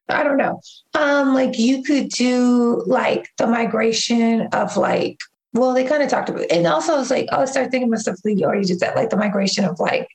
I 0.10 0.24
don't 0.24 0.38
know. 0.38 0.60
Um, 0.96 1.34
like 1.34 1.60
you 1.60 1.84
could 1.84 2.10
do 2.10 2.84
like 2.88 3.30
the 3.38 3.46
migration 3.48 4.48
of 4.54 4.76
like, 4.78 5.18
well, 5.54 5.74
they 5.74 5.84
kind 5.84 6.02
of 6.02 6.10
talked 6.10 6.30
about, 6.30 6.44
it. 6.44 6.52
and 6.52 6.66
also 6.66 6.94
I 6.96 6.98
was 6.98 7.12
like, 7.12 7.28
oh, 7.32 7.42
I 7.42 7.46
started 7.46 7.72
thinking 7.72 7.90
about 7.90 8.00
stuff. 8.00 8.16
You 8.24 8.46
already 8.46 8.66
did 8.66 8.80
that, 8.80 8.96
like 8.96 9.10
the 9.10 9.18
migration 9.18 9.66
of 9.66 9.80
like 9.80 10.08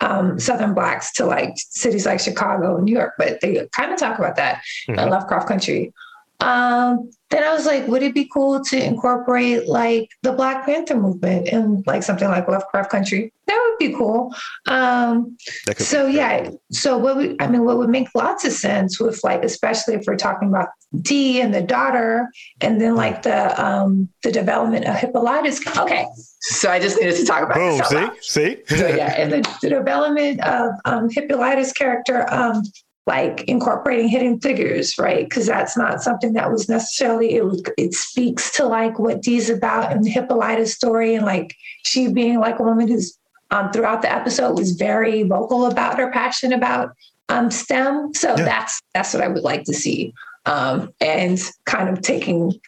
um, 0.00 0.38
Southern 0.38 0.74
blacks 0.74 1.12
to 1.14 1.26
like 1.26 1.52
cities 1.56 2.06
like 2.06 2.20
Chicago 2.20 2.76
and 2.76 2.84
New 2.84 2.92
York, 2.94 3.14
but 3.18 3.40
they 3.40 3.66
kind 3.72 3.92
of 3.92 3.98
talk 3.98 4.18
about 4.18 4.36
that 4.36 4.62
in 4.86 4.96
Mhm. 4.96 5.10
Lovecraft 5.10 5.46
Country. 5.48 5.92
Um, 6.40 7.10
then 7.30 7.42
I 7.42 7.52
was 7.52 7.66
like, 7.66 7.86
would 7.88 8.02
it 8.02 8.14
be 8.14 8.28
cool 8.32 8.62
to 8.64 8.82
incorporate 8.82 9.68
like 9.68 10.08
the 10.22 10.32
Black 10.32 10.64
Panther 10.64 10.96
movement 10.96 11.48
in 11.48 11.82
like 11.86 12.02
something 12.02 12.28
like 12.28 12.48
Lovecraft 12.48 12.90
Country? 12.90 13.32
That 13.46 13.66
would 13.68 13.78
be 13.78 13.94
cool. 13.94 14.34
Um, 14.66 15.36
so 15.76 16.06
be- 16.06 16.14
yeah, 16.14 16.50
so 16.70 16.96
what 16.96 17.16
we, 17.16 17.36
I 17.40 17.48
mean, 17.48 17.64
what 17.64 17.76
would 17.78 17.90
make 17.90 18.08
lots 18.14 18.44
of 18.44 18.52
sense 18.52 19.00
with 19.00 19.22
like, 19.24 19.42
especially 19.42 19.94
if 19.94 20.04
we're 20.06 20.16
talking 20.16 20.48
about 20.48 20.68
Dee 21.02 21.40
and 21.40 21.52
the 21.52 21.60
daughter, 21.60 22.30
and 22.60 22.80
then 22.80 22.94
like 22.94 23.22
the 23.22 23.62
um 23.62 24.08
the 24.22 24.32
development 24.32 24.86
of 24.86 24.96
Hippolyta. 24.96 25.54
Okay, 25.78 26.06
so 26.40 26.70
I 26.70 26.78
just 26.78 26.98
needed 26.98 27.16
to 27.16 27.26
talk 27.26 27.42
about 27.42 27.56
Boom. 27.56 27.82
See, 28.20 28.56
see. 28.66 28.76
So 28.76 28.86
yeah, 28.88 29.14
and 29.18 29.32
the, 29.32 29.58
the 29.60 29.68
development 29.68 30.40
of 30.40 30.72
um, 30.86 31.10
Hippolyta's 31.10 31.72
character, 31.72 32.26
um, 32.32 32.62
like 33.08 33.42
incorporating 33.44 34.06
hidden 34.06 34.38
figures, 34.38 34.98
right? 34.98 35.26
Because 35.26 35.46
that's 35.46 35.78
not 35.78 36.02
something 36.02 36.34
that 36.34 36.52
was 36.52 36.68
necessarily 36.68 37.36
it. 37.36 37.44
Was, 37.44 37.62
it 37.78 37.94
speaks 37.94 38.50
to 38.56 38.66
like 38.66 38.98
what 38.98 39.22
Dee's 39.22 39.48
about 39.48 39.90
and 39.90 40.04
the 40.04 40.10
Hippolyta 40.10 40.66
story, 40.66 41.14
and 41.14 41.24
like 41.24 41.56
she 41.84 42.12
being 42.12 42.38
like 42.38 42.58
a 42.58 42.62
woman 42.62 42.86
who's 42.86 43.18
um, 43.50 43.72
throughout 43.72 44.02
the 44.02 44.12
episode 44.12 44.58
was 44.58 44.72
very 44.72 45.22
vocal 45.22 45.64
about 45.66 45.98
her 45.98 46.12
passion 46.12 46.52
about 46.52 46.92
um, 47.30 47.50
STEM. 47.50 48.12
So 48.14 48.28
Yeah. 48.36 48.44
that's 48.44 48.80
that's 48.94 49.14
what 49.14 49.22
I 49.24 49.28
would 49.28 49.42
like 49.42 49.64
to 49.64 49.72
see, 49.72 50.12
um, 50.44 50.92
and 51.00 51.40
kind 51.64 51.88
of 51.88 52.02
taking 52.02 52.60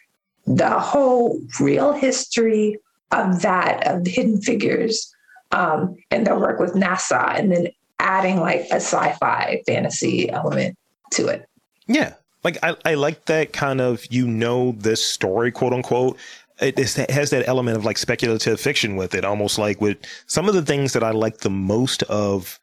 the 0.47 0.71
whole 0.71 1.39
real 1.59 1.93
history 1.93 2.79
of 3.11 3.43
that 3.43 3.85
of 3.87 4.07
hidden 4.07 4.41
figures 4.41 5.13
um, 5.51 5.95
and 6.09 6.25
their 6.25 6.39
work 6.39 6.59
with 6.59 6.73
NASA, 6.73 7.37
and 7.37 7.51
then 7.51 7.67
adding 8.01 8.39
like 8.39 8.61
a 8.71 8.75
sci-fi 8.75 9.61
fantasy 9.65 10.29
element 10.29 10.77
to 11.11 11.27
it. 11.27 11.47
Yeah. 11.87 12.13
Like 12.43 12.57
I, 12.63 12.75
I 12.83 12.93
like 12.95 13.25
that 13.25 13.53
kind 13.53 13.79
of 13.79 14.05
you 14.09 14.27
know 14.27 14.73
this 14.77 15.05
story, 15.05 15.51
quote 15.51 15.73
unquote. 15.73 16.17
It, 16.59 16.77
it 16.77 17.09
has 17.09 17.29
that 17.31 17.47
element 17.47 17.77
of 17.77 17.85
like 17.85 17.97
speculative 17.97 18.59
fiction 18.59 18.95
with 18.95 19.15
it, 19.15 19.25
almost 19.25 19.57
like 19.57 19.81
with 19.81 19.97
some 20.27 20.47
of 20.47 20.53
the 20.53 20.61
things 20.61 20.93
that 20.93 21.03
I 21.03 21.11
like 21.11 21.39
the 21.39 21.49
most 21.49 22.03
of 22.03 22.59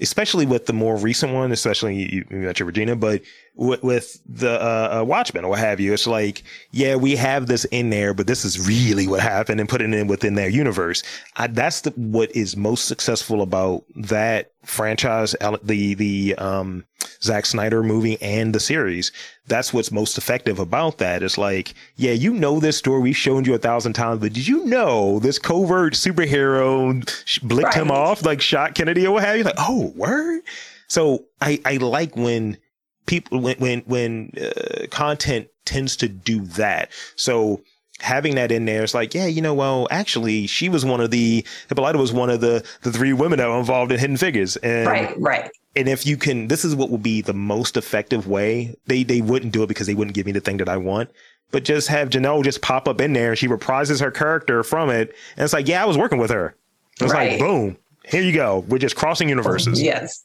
especially 0.00 0.46
with 0.46 0.66
the 0.66 0.72
more 0.72 0.96
recent 0.96 1.32
one, 1.32 1.52
especially 1.52 2.12
you, 2.12 2.24
mentioned 2.30 2.66
Regina, 2.66 2.96
but 2.96 3.22
with, 3.54 3.82
with 3.82 4.20
the 4.26 4.60
uh, 4.62 5.00
uh, 5.00 5.04
Watchmen 5.04 5.44
or 5.44 5.50
what 5.50 5.58
have 5.58 5.80
you, 5.80 5.92
it's 5.92 6.06
like, 6.06 6.42
yeah, 6.70 6.96
we 6.96 7.16
have 7.16 7.46
this 7.46 7.64
in 7.66 7.90
there, 7.90 8.12
but 8.12 8.26
this 8.26 8.44
is 8.44 8.66
really 8.66 9.06
what 9.06 9.20
happened 9.20 9.60
and 9.60 9.68
putting 9.68 9.92
it 9.92 9.98
in 9.98 10.06
within 10.06 10.34
their 10.34 10.48
universe. 10.48 11.02
I, 11.36 11.46
that's 11.46 11.82
the, 11.82 11.90
what 11.92 12.34
is 12.36 12.56
most 12.56 12.86
successful 12.86 13.40
about 13.42 13.84
that 13.94 14.52
franchise, 14.64 15.34
the 15.62 15.94
the 15.94 16.34
um, 16.36 16.84
Zack 17.22 17.46
Snyder 17.46 17.82
movie 17.82 18.20
and 18.20 18.54
the 18.54 18.60
series. 18.60 19.12
That's 19.46 19.72
what's 19.72 19.92
most 19.92 20.18
effective 20.18 20.58
about 20.58 20.98
that. 20.98 21.22
It's 21.22 21.38
like, 21.38 21.74
yeah, 21.96 22.12
you 22.12 22.32
know 22.32 22.60
this 22.60 22.76
story. 22.76 23.00
We've 23.00 23.16
shown 23.16 23.44
you 23.44 23.54
a 23.54 23.58
thousand 23.58 23.92
times, 23.92 24.20
but 24.20 24.32
did 24.32 24.46
you 24.46 24.64
know 24.64 25.18
this 25.18 25.38
covert 25.38 25.94
superhero 25.94 27.40
blicked 27.42 27.66
right. 27.66 27.74
him 27.74 27.90
off, 27.90 28.24
like 28.24 28.40
shot 28.40 28.74
Kennedy 28.74 29.06
or 29.06 29.12
what 29.12 29.24
have 29.24 29.36
you? 29.36 29.44
Like, 29.44 29.54
oh, 29.58 29.92
word. 29.96 30.42
So 30.88 31.24
I 31.40 31.60
I 31.64 31.76
like 31.76 32.16
when 32.16 32.58
people 33.06 33.40
when 33.40 33.56
when 33.58 33.80
when 33.80 34.32
uh, 34.40 34.86
content 34.90 35.48
tends 35.64 35.96
to 35.96 36.08
do 36.08 36.40
that. 36.40 36.90
So 37.16 37.62
having 38.00 38.34
that 38.34 38.52
in 38.52 38.64
there, 38.66 38.84
it's 38.84 38.94
like, 38.94 39.14
yeah, 39.14 39.26
you 39.26 39.40
know, 39.42 39.54
well, 39.54 39.88
actually, 39.90 40.46
she 40.46 40.68
was 40.68 40.84
one 40.84 41.00
of 41.00 41.10
the 41.10 41.44
Hippolyta 41.68 41.98
was 41.98 42.12
one 42.12 42.30
of 42.30 42.40
the 42.40 42.64
the 42.82 42.92
three 42.92 43.12
women 43.12 43.38
that 43.38 43.48
were 43.48 43.58
involved 43.58 43.92
in 43.92 43.98
Hidden 43.98 44.16
Figures, 44.16 44.56
and 44.56 44.86
right, 44.86 45.20
right. 45.20 45.50
And 45.76 45.88
if 45.88 46.06
you 46.06 46.16
can, 46.16 46.48
this 46.48 46.64
is 46.64 46.74
what 46.74 46.90
will 46.90 46.98
be 46.98 47.20
the 47.20 47.34
most 47.34 47.76
effective 47.76 48.26
way. 48.26 48.74
They 48.86 49.02
they 49.02 49.20
wouldn't 49.20 49.52
do 49.52 49.62
it 49.62 49.66
because 49.66 49.86
they 49.86 49.94
wouldn't 49.94 50.14
give 50.14 50.26
me 50.26 50.32
the 50.32 50.40
thing 50.40 50.56
that 50.56 50.68
I 50.68 50.78
want. 50.78 51.10
But 51.52 51.64
just 51.64 51.88
have 51.88 52.08
Janelle 52.08 52.42
just 52.42 52.62
pop 52.62 52.88
up 52.88 53.00
in 53.00 53.12
there. 53.12 53.30
And 53.30 53.38
She 53.38 53.46
reprises 53.46 54.00
her 54.00 54.10
character 54.10 54.62
from 54.62 54.90
it, 54.90 55.14
and 55.36 55.44
it's 55.44 55.52
like, 55.52 55.68
yeah, 55.68 55.82
I 55.82 55.86
was 55.86 55.98
working 55.98 56.18
with 56.18 56.30
her. 56.30 56.56
It's 57.00 57.12
right. 57.12 57.32
like, 57.32 57.40
boom, 57.40 57.76
here 58.04 58.22
you 58.22 58.32
go. 58.32 58.64
We're 58.68 58.78
just 58.78 58.96
crossing 58.96 59.28
universes. 59.28 59.80
Yes. 59.82 60.24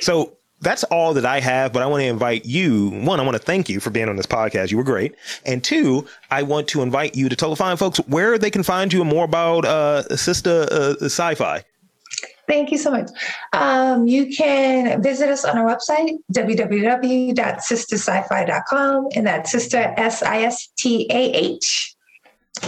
So 0.00 0.36
that's 0.60 0.84
all 0.84 1.14
that 1.14 1.24
I 1.24 1.40
have, 1.40 1.72
but 1.72 1.82
I 1.82 1.86
want 1.86 2.02
to 2.02 2.06
invite 2.06 2.44
you. 2.44 2.88
One, 2.90 3.20
I 3.20 3.22
want 3.22 3.36
to 3.36 3.42
thank 3.42 3.68
you 3.68 3.80
for 3.80 3.90
being 3.90 4.08
on 4.08 4.16
this 4.16 4.26
podcast. 4.26 4.70
You 4.70 4.78
were 4.78 4.84
great. 4.84 5.14
And 5.44 5.62
two, 5.62 6.06
I 6.30 6.42
want 6.42 6.68
to 6.68 6.82
invite 6.82 7.14
you 7.14 7.28
to 7.28 7.36
tell 7.36 7.50
the 7.50 7.56
fine 7.56 7.76
folks 7.76 7.98
where 8.08 8.38
they 8.38 8.50
can 8.50 8.62
find 8.62 8.92
you 8.92 9.00
and 9.00 9.10
more 9.10 9.24
about 9.24 9.64
uh, 9.64 10.02
Sista 10.10 10.66
uh, 10.70 11.04
Sci-Fi. 11.04 11.64
Thank 12.46 12.70
you 12.70 12.78
so 12.78 12.90
much. 12.90 13.10
Um, 13.52 14.06
you 14.06 14.34
can 14.34 15.02
visit 15.02 15.28
us 15.30 15.44
on 15.44 15.56
our 15.56 15.64
website, 15.64 16.18
www.sistahscifi.com, 16.32 19.08
and 19.14 19.26
that's 19.26 19.50
sister, 19.50 19.94
S-I-S-T-A-H 19.96 21.94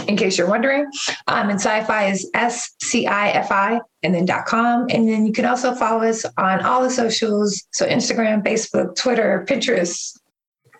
in 0.07 0.17
case 0.17 0.37
you're 0.37 0.49
wondering. 0.49 0.85
Um, 1.27 1.49
and 1.49 1.59
sci-fi 1.59 2.07
is 2.07 2.29
S-C-I-F-I 2.33 3.79
and 4.03 4.13
then 4.13 4.27
.com. 4.45 4.87
And 4.89 5.07
then 5.07 5.25
you 5.25 5.33
can 5.33 5.45
also 5.45 5.73
follow 5.73 6.03
us 6.03 6.25
on 6.37 6.61
all 6.61 6.83
the 6.83 6.89
socials. 6.89 7.65
So 7.71 7.87
Instagram, 7.87 8.43
Facebook, 8.43 8.95
Twitter, 8.95 9.45
Pinterest, 9.47 10.17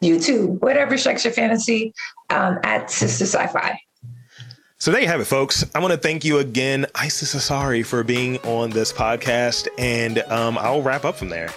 YouTube, 0.04 0.62
whatever 0.62 0.98
strikes 0.98 1.24
your 1.24 1.34
fantasy 1.34 1.94
um, 2.30 2.60
at 2.64 2.88
Sista 2.88 3.24
Sci-Fi. 3.24 3.80
So 4.80 4.92
there 4.92 5.02
you 5.02 5.08
have 5.08 5.20
it, 5.20 5.26
folks. 5.26 5.66
I 5.74 5.80
want 5.80 5.92
to 5.94 5.98
thank 5.98 6.24
you 6.24 6.38
again, 6.38 6.86
Isis 6.94 7.34
Asare, 7.34 7.84
for 7.84 8.04
being 8.04 8.38
on 8.40 8.70
this 8.70 8.94
podcast, 8.94 9.68
and 9.80 10.20
um, 10.30 10.56
I'll 10.60 10.84
wrap 10.84 11.04
up 11.04 11.16
from 11.16 11.30
there. 11.30 11.50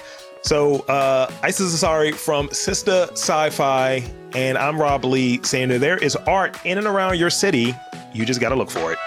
So, 0.42 0.80
uh, 0.86 1.30
Isis 1.42 1.82
Asare 1.82 2.14
from 2.14 2.48
Sista 2.48 3.10
Sci-Fi, 3.12 4.02
and 4.34 4.56
I'm 4.56 4.80
Rob 4.80 5.04
Lee 5.04 5.38
saying 5.42 5.68
that 5.68 5.80
there 5.80 5.98
is 5.98 6.16
art 6.16 6.58
in 6.64 6.78
and 6.78 6.86
around 6.86 7.18
your 7.18 7.28
city. 7.28 7.74
You 8.14 8.24
just 8.24 8.40
got 8.40 8.48
to 8.48 8.56
look 8.56 8.70
for 8.70 8.90
it. 8.90 8.98